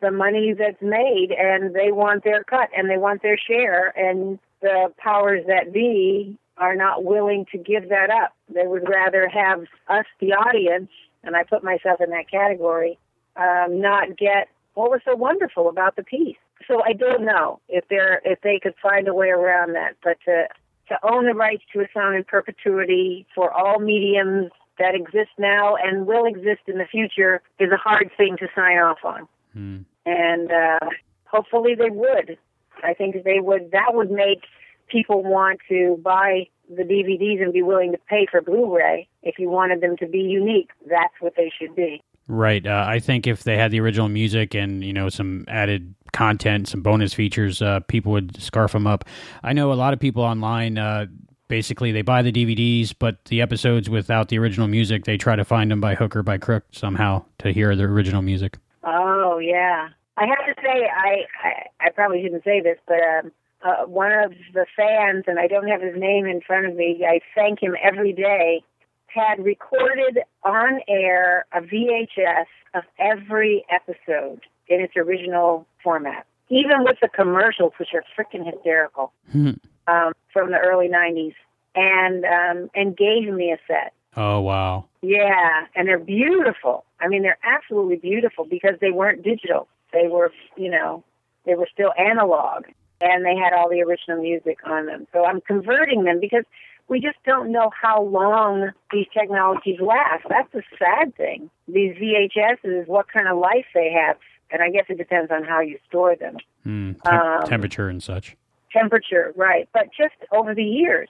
[0.00, 4.38] the money that's made, and they want their cut and they want their share, and
[4.62, 8.34] the powers that be are not willing to give that up.
[8.52, 10.90] They would rather have us, the audience,
[11.22, 12.98] and I put myself in that category,
[13.36, 16.36] um, not get what was so wonderful about the piece.
[16.68, 20.16] So I don't know if they're if they could find a way around that, but
[20.24, 20.46] to
[20.88, 25.76] to own the rights to a song in perpetuity for all mediums that exist now
[25.76, 29.26] and will exist in the future is a hard thing to sign off on.
[29.52, 29.78] Hmm.
[30.04, 30.88] And uh,
[31.24, 32.38] hopefully they would.
[32.84, 33.70] I think they would.
[33.72, 34.42] That would make
[34.88, 39.08] people want to buy the DVDs and be willing to pay for Blu-ray.
[39.22, 42.02] If you wanted them to be unique, that's what they should be.
[42.28, 42.66] Right.
[42.66, 46.66] Uh, I think if they had the original music and you know some added content,
[46.68, 49.04] some bonus features, uh, people would scarf them up.
[49.44, 50.76] I know a lot of people online.
[50.76, 51.06] Uh,
[51.46, 55.44] basically, they buy the DVDs, but the episodes without the original music, they try to
[55.44, 58.58] find them by hook or by crook somehow to hear the original music.
[58.82, 63.30] Oh yeah, I have to say, I I, I probably shouldn't say this, but um,
[63.66, 67.04] uh, one of the fans, and I don't have his name in front of me.
[67.08, 68.62] I thank him every day
[69.08, 76.98] had recorded on air a VHS of every episode in its original format, even with
[77.00, 79.52] the commercials, which are freaking hysterical Hmm.
[79.86, 81.34] um, from the early '90s,
[81.74, 83.92] and um, and gave me a set.
[84.16, 84.84] Oh wow!
[85.02, 86.84] Yeah, and they're beautiful.
[87.00, 89.68] I mean, they're absolutely beautiful because they weren't digital.
[89.92, 91.04] They were, you know,
[91.46, 92.66] they were still analog,
[93.00, 95.06] and they had all the original music on them.
[95.12, 96.44] So I'm converting them because
[96.88, 100.24] we just don't know how long these technologies last.
[100.28, 101.50] That's the sad thing.
[101.68, 104.16] These VHSs, what kind of life they have,
[104.50, 106.36] and I guess it depends on how you store them.
[106.64, 108.36] Tem- Um, temperature and such.
[108.72, 109.68] Temperature, right?
[109.72, 111.08] But just over the years,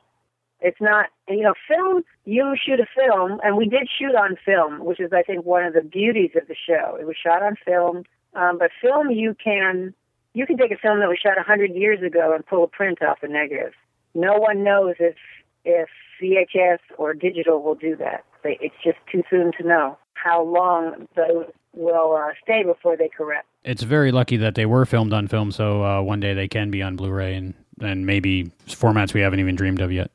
[0.60, 1.06] it's not.
[1.28, 2.04] You know, film.
[2.24, 5.64] You shoot a film, and we did shoot on film, which is, I think, one
[5.64, 6.96] of the beauties of the show.
[7.00, 8.04] It was shot on film,
[8.34, 9.92] um, but film you can
[10.36, 13.00] you can take a film that was shot hundred years ago and pull a print
[13.00, 13.72] off a negative.
[14.14, 15.16] No one knows if
[15.64, 15.88] if
[16.22, 18.24] VHS or digital will do that.
[18.44, 23.46] It's just too soon to know how long those will uh, stay before they correct.
[23.64, 26.70] It's very lucky that they were filmed on film, so uh, one day they can
[26.70, 30.10] be on Blu-ray and and maybe formats we haven't even dreamed of yet.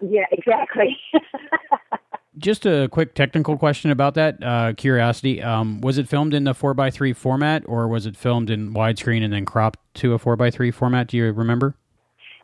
[0.00, 0.96] Yeah, exactly.
[2.38, 4.42] Just a quick technical question about that.
[4.42, 8.16] Uh, curiosity: um, Was it filmed in the four x three format, or was it
[8.16, 11.08] filmed in widescreen and then cropped to a four x three format?
[11.08, 11.74] Do you remember?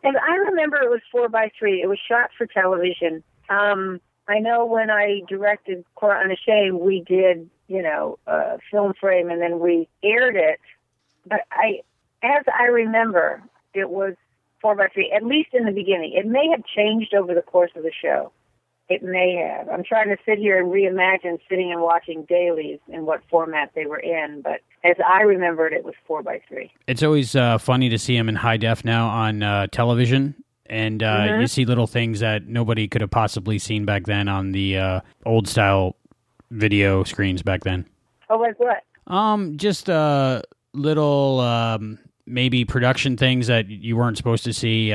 [0.03, 1.81] And I remember it was four by three.
[1.81, 3.23] It was shot for television.
[3.49, 9.29] Um, I know when I directed Cora Unashamed, we did, you know, a film frame
[9.29, 10.59] and then we aired it.
[11.25, 11.81] But I,
[12.23, 13.41] as I remember,
[13.73, 14.15] it was
[14.61, 16.13] four by three, at least in the beginning.
[16.13, 18.31] It may have changed over the course of the show.
[18.89, 19.67] It may have.
[19.67, 23.85] I'm trying to sit here and reimagine sitting and watching dailies and what format they
[23.85, 26.71] were in, but as I remembered, it was four by three.
[26.87, 30.35] It's always uh, funny to see him in high def now on uh, television,
[30.67, 31.41] and uh, Mhm.
[31.41, 35.01] you see little things that nobody could have possibly seen back then on the uh,
[35.25, 35.97] old style
[36.49, 37.85] video screens back then.
[38.29, 38.83] Oh, like what?
[39.07, 40.43] Um, just uh,
[40.73, 44.93] little um, maybe production things that you weren't supposed to see.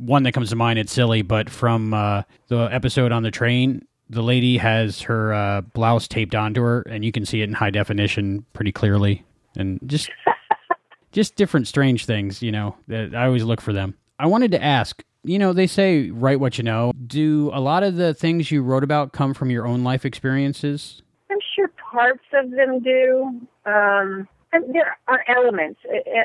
[0.00, 3.86] One that comes to mind, it's silly, but from uh, the episode on the train,
[4.08, 7.52] the lady has her uh, blouse taped onto her, and you can see it in
[7.52, 9.24] high definition pretty clearly,
[9.56, 10.10] and just
[11.12, 12.42] just different strange things.
[12.42, 13.96] You know, that I always look for them.
[14.18, 15.02] I wanted to ask.
[15.22, 16.92] You know, they say write what you know.
[17.06, 21.02] Do a lot of the things you wrote about come from your own life experiences?
[21.30, 23.46] I'm sure parts of them do.
[23.66, 25.80] Um, and there are elements,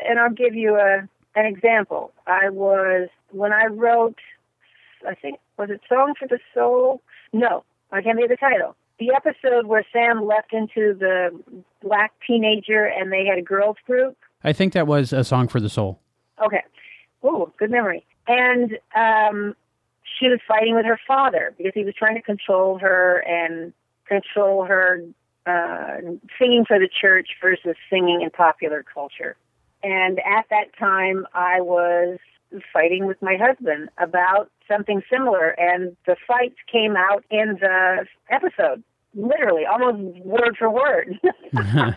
[0.07, 2.13] and I'll give you a an example.
[2.25, 4.19] I was when I wrote,
[5.07, 7.01] I think was it "Song for the Soul"?
[7.33, 8.75] No, I can't think of the title.
[8.97, 11.37] The episode where Sam left into the
[11.81, 14.17] black teenager and they had a girls group.
[14.43, 15.99] I think that was a song for the soul.
[16.43, 16.63] Okay.
[17.23, 18.05] Oh, good memory.
[18.27, 19.55] and um,
[20.17, 23.73] she was fighting with her father because he was trying to control her and
[24.07, 25.01] control her
[25.45, 25.97] uh,
[26.39, 29.35] singing for the church versus singing in popular culture.
[29.83, 32.17] And at that time, I was
[32.71, 38.83] fighting with my husband about something similar, and the fights came out in the episode,
[39.13, 41.19] literally, almost word for word.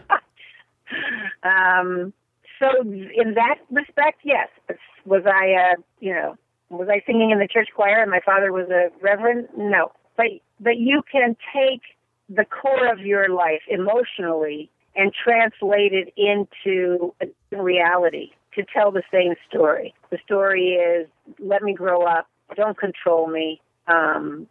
[1.43, 2.12] um,
[2.59, 4.49] so, in that respect, yes.
[5.05, 6.37] Was I, uh, you know,
[6.70, 9.49] was I singing in the church choir and my father was a reverend?
[9.57, 9.93] No.
[10.16, 10.27] But
[10.61, 11.83] but you can take
[12.29, 19.03] the core of your life emotionally and translate it into a reality to tell the
[19.12, 19.95] same story.
[20.11, 21.09] The story is
[21.39, 22.27] let me grow up,
[22.57, 24.47] don't control me, um,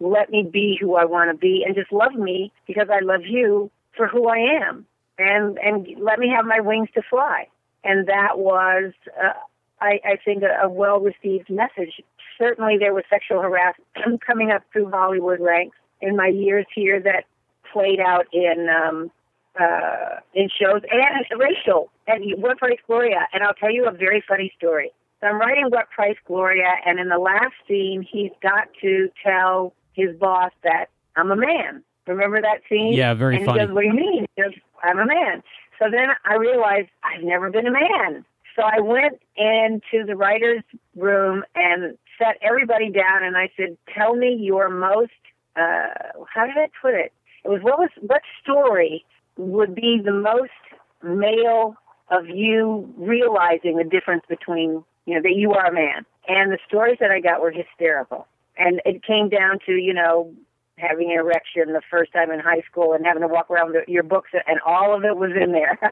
[0.00, 3.22] let me be who I want to be, and just love me because I love
[3.26, 4.38] you for who I
[4.68, 4.86] am,
[5.18, 7.48] and and let me have my wings to fly.
[7.84, 8.92] And that was,
[9.22, 9.32] uh,
[9.80, 12.02] I, I think, a, a well received message.
[12.38, 17.24] Certainly, there was sexual harassment coming up through Hollywood ranks in my years here that
[17.72, 19.10] played out in um,
[19.60, 23.28] uh, in shows and racial and What Price Gloria.
[23.32, 24.90] And I'll tell you a very funny story.
[25.20, 29.74] So I'm writing What Price Gloria, and in the last scene, he's got to tell
[29.92, 30.86] his boss that
[31.16, 31.82] I'm a man.
[32.06, 32.94] Remember that scene?
[32.94, 33.60] Yeah, very and funny.
[33.60, 35.42] He goes, "What do you mean?" He goes, "I'm a man."
[35.78, 38.24] So then I realized I've never been a man.
[38.56, 40.62] So I went into the writer's
[40.96, 45.12] room and sat everybody down, and I said, "Tell me your most."
[45.56, 45.88] Uh,
[46.32, 47.12] how did I put it?
[47.44, 49.04] It was what was what story
[49.36, 50.50] would be the most
[51.02, 51.76] male
[52.10, 56.04] of you realizing the difference between you know that you are a man.
[56.26, 58.26] And the stories that I got were hysterical.
[58.58, 60.32] And it came down to you know
[60.76, 63.88] having an erection the first time in high school and having to walk around with
[63.88, 65.78] your books and all of it was in there.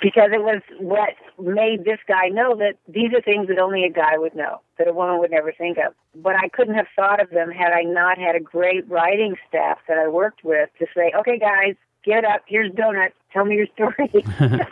[0.00, 3.90] because it was what made this guy know that these are things that only a
[3.90, 5.92] guy would know, that a woman would never think of.
[6.14, 9.78] But I couldn't have thought of them had I not had a great writing staff
[9.88, 11.74] that I worked with to say, okay, guys,
[12.04, 14.10] get up, here's donuts, tell me your story.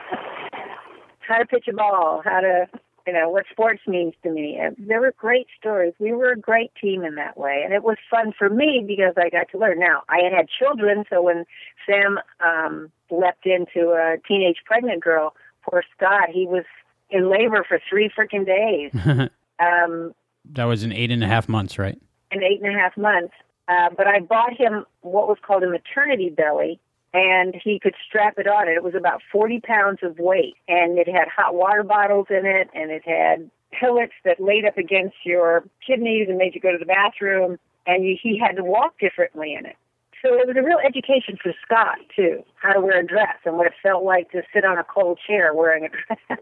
[1.20, 2.66] how to pitch a ball, how to,
[3.06, 4.58] you know, what sports means to me.
[4.60, 5.94] And there were great stories.
[5.98, 7.62] We were a great team in that way.
[7.64, 9.78] And it was fun for me because I got to learn.
[9.78, 11.44] Now, I had had children, so when
[11.86, 15.34] Sam, um, leapt into a teenage pregnant girl.
[15.62, 16.64] Poor Scott, he was
[17.10, 18.92] in labor for three freaking days.
[19.58, 20.14] um,
[20.52, 21.98] that was in eight and a half months, right?
[22.30, 23.34] In eight and a half months.
[23.68, 26.80] Uh, but I bought him what was called a maternity belly,
[27.14, 28.68] and he could strap it on.
[28.68, 32.68] It was about 40 pounds of weight, and it had hot water bottles in it,
[32.74, 36.78] and it had pillets that laid up against your kidneys and made you go to
[36.78, 39.76] the bathroom, and he had to walk differently in it.
[40.22, 43.56] So it was a real education for Scott too, how to wear a dress and
[43.56, 46.40] what it felt like to sit on a cold chair wearing a dress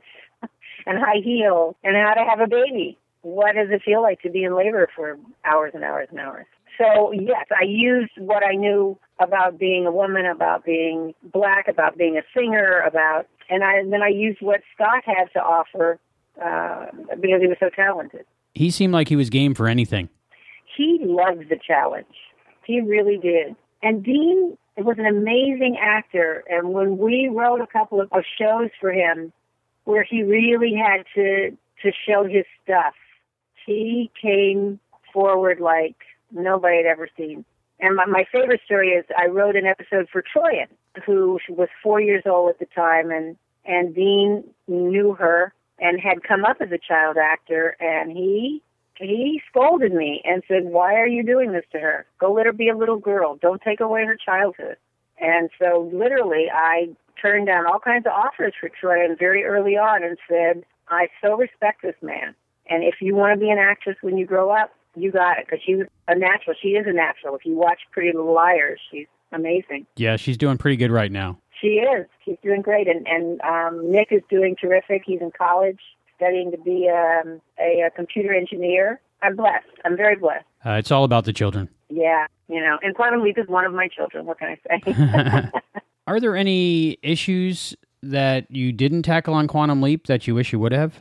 [0.86, 2.96] and high heels and how to have a baby.
[3.22, 6.46] What does it feel like to be in labor for hours and hours and hours?
[6.78, 11.96] So yes, I used what I knew about being a woman, about being black, about
[11.96, 15.98] being a singer, about and I and then I used what Scott had to offer
[16.42, 16.86] uh,
[17.20, 18.26] because he was so talented.
[18.54, 20.08] He seemed like he was game for anything.
[20.76, 22.06] He loved the challenge.
[22.64, 23.56] He really did.
[23.82, 26.44] And Dean was an amazing actor.
[26.48, 29.32] And when we wrote a couple of, of shows for him
[29.84, 32.94] where he really had to, to show his stuff,
[33.64, 34.80] he came
[35.12, 35.96] forward like
[36.32, 37.44] nobody had ever seen.
[37.78, 40.68] And my, my favorite story is I wrote an episode for Troian,
[41.04, 46.22] who was four years old at the time, and and Dean knew her and had
[46.22, 48.62] come up as a child actor, and he
[48.98, 52.06] he scolded me and said, Why are you doing this to her?
[52.18, 53.36] Go let her be a little girl.
[53.36, 54.76] Don't take away her childhood.
[55.20, 56.88] And so literally I
[57.20, 61.36] turned down all kinds of offers for Troian very early on and said, I so
[61.36, 62.34] respect this man.
[62.68, 65.46] And if you want to be an actress when you grow up, you got it
[65.46, 65.78] because she's
[66.08, 66.56] a natural.
[66.60, 67.36] She is a natural.
[67.36, 69.86] If you watch Pretty Little Liars, she's amazing.
[69.96, 71.38] Yeah, she's doing pretty good right now.
[71.60, 72.06] She is.
[72.24, 72.88] She's doing great.
[72.88, 75.02] And, and um, Nick is doing terrific.
[75.06, 75.80] He's in college
[76.16, 79.00] studying to be um, a, a computer engineer.
[79.22, 79.66] I'm blessed.
[79.84, 80.44] I'm very blessed.
[80.64, 81.68] Uh, it's all about the children.
[81.88, 84.26] Yeah, you know, and Quantum Leap is one of my children.
[84.26, 85.50] What can I say?
[86.06, 90.58] Are there any issues that you didn't tackle on Quantum Leap that you wish you
[90.58, 91.00] would have?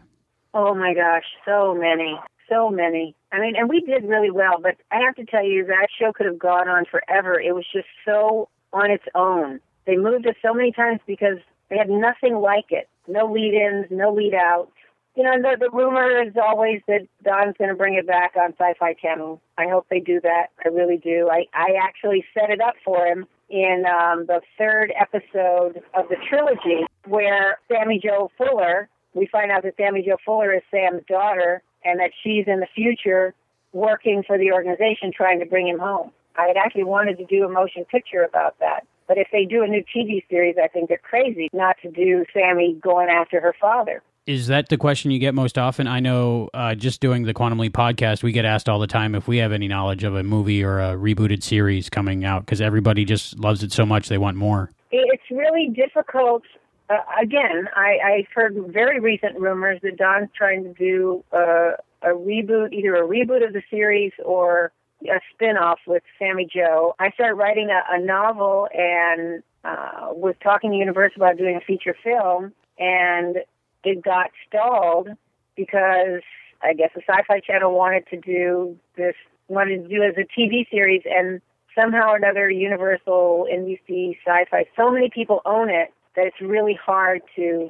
[0.53, 2.17] Oh my gosh, so many,
[2.49, 3.15] so many.
[3.31, 6.11] I mean, and we did really well, but I have to tell you that show
[6.13, 7.39] could have gone on forever.
[7.39, 9.59] It was just so on its own.
[9.85, 11.37] They moved it so many times because
[11.69, 12.87] they had nothing like it.
[13.07, 14.71] No lead-ins, no lead-outs
[15.15, 18.53] you know, the, the rumor is always that Don's going to bring it back on
[18.59, 19.41] Sci-Fi Channel.
[19.57, 20.47] I hope they do that.
[20.63, 21.29] I really do.
[21.31, 26.17] I, I actually set it up for him in um, the third episode of the
[26.27, 31.63] trilogy where Sammy Jo Fuller we find out that Sammy Jo Fuller is Sam's daughter
[31.85, 33.33] and that she's in the future
[33.71, 36.11] working for the organization trying to bring him home.
[36.37, 38.85] I had actually wanted to do a motion picture about that.
[39.07, 42.25] But if they do a new TV series, I think they're crazy not to do
[42.33, 44.01] Sammy going after her father.
[44.25, 45.85] Is that the question you get most often?
[45.85, 49.13] I know uh, just doing the Quantum Leap podcast, we get asked all the time
[49.13, 52.59] if we have any knowledge of a movie or a rebooted series coming out because
[52.59, 54.71] everybody just loves it so much they want more.
[54.89, 56.41] It's really difficult.
[56.89, 61.71] Uh, again, I, I've heard very recent rumors that Don's trying to do uh,
[62.03, 64.71] a reboot, either a reboot of the series or
[65.03, 66.95] a spin-off with Sammy Jo.
[66.99, 71.61] I started writing a, a novel and uh, was talking to Universal about doing a
[71.61, 73.37] feature film, and
[73.83, 75.09] it got stalled
[75.55, 76.21] because
[76.61, 79.15] I guess the Sci-Fi Channel wanted to do this,
[79.47, 81.41] wanted to do it as a TV series, and
[81.73, 87.21] somehow or another, Universal, NBC, Sci-Fi, so many people own it that it's really hard
[87.35, 87.69] to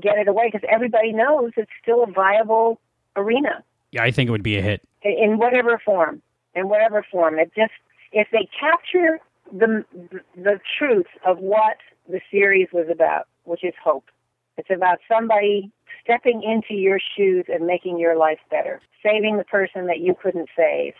[0.00, 2.80] get it away because everybody knows it's still a viable
[3.16, 3.62] arena.
[3.90, 6.22] Yeah, I think it would be a hit in whatever form.
[6.54, 7.72] In whatever form, it just
[8.12, 9.20] if they capture
[9.52, 9.84] the
[10.36, 11.78] the truth of what
[12.08, 14.04] the series was about, which is hope
[14.56, 15.70] it's about somebody
[16.02, 20.48] stepping into your shoes and making your life better, saving the person that you couldn't
[20.56, 20.94] save,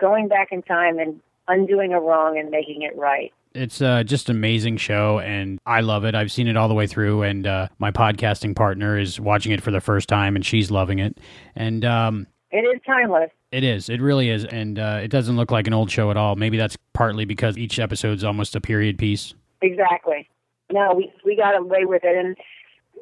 [0.00, 3.32] going back in time and undoing a wrong and making it right.
[3.52, 6.14] It's uh, just an amazing show, and I love it.
[6.14, 9.60] I've seen it all the way through, and uh, my podcasting partner is watching it
[9.60, 11.18] for the first time, and she's loving it.
[11.56, 13.30] And um, it is timeless.
[13.50, 13.88] It is.
[13.88, 16.36] It really is, and uh, it doesn't look like an old show at all.
[16.36, 19.34] Maybe that's partly because each episode's almost a period piece.
[19.62, 20.28] Exactly.
[20.72, 22.36] No, we we got away with it, and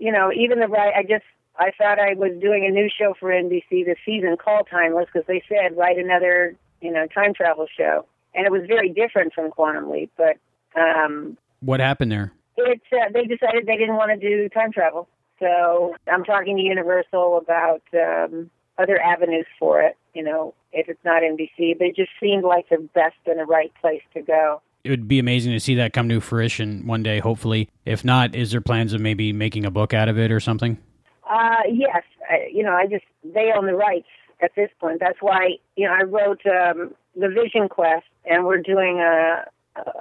[0.01, 1.25] you know, even the right, I just,
[1.57, 5.27] I thought I was doing a new show for NBC this season called Timeless because
[5.27, 9.51] they said write another, you know, time travel show, and it was very different from
[9.51, 10.13] Quantum Leap.
[10.17, 10.37] But
[10.79, 12.33] um, what happened there?
[12.57, 16.63] It uh, they decided they didn't want to do time travel, so I'm talking to
[16.63, 19.97] Universal about um, other avenues for it.
[20.15, 23.45] You know, if it's not NBC, but it just seemed like the best and the
[23.45, 27.03] right place to go it would be amazing to see that come to fruition one
[27.03, 27.69] day, hopefully.
[27.85, 30.79] If not, is there plans of maybe making a book out of it or something?
[31.29, 32.03] Uh, yes.
[32.31, 34.07] I, you know, I just, they own the rights
[34.43, 35.01] at this point.
[35.01, 39.45] That's why, you know, I wrote um, The Vision Quest, and we're doing a,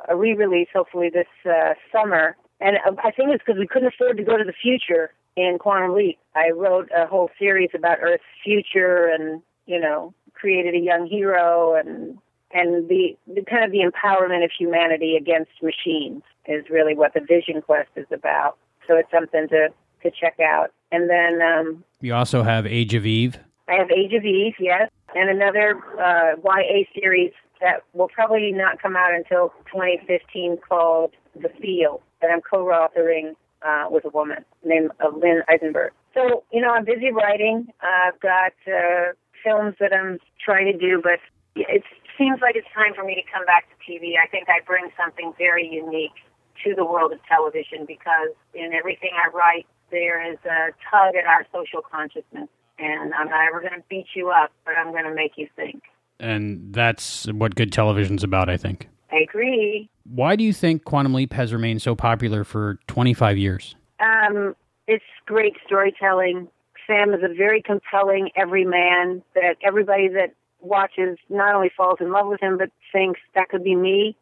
[0.10, 2.36] a re release hopefully this uh, summer.
[2.60, 5.94] And I think it's because we couldn't afford to go to the future in Quantum
[5.94, 6.18] Leap.
[6.36, 11.76] I wrote a whole series about Earth's future and, you know, created a young hero
[11.76, 12.18] and
[12.54, 17.20] and the, the kind of the empowerment of humanity against machines is really what the
[17.20, 18.58] Vision Quest is about.
[18.88, 19.70] So it's something to
[20.04, 20.72] to check out.
[20.92, 23.38] And then um, you also have Age of Eve.
[23.68, 28.82] I have Age of Eve, yes, and another uh, YA series that will probably not
[28.82, 34.92] come out until 2015 called The Field that I'm co-authoring uh, with a woman named
[35.04, 35.92] uh, Lynn Eisenberg.
[36.14, 37.68] So you know, I'm busy writing.
[37.82, 39.14] I've got uh,
[39.44, 41.20] films that I'm trying to do, but
[41.56, 41.84] it
[42.18, 44.14] seems like it's time for me to come back to TV.
[44.22, 46.18] I think I bring something very unique
[46.64, 51.26] to the world of television because in everything I write, there is a tug at
[51.26, 52.50] our social consciousness.
[52.80, 55.48] And I'm not ever going to beat you up, but I'm going to make you
[55.56, 55.82] think.
[56.20, 58.90] And that's what good television's about, I think.
[59.12, 59.90] I agree.
[60.04, 63.76] Why do you think Quantum Leap has remained so popular for 25 years?
[64.00, 64.56] Um,
[64.88, 66.48] it's great storytelling.
[66.86, 72.28] Sam is a very compelling everyman that everybody that watches not only falls in love
[72.28, 74.16] with him, but thinks that could be me.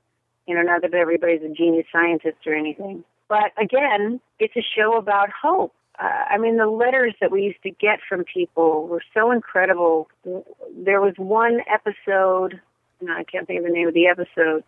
[0.47, 3.03] You know, not that everybody's a genius scientist or anything.
[3.27, 5.73] But again, it's a show about hope.
[5.99, 10.09] Uh, I mean, the letters that we used to get from people were so incredible.
[10.75, 12.59] There was one episode,
[13.01, 14.63] no, I can't think of the name of the episode,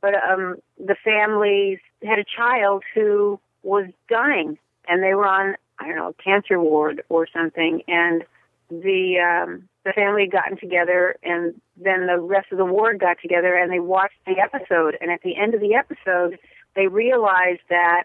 [0.00, 4.58] but um, the families had a child who was dying,
[4.88, 8.24] and they were on, I don't know, a cancer ward or something, and
[8.70, 13.16] the um, the family had gotten together and then the rest of the ward got
[13.20, 16.38] together and they watched the episode and at the end of the episode
[16.76, 18.04] they realized that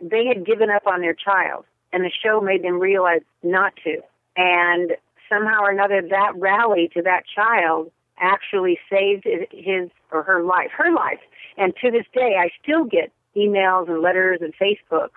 [0.00, 1.64] they had given up on their child
[1.96, 4.02] and the show made them realize not to
[4.36, 4.92] and
[5.30, 10.92] somehow or another that rally to that child actually saved his or her life her
[10.92, 11.20] life
[11.56, 15.08] and to this day i still get emails and letters and facebooks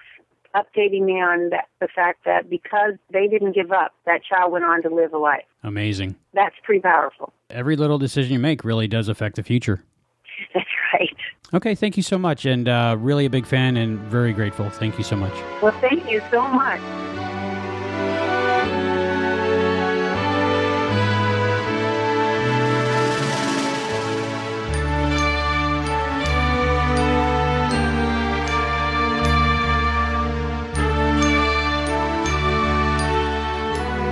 [0.55, 4.65] updating me on that, the fact that because they didn't give up, that child went
[4.65, 5.43] on to live a life.
[5.63, 6.15] Amazing.
[6.33, 7.31] That's pretty powerful.
[7.51, 9.83] Every little decision you make really does affect the future.
[10.53, 11.15] That's right.
[11.53, 14.69] Okay, thank you so much, and uh, really a big fan and very grateful.
[14.69, 15.33] Thank you so much.
[15.61, 16.81] Well, thank you so much.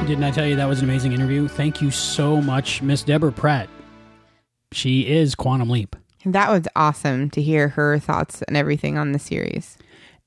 [0.08, 1.50] didn't I tell you that was an amazing interview?
[1.50, 3.68] Thank you so much, Miss Deborah Pratt.
[4.72, 5.98] She is Quantum Leap.
[6.32, 9.78] That was awesome to hear her thoughts and everything on the series.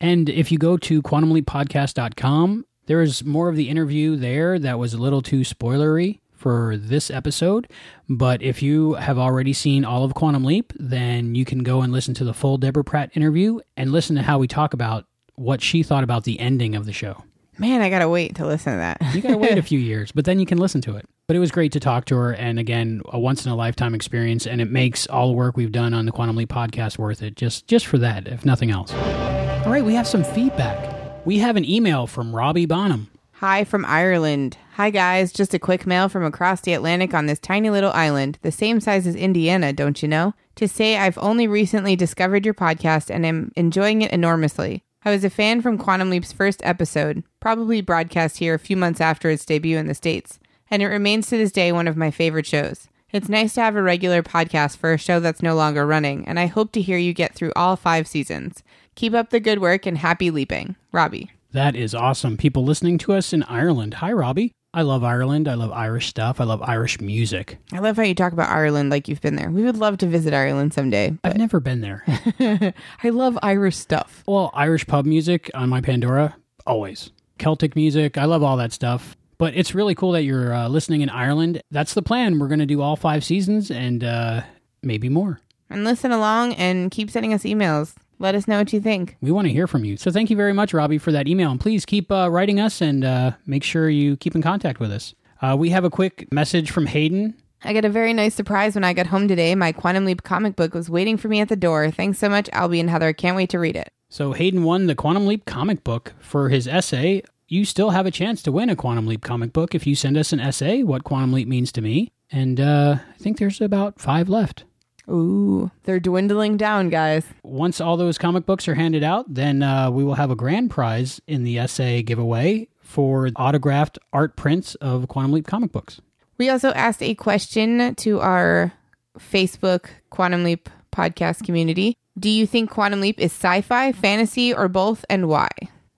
[0.01, 4.95] And if you go to quantumleappodcast.com, there is more of the interview there that was
[4.95, 7.71] a little too spoilery for this episode.
[8.09, 11.93] But if you have already seen all of Quantum Leap, then you can go and
[11.93, 15.05] listen to the full Deborah Pratt interview and listen to how we talk about
[15.35, 17.25] what she thought about the ending of the show.
[17.59, 19.15] Man, I gotta wait to listen to that.
[19.15, 21.05] You gotta wait a few years, but then you can listen to it.
[21.31, 23.95] But it was great to talk to her, and again, a once in a lifetime
[23.95, 27.23] experience, and it makes all the work we've done on the Quantum Leap podcast worth
[27.23, 27.37] it.
[27.37, 28.93] Just just for that, if nothing else.
[28.93, 31.25] All right, we have some feedback.
[31.25, 33.13] We have an email from Robbie Bonham.
[33.35, 34.57] Hi from Ireland.
[34.73, 38.41] Hi guys, just a quick mail from across the Atlantic on this tiny little island,
[38.43, 40.35] the same size as Indiana, don't you know?
[40.57, 44.83] To say I've only recently discovered your podcast and am enjoying it enormously.
[45.05, 49.01] I was a fan from Quantum Leap's first episode, probably broadcast here a few months
[49.01, 50.40] after its debut in the States,
[50.71, 52.89] and it remains to this day one of my favorite shows.
[53.13, 56.39] It's nice to have a regular podcast for a show that's no longer running, and
[56.39, 58.63] I hope to hear you get through all five seasons.
[58.95, 60.77] Keep up the good work and happy leaping.
[60.93, 61.33] Robbie.
[61.53, 62.37] That is awesome.
[62.37, 63.95] People listening to us in Ireland.
[63.95, 64.53] Hi, Robbie.
[64.73, 65.49] I love Ireland.
[65.49, 66.41] I love Irish stuff.
[66.41, 67.59] I love Irish music.
[67.73, 69.51] I love how you talk about Ireland like you've been there.
[69.51, 71.19] We would love to visit Ireland someday.
[71.25, 72.05] I've never been there.
[73.03, 74.23] I love Irish stuff.
[74.29, 76.37] Well, Irish pub music on my Pandora,
[76.69, 77.11] always.
[77.39, 79.17] Celtic music, I love all that stuff.
[79.41, 81.63] But it's really cool that you're uh, listening in Ireland.
[81.71, 82.39] That's the plan.
[82.39, 84.43] We're going to do all five seasons and uh,
[84.83, 85.41] maybe more.
[85.71, 87.95] And listen along and keep sending us emails.
[88.19, 89.17] Let us know what you think.
[89.23, 89.97] We want to hear from you.
[89.97, 91.51] So thank you very much, Robbie, for that email.
[91.51, 94.93] And please keep uh, writing us and uh, make sure you keep in contact with
[94.93, 95.15] us.
[95.41, 97.35] Uh, we have a quick message from Hayden.
[97.65, 99.55] I got a very nice surprise when I got home today.
[99.55, 101.91] My Quantum Leap comic book was waiting for me at the door.
[101.91, 103.15] Thanks so much, Albie and Heather.
[103.15, 103.91] Can't wait to read it.
[104.11, 107.23] So Hayden won the Quantum Leap comic book for his essay.
[107.53, 110.17] You still have a chance to win a Quantum Leap comic book if you send
[110.17, 112.13] us an essay, what Quantum Leap means to me.
[112.31, 114.63] And uh, I think there's about five left.
[115.09, 117.25] Ooh, they're dwindling down, guys.
[117.43, 120.71] Once all those comic books are handed out, then uh, we will have a grand
[120.71, 126.01] prize in the essay giveaway for autographed art prints of Quantum Leap comic books.
[126.39, 128.73] We also asked a question to our
[129.19, 131.97] Facebook Quantum Leap podcast community.
[132.17, 135.49] Do you think Quantum Leap is sci fi, fantasy, or both, and why?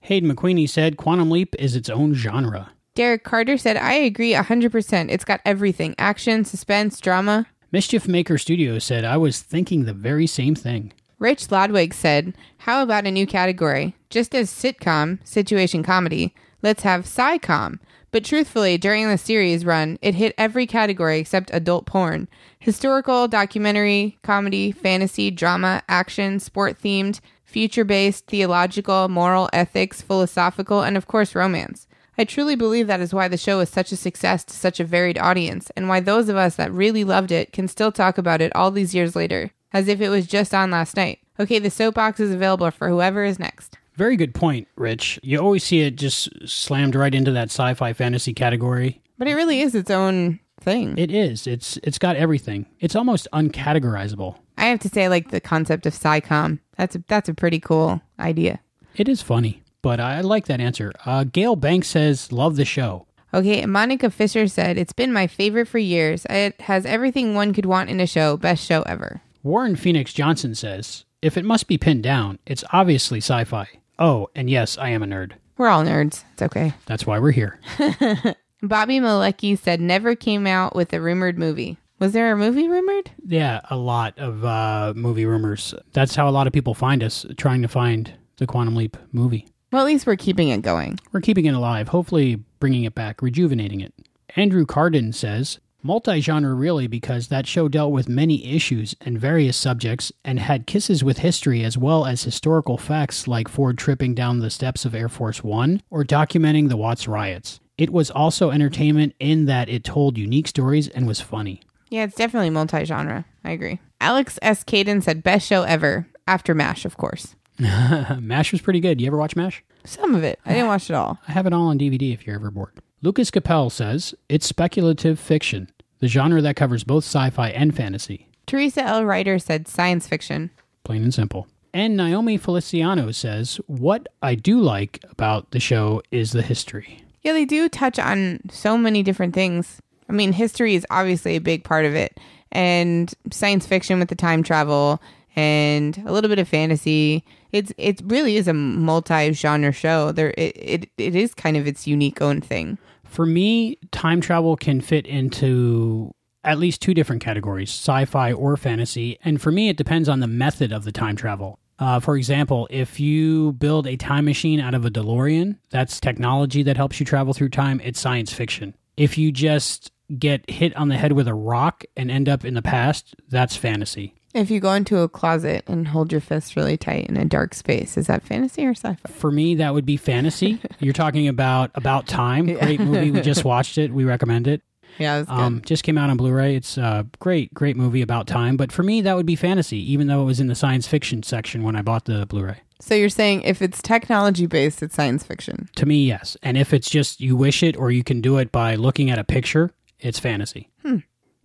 [0.03, 2.71] Hayden McQueenie said Quantum Leap is its own genre.
[2.93, 5.09] Derek Carter said, I agree 100%.
[5.09, 7.47] It's got everything action, suspense, drama.
[7.71, 10.91] Mischief Maker Studios said, I was thinking the very same thing.
[11.19, 13.95] Rich Lodwig said, How about a new category?
[14.09, 17.79] Just as sitcom, situation comedy, let's have sci-com.
[18.11, 22.27] But truthfully, during the series run, it hit every category except adult porn.
[22.59, 27.21] Historical, documentary, comedy, fantasy, drama, action, sport themed,
[27.53, 31.87] future based, theological, moral, ethics, philosophical, and of course, romance.
[32.17, 34.83] I truly believe that is why the show is such a success to such a
[34.83, 38.41] varied audience, and why those of us that really loved it can still talk about
[38.41, 41.19] it all these years later, as if it was just on last night.
[41.39, 43.77] Okay, the soapbox is available for whoever is next.
[43.95, 45.19] Very good point, Rich.
[45.21, 48.99] You always see it just slammed right into that sci-fi fantasy category.
[49.19, 50.97] But it really is its own thing.
[50.97, 51.47] It is.
[51.47, 52.65] It's it's got everything.
[52.79, 54.37] It's almost uncategorizable.
[54.57, 56.59] I have to say, I like the concept of SciCom.
[56.77, 58.59] That's a, that's a pretty cool idea.
[58.95, 60.91] It is funny, but I like that answer.
[61.05, 65.67] Uh, Gail Banks says, "Love the show." Okay, Monica Fisher said, It's been my favorite
[65.67, 66.23] for years.
[66.29, 68.37] It has everything one could want in a show.
[68.37, 69.21] Best show ever.
[69.41, 73.67] Warren Phoenix Johnson says, "If it must be pinned down, it's obviously sci-fi."
[73.97, 75.33] Oh, and yes, I am a nerd.
[75.57, 76.23] We're all nerds.
[76.33, 76.73] It's okay.
[76.85, 77.59] That's why we're here.
[78.63, 81.77] Bobby Malecki said, Never came out with a rumored movie.
[81.99, 83.11] Was there a movie rumored?
[83.25, 85.73] Yeah, a lot of uh, movie rumors.
[85.91, 89.47] That's how a lot of people find us, trying to find the Quantum Leap movie.
[89.73, 90.97] Well, at least we're keeping it going.
[91.11, 93.93] We're keeping it alive, hopefully bringing it back, rejuvenating it.
[94.37, 99.57] Andrew Carden says, multi genre really because that show dealt with many issues and various
[99.57, 104.39] subjects and had kisses with history as well as historical facts like Ford tripping down
[104.39, 107.59] the steps of Air Force One or documenting the Watts riots.
[107.77, 111.61] It was also entertainment in that it told unique stories and was funny.
[111.89, 113.25] Yeah, it's definitely multi genre.
[113.43, 113.79] I agree.
[113.99, 114.63] Alex S.
[114.63, 116.07] Caden said, Best show ever.
[116.27, 117.35] After MASH, of course.
[117.59, 118.99] MASH was pretty good.
[119.01, 119.63] You ever watch MASH?
[119.85, 120.39] Some of it.
[120.45, 121.19] I didn't watch it all.
[121.27, 122.79] I have it all on DVD if you're ever bored.
[123.01, 125.69] Lucas Capel says, It's speculative fiction,
[125.99, 128.27] the genre that covers both sci fi and fantasy.
[128.45, 129.05] Teresa L.
[129.05, 130.51] Ryder said science fiction.
[130.83, 131.47] Plain and simple.
[131.73, 137.02] And Naomi Feliciano says, What I do like about the show is the history.
[137.23, 139.81] Yeah, they do touch on so many different things.
[140.09, 142.19] I mean, history is obviously a big part of it,
[142.51, 145.01] and science fiction with the time travel
[145.35, 147.23] and a little bit of fantasy.
[147.51, 150.11] It's it really is a multi-genre show.
[150.11, 152.77] There, it, it it is kind of its unique own thing.
[153.05, 156.13] For me, time travel can fit into
[156.43, 159.17] at least two different categories sci fi or fantasy.
[159.23, 161.59] And for me, it depends on the method of the time travel.
[161.79, 166.63] Uh, for example, if you build a time machine out of a DeLorean, that's technology
[166.63, 168.75] that helps you travel through time, it's science fiction.
[168.95, 172.53] If you just get hit on the head with a rock and end up in
[172.53, 174.13] the past, that's fantasy.
[174.33, 177.53] If you go into a closet and hold your fists really tight in a dark
[177.53, 179.11] space, is that fantasy or sci-fi?
[179.11, 180.59] For me, that would be fantasy.
[180.79, 183.11] You're talking about About Time, great movie.
[183.11, 183.93] We just watched it.
[183.93, 184.61] We recommend it.
[184.99, 185.33] Yeah, it was good.
[185.39, 186.55] Um, just came out on Blu-ray.
[186.55, 188.57] It's a great, great movie about time.
[188.57, 191.23] But for me, that would be fantasy, even though it was in the science fiction
[191.23, 192.57] section when I bought the Blu-ray.
[192.79, 195.69] so you're saying if it's technology based, it's science fiction.
[195.75, 196.37] To me, yes.
[196.43, 199.17] And if it's just you wish it, or you can do it by looking at
[199.19, 200.69] a picture, it's fantasy.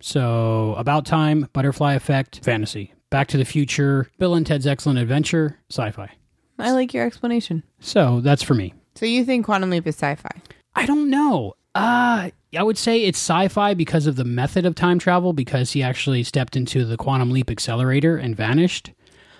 [0.01, 2.93] So, About Time, Butterfly Effect, fantasy.
[3.09, 6.09] Back to the Future, Bill and Ted's Excellent Adventure, sci-fi.
[6.57, 7.63] I like your explanation.
[7.81, 8.73] So that's for me.
[8.95, 10.41] So you think Quantum Leap is sci-fi?
[10.75, 11.55] I don't know.
[11.75, 15.83] Uh, I would say it's sci-fi because of the method of time travel, because he
[15.83, 18.91] actually stepped into the quantum leap accelerator and vanished.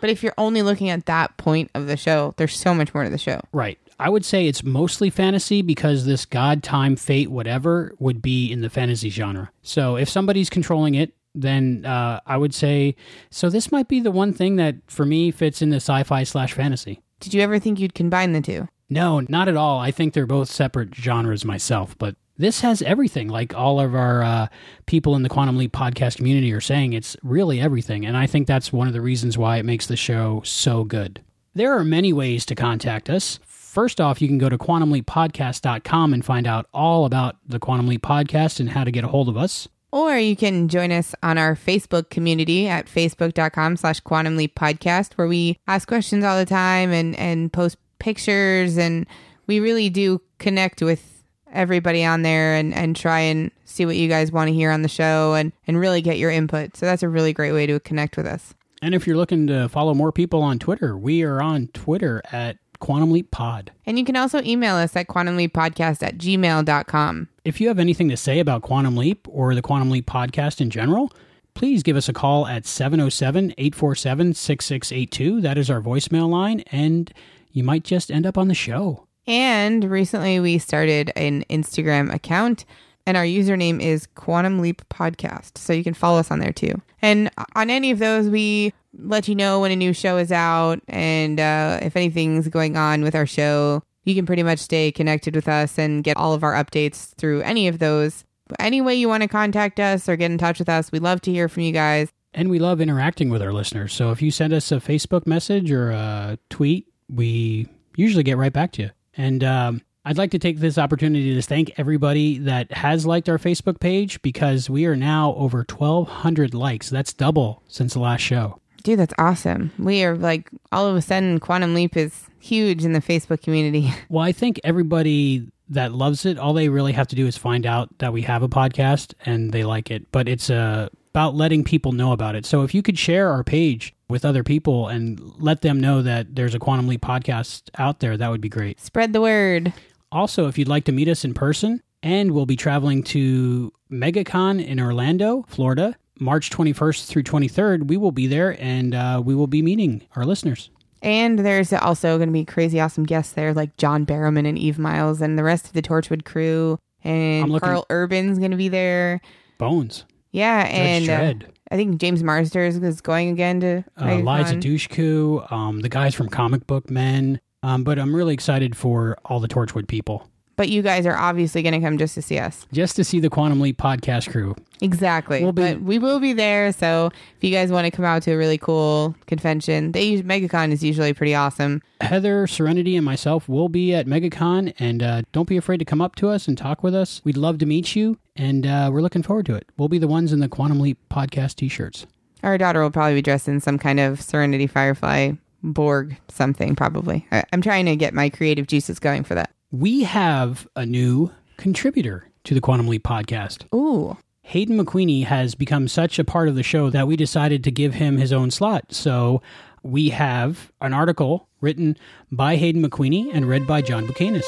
[0.02, 3.04] But if you're only looking at that point of the show, there's so much more
[3.04, 3.42] to the show.
[3.52, 3.78] Right.
[4.00, 8.62] I would say it's mostly fantasy because this god, time, fate, whatever would be in
[8.62, 9.52] the fantasy genre.
[9.62, 12.96] So if somebody's controlling it, then uh, I would say
[13.30, 13.50] so.
[13.50, 17.02] This might be the one thing that for me fits in the sci-fi slash fantasy.
[17.20, 18.68] Did you ever think you'd combine the two?
[18.90, 19.80] No, not at all.
[19.80, 23.28] I think they're both separate genres myself, but this has everything.
[23.28, 24.48] Like all of our uh,
[24.86, 28.06] people in the Quantum Leap podcast community are saying, it's really everything.
[28.06, 31.22] And I think that's one of the reasons why it makes the show so good.
[31.54, 33.40] There are many ways to contact us.
[33.46, 38.02] First off, you can go to quantumleappodcast.com and find out all about the Quantum Leap
[38.02, 39.68] podcast and how to get a hold of us.
[39.92, 45.14] Or you can join us on our Facebook community at facebook.com slash quantum leap podcast,
[45.16, 48.78] where we ask questions all the time and, and post pictures.
[48.78, 49.06] And
[49.48, 54.08] we really do connect with everybody on there and, and try and see what you
[54.08, 56.78] guys want to hear on the show and, and really get your input.
[56.78, 58.54] So that's a really great way to connect with us.
[58.82, 62.58] And if you're looking to follow more people on Twitter, we are on Twitter at
[62.80, 63.72] Quantum Leap Pod.
[63.86, 67.28] And you can also email us at quantumleappodcast at gmail.com.
[67.44, 70.70] If you have anything to say about Quantum Leap or the Quantum Leap podcast in
[70.70, 71.12] general,
[71.56, 75.42] please give us a call at 707 847 6682.
[75.42, 77.12] That is our voicemail line, and
[77.52, 79.08] you might just end up on the show.
[79.28, 82.66] And recently we started an Instagram account
[83.06, 85.58] and our username is Quantum Leap Podcast.
[85.58, 86.82] So you can follow us on there too.
[87.02, 90.82] And on any of those, we let you know when a new show is out
[90.88, 93.84] and uh, if anything's going on with our show.
[94.04, 97.42] You can pretty much stay connected with us and get all of our updates through
[97.42, 98.24] any of those.
[98.58, 101.22] Any way you want to contact us or get in touch with us, we love
[101.22, 102.10] to hear from you guys.
[102.34, 103.94] And we love interacting with our listeners.
[103.94, 108.54] So if you send us a Facebook message or a tweet, we usually get right
[108.54, 108.90] back to you.
[109.16, 113.38] And um, I'd like to take this opportunity to thank everybody that has liked our
[113.38, 116.90] Facebook page because we are now over 1,200 likes.
[116.90, 118.60] That's double since the last show.
[118.84, 119.72] Dude, that's awesome.
[119.78, 123.92] We are like, all of a sudden, Quantum Leap is huge in the Facebook community.
[124.10, 127.66] Well, I think everybody that loves it, all they really have to do is find
[127.66, 130.12] out that we have a podcast and they like it.
[130.12, 132.46] But it's uh, about letting people know about it.
[132.46, 136.36] So if you could share our page with other people and let them know that
[136.36, 138.80] there's a Quantum Leap podcast out there, that would be great.
[138.80, 139.72] Spread the word.
[140.12, 144.66] Also, if you'd like to meet us in person, and we'll be traveling to MegaCon
[144.66, 147.88] in Orlando, Florida, March 21st through 23rd.
[147.88, 150.70] We will be there and uh, we will be meeting our listeners.
[151.02, 154.78] And there's also going to be crazy awesome guests there, like John Barrowman and Eve
[154.78, 156.78] Myles, and the rest of the Torchwood crew.
[157.06, 159.22] And Karl Urban's going to be there.
[159.58, 160.04] Bones.
[160.32, 161.52] Yeah, Judge and uh, Dredd.
[161.72, 164.56] I think James Marsters is going again to uh, Liza.
[164.56, 167.40] Dushku, um, the guys from Comic Book Men.
[167.62, 170.30] Um, but I'm really excited for all the Torchwood people.
[170.56, 172.66] But you guys are obviously going to come just to see us.
[172.74, 174.56] Just to see the Quantum Leap podcast crew.
[174.82, 175.42] Exactly.
[175.42, 176.74] We'll be- but we will be there.
[176.74, 180.22] So if you guys want to come out to a really cool convention, they use
[180.22, 181.82] MegaCon is usually pretty awesome.
[182.02, 186.02] Heather, Serenity, and myself will be at MegaCon, and uh, don't be afraid to come
[186.02, 187.22] up to us and talk with us.
[187.24, 189.68] We'd love to meet you, and uh, we're looking forward to it.
[189.78, 192.08] We'll be the ones in the Quantum Leap podcast t-shirts.
[192.42, 197.28] Our daughter will probably be dressed in some kind of Serenity Firefly Borg something, probably.
[197.32, 199.52] I- I'm trying to get my creative juices going for that.
[199.72, 203.66] We have a new contributor to the Quantum Leap podcast.
[203.76, 204.18] Ooh.
[204.44, 207.94] Hayden McQueenie has become such a part of the show that we decided to give
[207.96, 208.94] him his own slot.
[208.94, 209.42] So
[209.84, 211.98] we have an article written
[212.32, 214.42] by Hayden McQueenie and read by John Buchanan.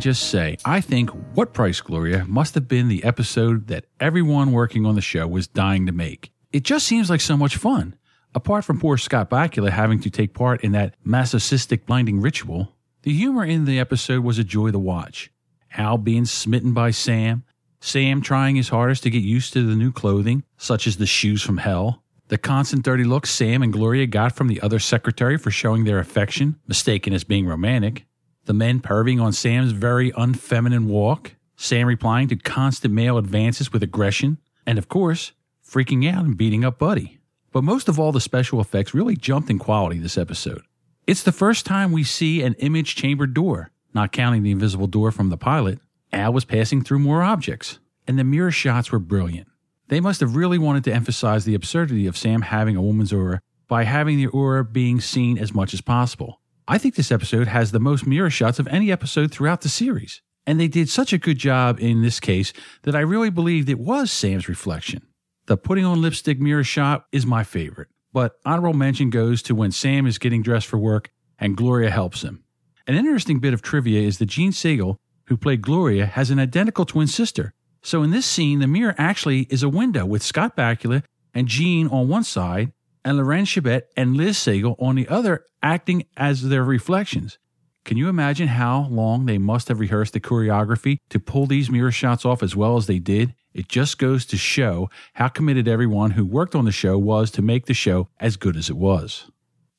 [0.00, 4.86] Just say, I think What Price Gloria must have been the episode that everyone working
[4.86, 6.32] on the show was dying to make.
[6.52, 7.96] It just seems like so much fun.
[8.34, 13.12] Apart from poor Scott Bakula having to take part in that masochistic blinding ritual, the
[13.12, 15.30] humor in the episode was a joy to watch.
[15.76, 17.44] Al being smitten by Sam,
[17.80, 21.42] Sam trying his hardest to get used to the new clothing, such as the shoes
[21.42, 25.50] from hell, the constant dirty looks Sam and Gloria got from the other secretary for
[25.50, 28.04] showing their affection, mistaken as being romantic,
[28.48, 33.82] the men perving on Sam's very unfeminine walk, Sam replying to constant male advances with
[33.82, 37.18] aggression, and of course, freaking out and beating up Buddy.
[37.52, 40.62] But most of all, the special effects really jumped in quality this episode.
[41.06, 45.12] It's the first time we see an imaging chamber door, not counting the invisible door
[45.12, 45.78] from the pilot.
[46.10, 49.48] Al was passing through more objects, and the mirror shots were brilliant.
[49.88, 53.42] They must have really wanted to emphasize the absurdity of Sam having a woman's aura
[53.68, 56.40] by having the aura being seen as much as possible.
[56.70, 60.20] I think this episode has the most mirror shots of any episode throughout the series,
[60.46, 63.78] and they did such a good job in this case that I really believed it
[63.78, 65.06] was Sam's reflection.
[65.46, 69.72] The putting on lipstick mirror shot is my favorite, but honorable mention goes to when
[69.72, 72.44] Sam is getting dressed for work and Gloria helps him.
[72.86, 74.96] An interesting bit of trivia is that Jean Sagal,
[75.28, 77.54] who played Gloria, has an identical twin sister.
[77.80, 81.88] So in this scene, the mirror actually is a window with Scott Bakula and Jean
[81.88, 82.72] on one side
[83.04, 87.38] and Lorenz Chabet and Liz Sagal on the other acting as their reflections.
[87.84, 91.90] Can you imagine how long they must have rehearsed the choreography to pull these mirror
[91.90, 93.34] shots off as well as they did?
[93.54, 97.42] It just goes to show how committed everyone who worked on the show was to
[97.42, 99.30] make the show as good as it was.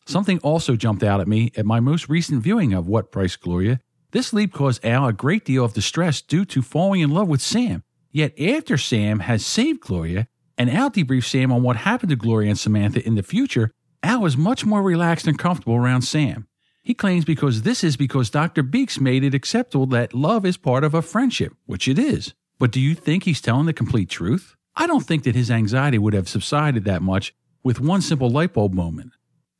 [0.07, 3.79] Something also jumped out at me at my most recent viewing of What Price Gloria.
[4.09, 7.41] This leap caused Al a great deal of distress due to falling in love with
[7.41, 7.83] Sam.
[8.11, 10.27] Yet after Sam has saved Gloria,
[10.59, 13.71] and Al debriefed Sam on what happened to Gloria and Samantha in the future,
[14.03, 16.47] Al is much more relaxed and comfortable around Sam.
[16.83, 18.61] He claims because this is because Dr.
[18.61, 22.33] Beeks made it acceptable that love is part of a friendship, which it is.
[22.59, 24.57] But do you think he's telling the complete truth?
[24.75, 27.33] I don't think that his anxiety would have subsided that much
[27.63, 29.13] with one simple light bulb moment.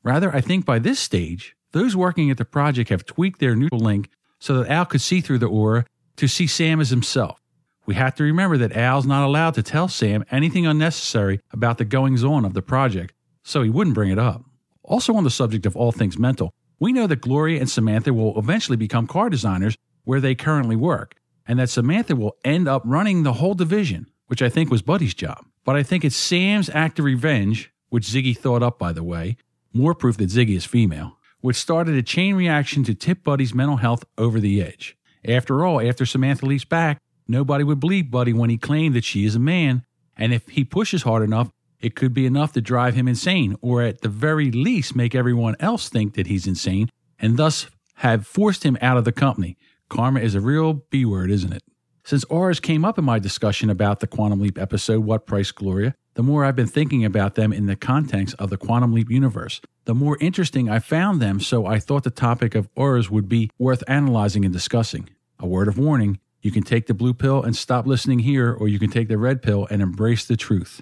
[0.04, 3.80] Rather, I think by this stage, those working at the project have tweaked their neural
[3.80, 4.10] link
[4.40, 5.86] so that Al could see through the aura
[6.18, 7.39] to see Sam as himself.
[7.90, 11.86] We have to remember that Al's not allowed to tell Sam anything unnecessary about the
[11.86, 14.44] goings on of the project, so he wouldn't bring it up.
[14.84, 18.38] Also, on the subject of all things mental, we know that Gloria and Samantha will
[18.38, 21.16] eventually become car designers where they currently work,
[21.48, 25.16] and that Samantha will end up running the whole division, which I think was Buddy's
[25.16, 25.44] job.
[25.66, 29.36] But I think it's Sam's act of revenge, which Ziggy thought up, by the way,
[29.74, 33.78] more proof that Ziggy is female, which started a chain reaction to tip Buddy's mental
[33.78, 34.95] health over the edge.
[35.28, 36.99] After all, after Samantha leaps back,
[37.30, 39.85] nobody would believe Buddy when he claimed that she is a man,
[40.18, 41.49] and if he pushes hard enough,
[41.80, 45.56] it could be enough to drive him insane, or at the very least make everyone
[45.61, 49.57] else think that he's insane, and thus have forced him out of the company.
[49.88, 51.64] Karma is a real B word, isn't it?
[52.03, 55.95] Since auras came up in my discussion about the Quantum Leap episode, What Price Gloria,
[56.15, 59.61] the more I've been thinking about them in the context of the Quantum Leap universe,
[59.85, 63.51] the more interesting I found them, so I thought the topic of auras would be
[63.57, 65.10] worth analyzing and discussing.
[65.39, 68.68] A word of warning you can take the blue pill and stop listening here, or
[68.68, 70.82] you can take the red pill and embrace the truth.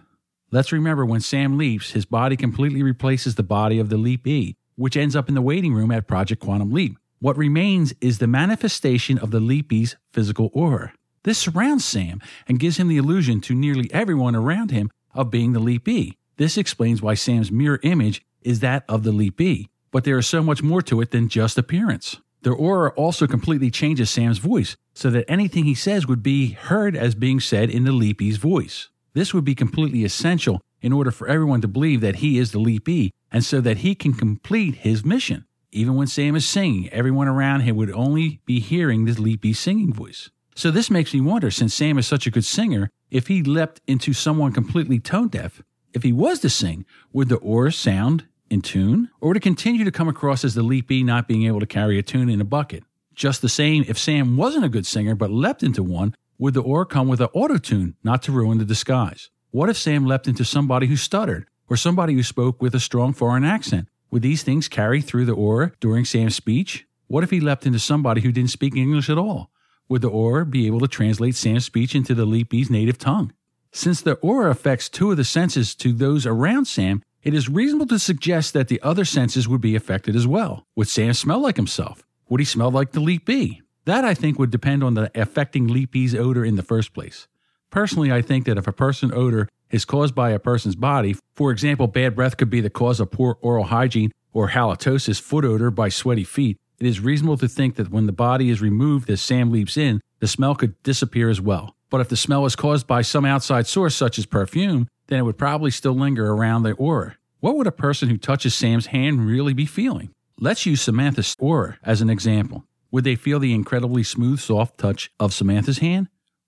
[0.52, 4.96] Let's remember when Sam leaps, his body completely replaces the body of the Leapee, which
[4.96, 6.98] ends up in the waiting room at Project Quantum Leap.
[7.20, 10.94] What remains is the manifestation of the Leapee's physical aura.
[11.24, 15.54] This surrounds Sam and gives him the illusion to nearly everyone around him of being
[15.54, 16.16] the Leapee.
[16.38, 20.44] This explains why Sam's mirror image is that of the Leapee, but there is so
[20.44, 22.18] much more to it than just appearance.
[22.42, 26.96] Their aura also completely changes Sam's voice so that anything he says would be heard
[26.96, 28.90] as being said in the Leapee's voice.
[29.14, 32.60] This would be completely essential in order for everyone to believe that he is the
[32.60, 35.46] Leapee and so that he can complete his mission.
[35.72, 39.92] Even when Sam is singing, everyone around him would only be hearing the Leapee singing
[39.92, 40.30] voice.
[40.56, 43.82] So this makes me wonder, since Sam is such a good singer, if he leapt
[43.86, 45.62] into someone completely tone deaf,
[45.94, 49.10] if he was to sing, would the aura sound in tune?
[49.22, 51.98] Or would it continue to come across as the Leapee not being able to carry
[51.98, 52.84] a tune in a bucket?
[53.14, 56.62] Just the same, if Sam wasn't a good singer but leapt into one, would the
[56.62, 59.30] aura come with an auto tune, not to ruin the disguise?
[59.52, 63.14] What if Sam leapt into somebody who stuttered, or somebody who spoke with a strong
[63.14, 63.88] foreign accent?
[64.12, 66.86] Would these things carry through the aura during Sam's speech?
[67.08, 69.50] What if he leapt into somebody who didn't speak English at all?
[69.90, 73.34] Would the aura be able to translate Sam's speech into the Leapee's native tongue?
[73.72, 77.88] Since the aura affects two of the senses to those around Sam, it is reasonable
[77.88, 80.64] to suggest that the other senses would be affected as well.
[80.76, 82.04] Would Sam smell like himself?
[82.30, 83.62] Would he smell like the Leapee?
[83.86, 87.28] That, I think, would depend on the affecting Leapee's odor in the first place.
[87.70, 91.52] Personally, I think that if a person's odor is caused by a person's body, for
[91.52, 95.72] example, bad breath could be the cause of poor oral hygiene or halitosis, foot odor
[95.72, 99.22] by sweaty feet, it is reasonable to think that when the body is removed as
[99.22, 101.76] Sam leaps in, the smell could disappear as well.
[101.90, 105.24] But if the smell is caused by some outside source, such as perfume, then it
[105.24, 107.18] would probably still linger around the aura.
[107.40, 110.10] What would a person who touches Sam's hand really be feeling?
[110.40, 112.66] Let's use Samantha's aura as an example.
[112.92, 116.08] Would they feel the incredibly smooth, soft touch of Samantha's hand?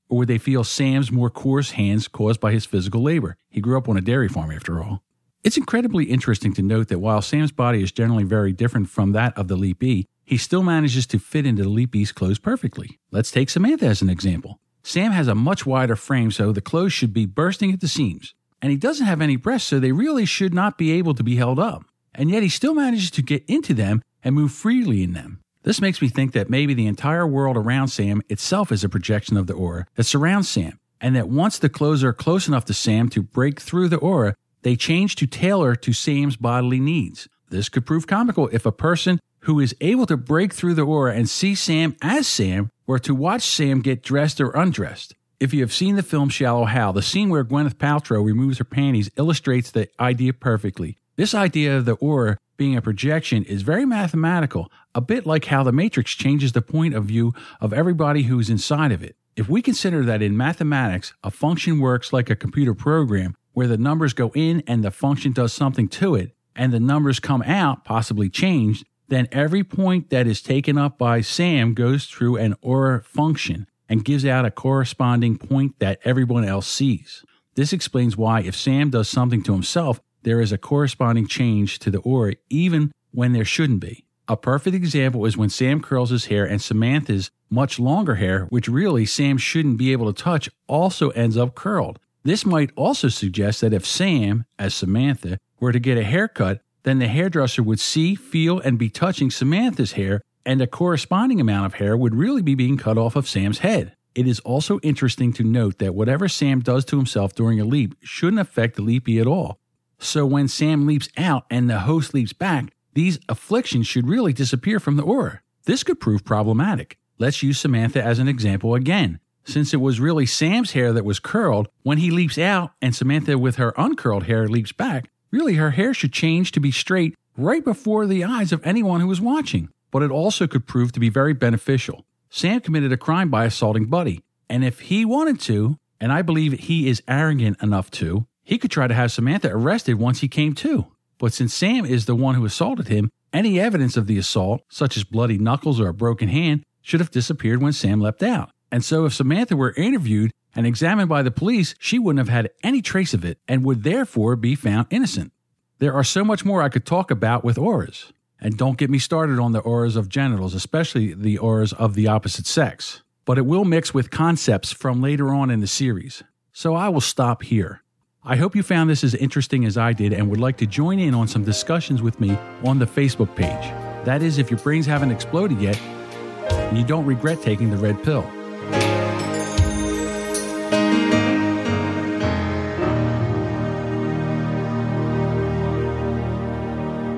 [0.10, 3.38] Or would they feel Sam's more coarse hands caused by his physical labor?
[3.50, 5.04] He grew up on a dairy farm, after all.
[5.44, 9.38] It's incredibly interesting to note that while Sam's body is generally very different from that
[9.38, 13.00] of the Leapee, he still manages to fit into the Leapee's clothes perfectly.
[13.12, 14.60] Let's take Samantha as an example.
[14.84, 18.34] Sam has a much wider frame, so the clothes should be bursting at the seams.
[18.62, 21.36] And he doesn't have any breasts, so they really should not be able to be
[21.36, 21.86] held up.
[22.14, 25.40] And yet he still manages to get into them and move freely in them.
[25.64, 29.38] This makes me think that maybe the entire world around Sam itself is a projection
[29.38, 32.74] of the aura that surrounds Sam, and that once the clothes are close enough to
[32.74, 37.28] Sam to break through the aura, they change to tailor to Sam's bodily needs.
[37.50, 41.16] This could prove comical if a person who is able to break through the aura
[41.16, 45.16] and see Sam as Sam were to watch Sam get dressed or undressed.
[45.40, 48.66] If you have seen the film Shallow Hal, the scene where Gwyneth Paltrow removes her
[48.66, 50.98] panties illustrates the idea perfectly.
[51.16, 55.64] This idea of the aura being a projection is very mathematical, a bit like how
[55.64, 59.16] the matrix changes the point of view of everybody who's inside of it.
[59.38, 63.78] If we consider that in mathematics, a function works like a computer program where the
[63.78, 67.86] numbers go in and the function does something to it, and the numbers come out,
[67.86, 73.02] possibly changed, then every point that is taken up by Sam goes through an aura
[73.04, 77.26] function and gives out a corresponding point that everyone else sees.
[77.56, 81.92] This explains why if Sam does something to himself, there is a corresponding change to
[81.92, 84.06] the aura even when there shouldn't be.
[84.28, 88.68] A perfect example is when Sam curls his hair and Samantha's much longer hair, which
[88.68, 91.98] really Sam shouldn't be able to touch, also ends up curled.
[92.24, 97.00] This might also suggest that if Sam, as Samantha, were to get a haircut, then
[97.00, 101.76] the hairdresser would see, feel, and be touching Samantha's hair, and a corresponding amount of
[101.76, 103.94] hair would really be being cut off of Sam's head.
[104.16, 107.96] It is also interesting to note that whatever Sam does to himself during a leap
[108.02, 109.60] shouldn't affect the leapee at all.
[110.00, 114.80] So when Sam leaps out and the host leaps back, these afflictions should really disappear
[114.80, 115.42] from the aura.
[115.66, 116.98] This could prove problematic.
[117.20, 119.20] Let's use Samantha as an example again.
[119.44, 123.38] Since it was really Sam's hair that was curled, when he leaps out and Samantha
[123.38, 127.64] with her uncurled hair leaps back, really her hair should change to be straight right
[127.64, 129.70] before the eyes of anyone who was watching.
[129.92, 132.06] But it also could prove to be very beneficial.
[132.30, 136.54] Sam committed a crime by assaulting Buddy, and if he wanted to, and I believe
[136.54, 140.54] he is arrogant enough to, he could try to have Samantha arrested once he came
[140.56, 140.88] to.
[141.18, 144.98] But since Sam is the one who assaulted him, any evidence of the assault, such
[144.98, 148.52] as bloody knuckles or a broken hand, should have disappeared when Sam leapt out.
[148.72, 152.52] And so if Samantha were interviewed and examined by the police, she wouldn't have had
[152.64, 155.32] any trace of it and would therefore be found innocent.
[155.80, 158.12] There are so much more I could talk about with auras.
[158.42, 162.08] And don't get me started on the auras of genitals, especially the auras of the
[162.08, 163.02] opposite sex.
[163.26, 166.24] But it will mix with concepts from later on in the series.
[166.54, 167.84] So I will stop here.
[168.24, 171.00] I hope you found this as interesting as I did and would like to join
[171.00, 173.74] in on some discussions with me on the Facebook page.
[174.06, 178.04] That is, if your brains haven't exploded yet and you don't regret taking the red
[178.04, 178.30] pill.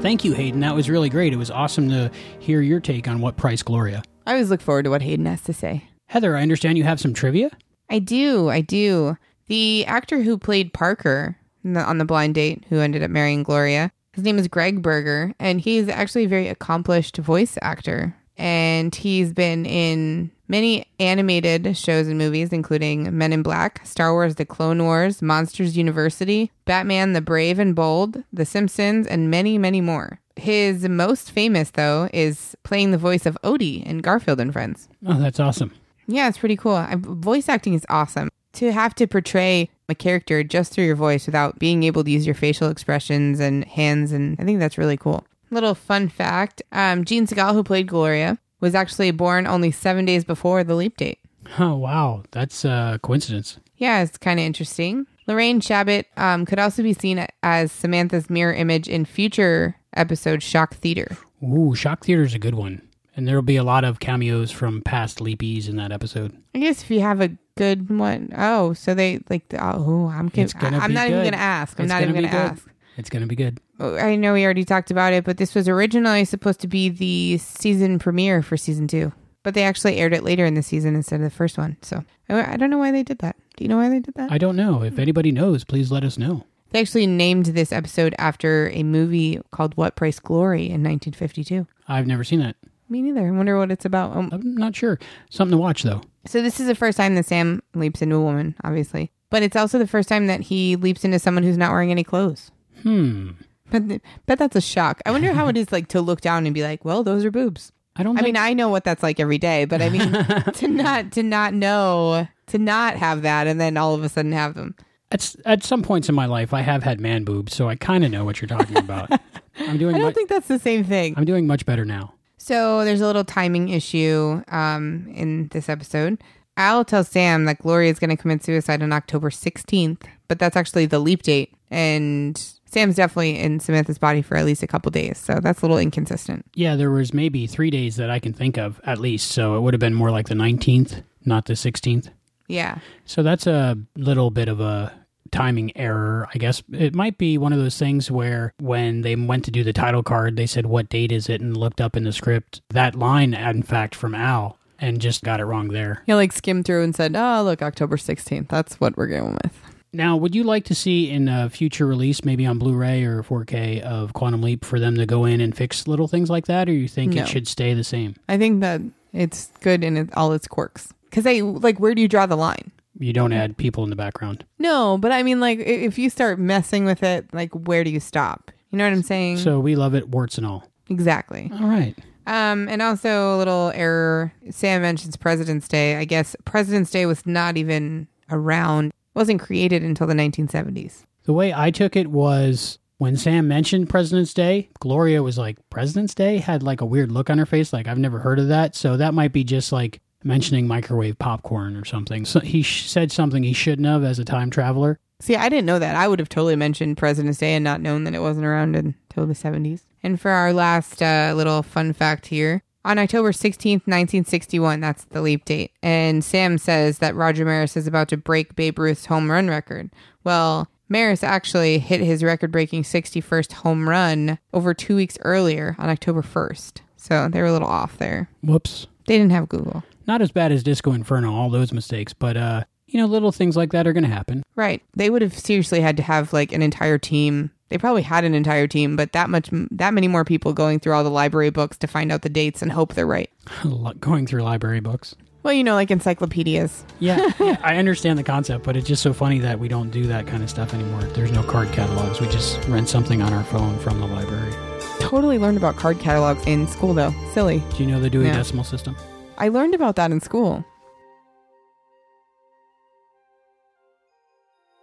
[0.01, 0.61] Thank you, Hayden.
[0.61, 1.31] That was really great.
[1.31, 2.09] It was awesome to
[2.39, 4.01] hear your take on what price Gloria.
[4.25, 5.87] I always look forward to what Hayden has to say.
[6.07, 7.51] Heather, I understand you have some trivia.
[7.87, 8.49] I do.
[8.49, 9.15] I do.
[9.45, 14.23] The actor who played Parker on the blind date, who ended up marrying Gloria, his
[14.23, 18.15] name is Greg Berger, and he's actually a very accomplished voice actor.
[18.37, 24.35] And he's been in many animated shows and movies, including Men in Black, Star Wars
[24.35, 29.81] The Clone Wars, Monsters University, Batman the Brave and Bold, The Simpsons, and many, many
[29.81, 30.19] more.
[30.35, 34.87] His most famous, though, is playing the voice of Odie in Garfield and Friends.
[35.05, 35.71] Oh, that's awesome.
[36.07, 36.75] Yeah, it's pretty cool.
[36.75, 38.29] I, voice acting is awesome.
[38.53, 42.25] To have to portray a character just through your voice without being able to use
[42.25, 45.25] your facial expressions and hands, and I think that's really cool.
[45.51, 50.23] Little fun fact um, Jean Sagal, who played Gloria, was actually born only seven days
[50.23, 51.19] before the leap date.
[51.59, 52.23] Oh, wow.
[52.31, 53.59] That's a coincidence.
[53.75, 55.07] Yeah, it's kind of interesting.
[55.27, 60.75] Lorraine Shabbat um, could also be seen as Samantha's mirror image in future episodes Shock
[60.75, 61.17] Theater.
[61.43, 62.81] Ooh, Shock Theater is a good one.
[63.15, 66.37] And there will be a lot of cameos from past Leapees in that episode.
[66.55, 70.47] I guess if you have a good one, oh, so they like, oh, I'm, con-
[70.59, 71.77] gonna I'm not even going to ask.
[71.77, 72.67] I'm It's not even gonna going to ask.
[72.97, 73.59] It's going to be good.
[73.81, 77.37] I know we already talked about it, but this was originally supposed to be the
[77.37, 79.11] season premiere for season two.
[79.43, 81.77] But they actually aired it later in the season instead of the first one.
[81.81, 83.35] So I I don't know why they did that.
[83.57, 84.31] Do you know why they did that?
[84.31, 84.83] I don't know.
[84.83, 86.45] If anybody knows, please let us know.
[86.69, 91.67] They actually named this episode after a movie called What Price Glory in 1952.
[91.87, 92.55] I've never seen that.
[92.87, 93.27] Me neither.
[93.27, 94.15] I wonder what it's about.
[94.15, 94.99] Um, I'm not sure.
[95.29, 96.01] Something to watch though.
[96.25, 99.55] so this is the first time that Sam leaps into a woman, obviously, but it's
[99.55, 102.51] also the first time that he leaps into someone who's not wearing any clothes.
[102.83, 103.31] Hmm.
[103.71, 105.01] But that's a shock.
[105.05, 107.31] I wonder how it is like to look down and be like, "Well, those are
[107.31, 108.15] boobs." I don't.
[108.15, 108.19] Know.
[108.19, 110.11] I mean, I know what that's like every day, but I mean,
[110.53, 114.31] to not to not know to not have that and then all of a sudden
[114.31, 114.75] have them.
[115.11, 118.03] at at some points in my life, I have had man boobs, so I kind
[118.03, 119.09] of know what you're talking about.
[119.59, 119.95] I'm doing.
[119.95, 121.15] I don't mu- think that's the same thing.
[121.17, 122.13] I'm doing much better now.
[122.37, 126.21] So there's a little timing issue um, in this episode.
[126.57, 130.57] I'll tell Sam that Gloria is going to commit suicide on October 16th, but that's
[130.57, 131.53] actually the leap date.
[131.69, 132.41] And
[132.71, 135.17] Sam's definitely in Samantha's body for at least a couple days.
[135.17, 136.45] So that's a little inconsistent.
[136.55, 139.59] Yeah, there was maybe three days that I can think of at least, so it
[139.59, 142.09] would have been more like the 19th, not the 16th.
[142.47, 142.79] Yeah.
[143.05, 144.93] So that's a little bit of a
[145.31, 146.63] timing error, I guess.
[146.71, 150.03] It might be one of those things where when they went to do the title
[150.03, 151.41] card, they said, What date is it?
[151.41, 155.39] and looked up in the script that line, in fact, from Al, and just got
[155.39, 156.03] it wrong there.
[156.05, 158.47] He like skimmed through and said, oh, look, October 16th.
[158.47, 159.70] That's what we're going with.
[159.93, 163.23] Now, would you like to see in a future release, maybe on Blu ray or
[163.23, 166.69] 4K of Quantum Leap, for them to go in and fix little things like that,
[166.69, 167.23] or you think No.
[167.23, 168.15] it should stay the same?
[168.29, 168.79] I think that
[169.13, 170.93] it's good in all its quirks.
[171.09, 172.71] Because they, like, where do you draw the line?
[172.97, 174.45] You don't add people in the background.
[174.59, 177.99] No, but I mean, like, if you start messing with it, like, where do you
[177.99, 178.49] stop?
[178.69, 179.39] You know what I'm saying?
[179.39, 180.63] So we love it, warts and all.
[180.89, 181.51] exactly.
[181.53, 181.95] All right.
[182.27, 184.31] Um, and also a little error.
[184.51, 185.97] Sam mentions President's Day.
[185.97, 191.03] I guess President's Day was not even around, wasn't created until the 1970s.
[191.23, 196.13] The way I took it was when Sam mentioned President's Day, Gloria was like, President's
[196.13, 196.37] Day?
[196.37, 198.75] Had like a weird look on her face, like, I've never heard of that.
[198.75, 202.25] So that might be just like mentioning microwave popcorn or something.
[202.25, 204.99] So he sh- said something he shouldn't have as a time traveler.
[205.19, 205.95] See, I didn't know that.
[205.95, 209.27] I would have totally mentioned President's Day and not known that it wasn't around until
[209.27, 209.81] the 70s.
[210.01, 215.21] And for our last uh, little fun fact here, on October 16th, 1961, that's the
[215.21, 215.71] leap date.
[215.83, 219.91] And Sam says that Roger Maris is about to break Babe Ruth's home run record.
[220.23, 225.89] Well, Maris actually hit his record breaking 61st home run over two weeks earlier on
[225.89, 226.81] October 1st.
[226.97, 228.29] So they were a little off there.
[228.43, 228.87] Whoops.
[229.07, 229.83] They didn't have Google.
[230.05, 233.55] Not as bad as Disco Inferno, all those mistakes, but, uh, you know, little things
[233.55, 234.43] like that are going to happen.
[234.55, 234.83] Right.
[234.95, 237.51] They would have seriously had to have like an entire team.
[237.71, 240.91] They probably had an entire team, but that much, that many more people going through
[240.93, 243.29] all the library books to find out the dates and hope they're right.
[244.01, 245.15] Going through library books.
[245.43, 246.83] Well, you know, like encyclopedias.
[246.99, 250.05] Yeah, yeah, I understand the concept, but it's just so funny that we don't do
[250.07, 251.01] that kind of stuff anymore.
[251.01, 252.19] There's no card catalogs.
[252.19, 254.51] We just rent something on our phone from the library.
[254.99, 257.13] Totally learned about card catalogs in school, though.
[257.33, 257.63] Silly.
[257.77, 258.35] Do you know the Dewey Yeah.
[258.35, 258.97] Decimal System?
[259.37, 260.65] I learned about that in school.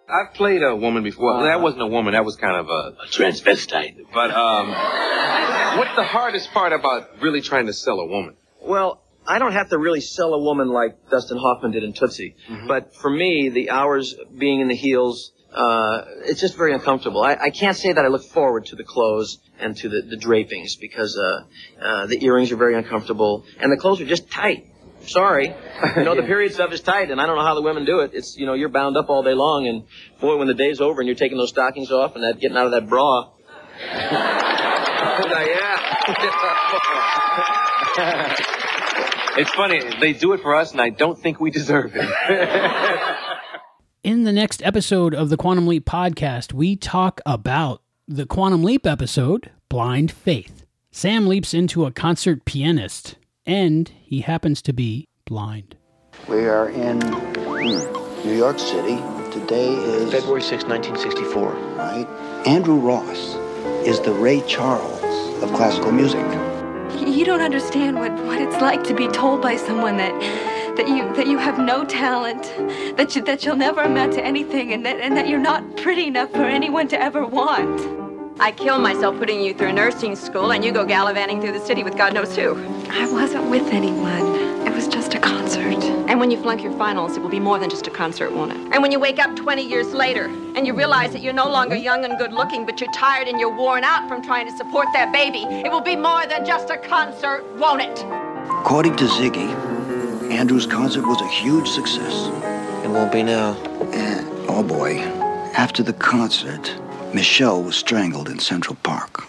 [0.09, 1.35] I've played a woman before.
[1.35, 2.15] Well, that wasn't a woman.
[2.15, 3.97] That was kind of a, a transvestite.
[4.13, 4.69] But um,
[5.79, 8.37] what's the hardest part about really trying to sell a woman?
[8.63, 12.37] Well, I don't have to really sell a woman like Dustin Hoffman did in Tootsie.
[12.67, 17.23] But for me, the hours being in the heels, uh, it's just very uncomfortable.
[17.23, 20.17] I, I can't say that I look forward to the clothes and to the, the
[20.17, 21.45] drapings because uh,
[21.81, 24.67] uh, the earrings are very uncomfortable and the clothes are just tight.
[25.09, 25.55] Sorry.
[25.97, 28.01] You know, the period stuff is tight, and I don't know how the women do
[28.01, 28.11] it.
[28.13, 29.85] It's, you know, you're bound up all day long, and
[30.21, 32.67] boy, when the day's over and you're taking those stockings off and that getting out
[32.67, 33.31] of that bra.
[35.01, 35.95] Oh, yeah.
[39.39, 39.81] it's funny.
[40.01, 43.17] They do it for us, and I don't think we deserve it.
[44.03, 48.87] In the next episode of the Quantum Leap podcast, we talk about the Quantum Leap
[48.87, 50.65] episode, Blind Faith.
[50.91, 53.17] Sam leaps into a concert pianist,
[53.49, 55.75] and he happens to be blind.
[56.29, 59.03] We are in hmm, New York City.
[59.33, 61.53] Today is February 6, 1964.
[61.77, 62.07] right.
[62.47, 63.37] Andrew Ross
[63.87, 65.03] is the Ray Charles
[65.43, 66.25] of classical music.
[67.01, 70.13] You don't understand what, what it's like to be told by someone that
[70.77, 72.43] that you that you have no talent,
[72.97, 76.07] that you that you'll never amount to anything, and that and that you're not pretty
[76.07, 78.08] enough for anyone to ever want.
[78.41, 81.83] I kill myself putting you through nursing school and you go gallivanting through the city
[81.83, 82.55] with God knows who.
[82.89, 84.65] I wasn't with anyone.
[84.65, 85.83] It was just a concert.
[86.09, 88.53] And when you flunk your finals, it will be more than just a concert, won't
[88.53, 88.59] it?
[88.73, 91.75] And when you wake up 20 years later and you realize that you're no longer
[91.75, 94.87] young and good looking, but you're tired and you're worn out from trying to support
[94.93, 98.05] that baby, it will be more than just a concert, won't it?
[98.61, 99.51] According to Ziggy,
[100.31, 102.29] Andrew's concert was a huge success.
[102.85, 103.55] It won't be now.
[103.93, 104.99] And, oh boy,
[105.57, 106.73] after the concert,
[107.19, 109.25] Michelle was strangled in Central Park.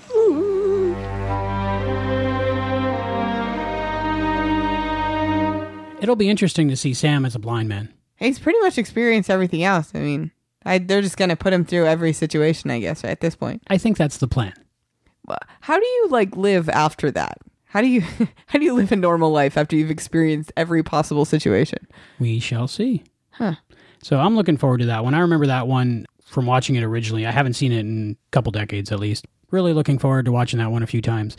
[5.99, 7.91] It'll be interesting to see Sam as a blind man.
[8.17, 9.89] He's pretty much experienced everything else.
[9.95, 10.29] I mean,
[10.63, 13.63] I, they're just going to put him through every situation, I guess, at this point.
[13.69, 14.53] I think that's the plan.
[15.25, 17.39] Well, How do you like live after that?
[17.65, 18.03] How do you
[18.45, 21.87] how do you live a normal life after you've experienced every possible situation?
[22.19, 23.03] We shall see.
[23.31, 23.55] Huh.
[24.03, 25.15] So I'm looking forward to that one.
[25.15, 27.25] I remember that one from watching it originally.
[27.25, 29.25] I haven't seen it in a couple decades at least.
[29.51, 31.35] Really looking forward to watching that one a few times.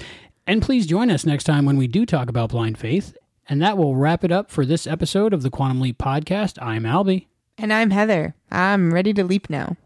[0.47, 3.17] And please join us next time when we do talk about blind faith.
[3.49, 6.61] And that will wrap it up for this episode of the Quantum Leap podcast.
[6.61, 7.27] I'm Albie.
[7.57, 8.35] And I'm Heather.
[8.51, 9.77] I'm ready to leap now.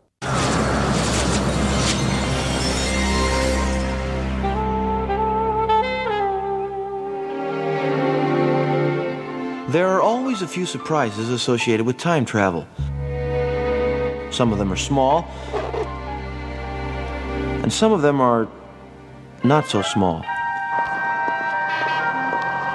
[9.69, 12.67] There are always a few surprises associated with time travel.
[14.35, 15.29] Some of them are small,
[17.63, 18.49] and some of them are
[19.45, 20.25] not so small.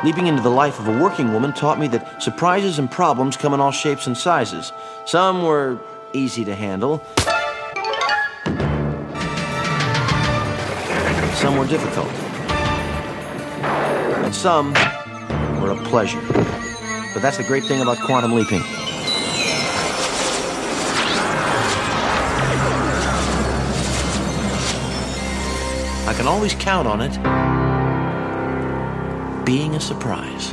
[0.06, 3.53] Leaping into the life of a working woman taught me that surprises and problems come
[3.53, 4.72] in all shapes and sizes.
[5.06, 5.81] Some were
[6.14, 7.03] easy to handle,
[11.36, 12.07] some were difficult,
[14.23, 14.72] and some
[15.61, 16.22] were a pleasure.
[17.14, 18.61] But that's the great thing about quantum leaping.
[26.19, 27.15] Can always count on it
[29.45, 30.51] being a surprise.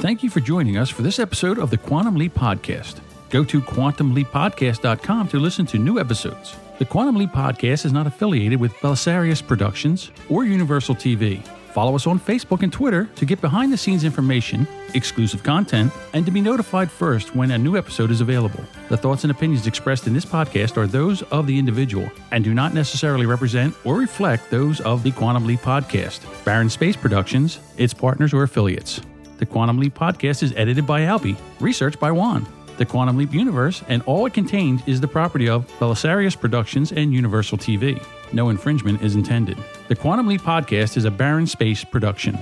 [0.00, 2.98] Thank you for joining us for this episode of the Quantum Leap Podcast.
[3.30, 6.56] Go to quantumleappodcast.com to listen to new episodes.
[6.80, 11.46] The Quantum Leap Podcast is not affiliated with Belisarius Productions or Universal TV.
[11.72, 16.26] Follow us on Facebook and Twitter to get behind the scenes information, exclusive content, and
[16.26, 18.62] to be notified first when a new episode is available.
[18.90, 22.52] The thoughts and opinions expressed in this podcast are those of the individual and do
[22.52, 27.94] not necessarily represent or reflect those of the Quantum Leap Podcast, Barron Space Productions, its
[27.94, 29.00] partners, or affiliates.
[29.38, 32.46] The Quantum Leap Podcast is edited by Albie, researched by Juan.
[32.82, 37.14] The Quantum Leap universe and all it contains is the property of Belisarius Productions and
[37.14, 38.04] Universal TV.
[38.32, 39.56] No infringement is intended.
[39.86, 42.34] The Quantum Leap Podcast is a Barron Space production.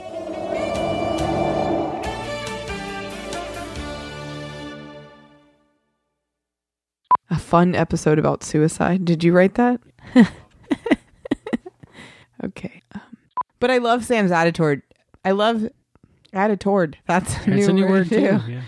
[7.29, 9.05] A fun episode about suicide.
[9.05, 9.79] Did you write that?
[12.45, 12.81] okay.
[12.95, 13.03] Um,
[13.59, 14.81] but I love Sam's attitude.
[15.23, 15.69] I love
[16.33, 16.97] attitude.
[17.07, 18.39] That's a new, a new word, word, too.
[18.39, 18.53] too.
[18.53, 18.63] Yeah.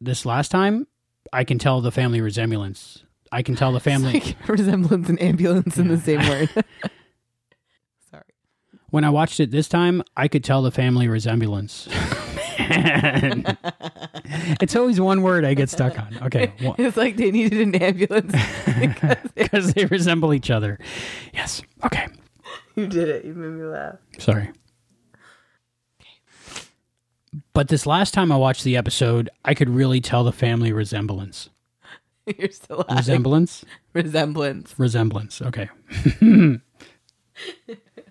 [0.00, 0.86] This last time,
[1.32, 3.02] I can tell the family resemblance.
[3.32, 4.12] I can tell the family.
[4.14, 6.48] Like resemblance and ambulance in the same word.
[8.10, 8.22] Sorry.
[8.90, 11.88] When I watched it this time, I could tell the family resemblance.
[14.60, 16.18] It's always one word I get stuck on.
[16.22, 16.52] Okay.
[16.60, 18.34] one- it's like they needed an ambulance.
[19.34, 20.78] Because they resemble each other.
[21.32, 21.62] Yes.
[21.84, 22.06] Okay.
[22.74, 23.24] you did it.
[23.24, 23.96] You made me laugh.
[24.18, 24.50] Sorry.
[27.56, 31.48] But this last time I watched the episode, I could really tell the family resemblance.
[32.26, 32.96] You're still laughing.
[32.98, 33.64] Resemblance?
[33.94, 34.74] Resemblance.
[34.78, 35.40] Resemblance.
[35.40, 35.70] Okay.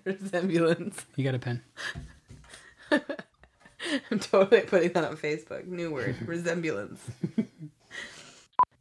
[0.04, 1.06] Resemblance.
[1.14, 1.62] You got a pen?
[2.90, 5.64] I'm totally putting that on Facebook.
[5.68, 6.16] New word.
[6.26, 7.00] Resemblance.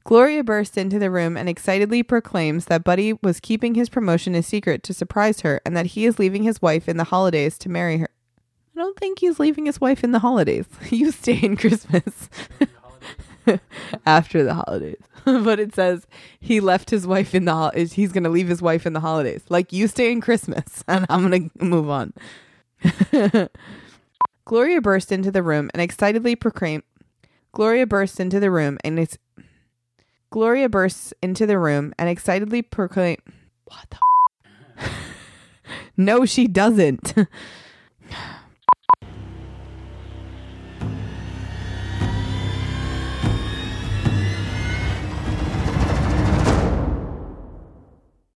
[0.04, 4.42] Gloria bursts into the room and excitedly proclaims that Buddy was keeping his promotion a
[4.42, 7.70] secret to surprise her and that he is leaving his wife in the holidays to
[7.70, 8.10] marry her.
[8.76, 10.66] I don't think he's leaving his wife in the holidays.
[10.90, 12.30] You stay in Christmas
[14.06, 15.02] after the holidays.
[15.26, 16.06] but it says
[16.40, 19.00] he left his wife in the hol- he's going to leave his wife in the
[19.00, 19.44] holidays.
[19.50, 22.14] Like you stay in Christmas and I'm going to move on.
[24.46, 26.84] Gloria burst into the room and excitedly proclaim
[27.54, 29.18] Gloria burst into the room and it's
[30.30, 33.18] Gloria bursts into the room and excitedly proclaim
[33.66, 33.98] What the
[34.78, 34.92] f-
[35.98, 37.14] No, she doesn't.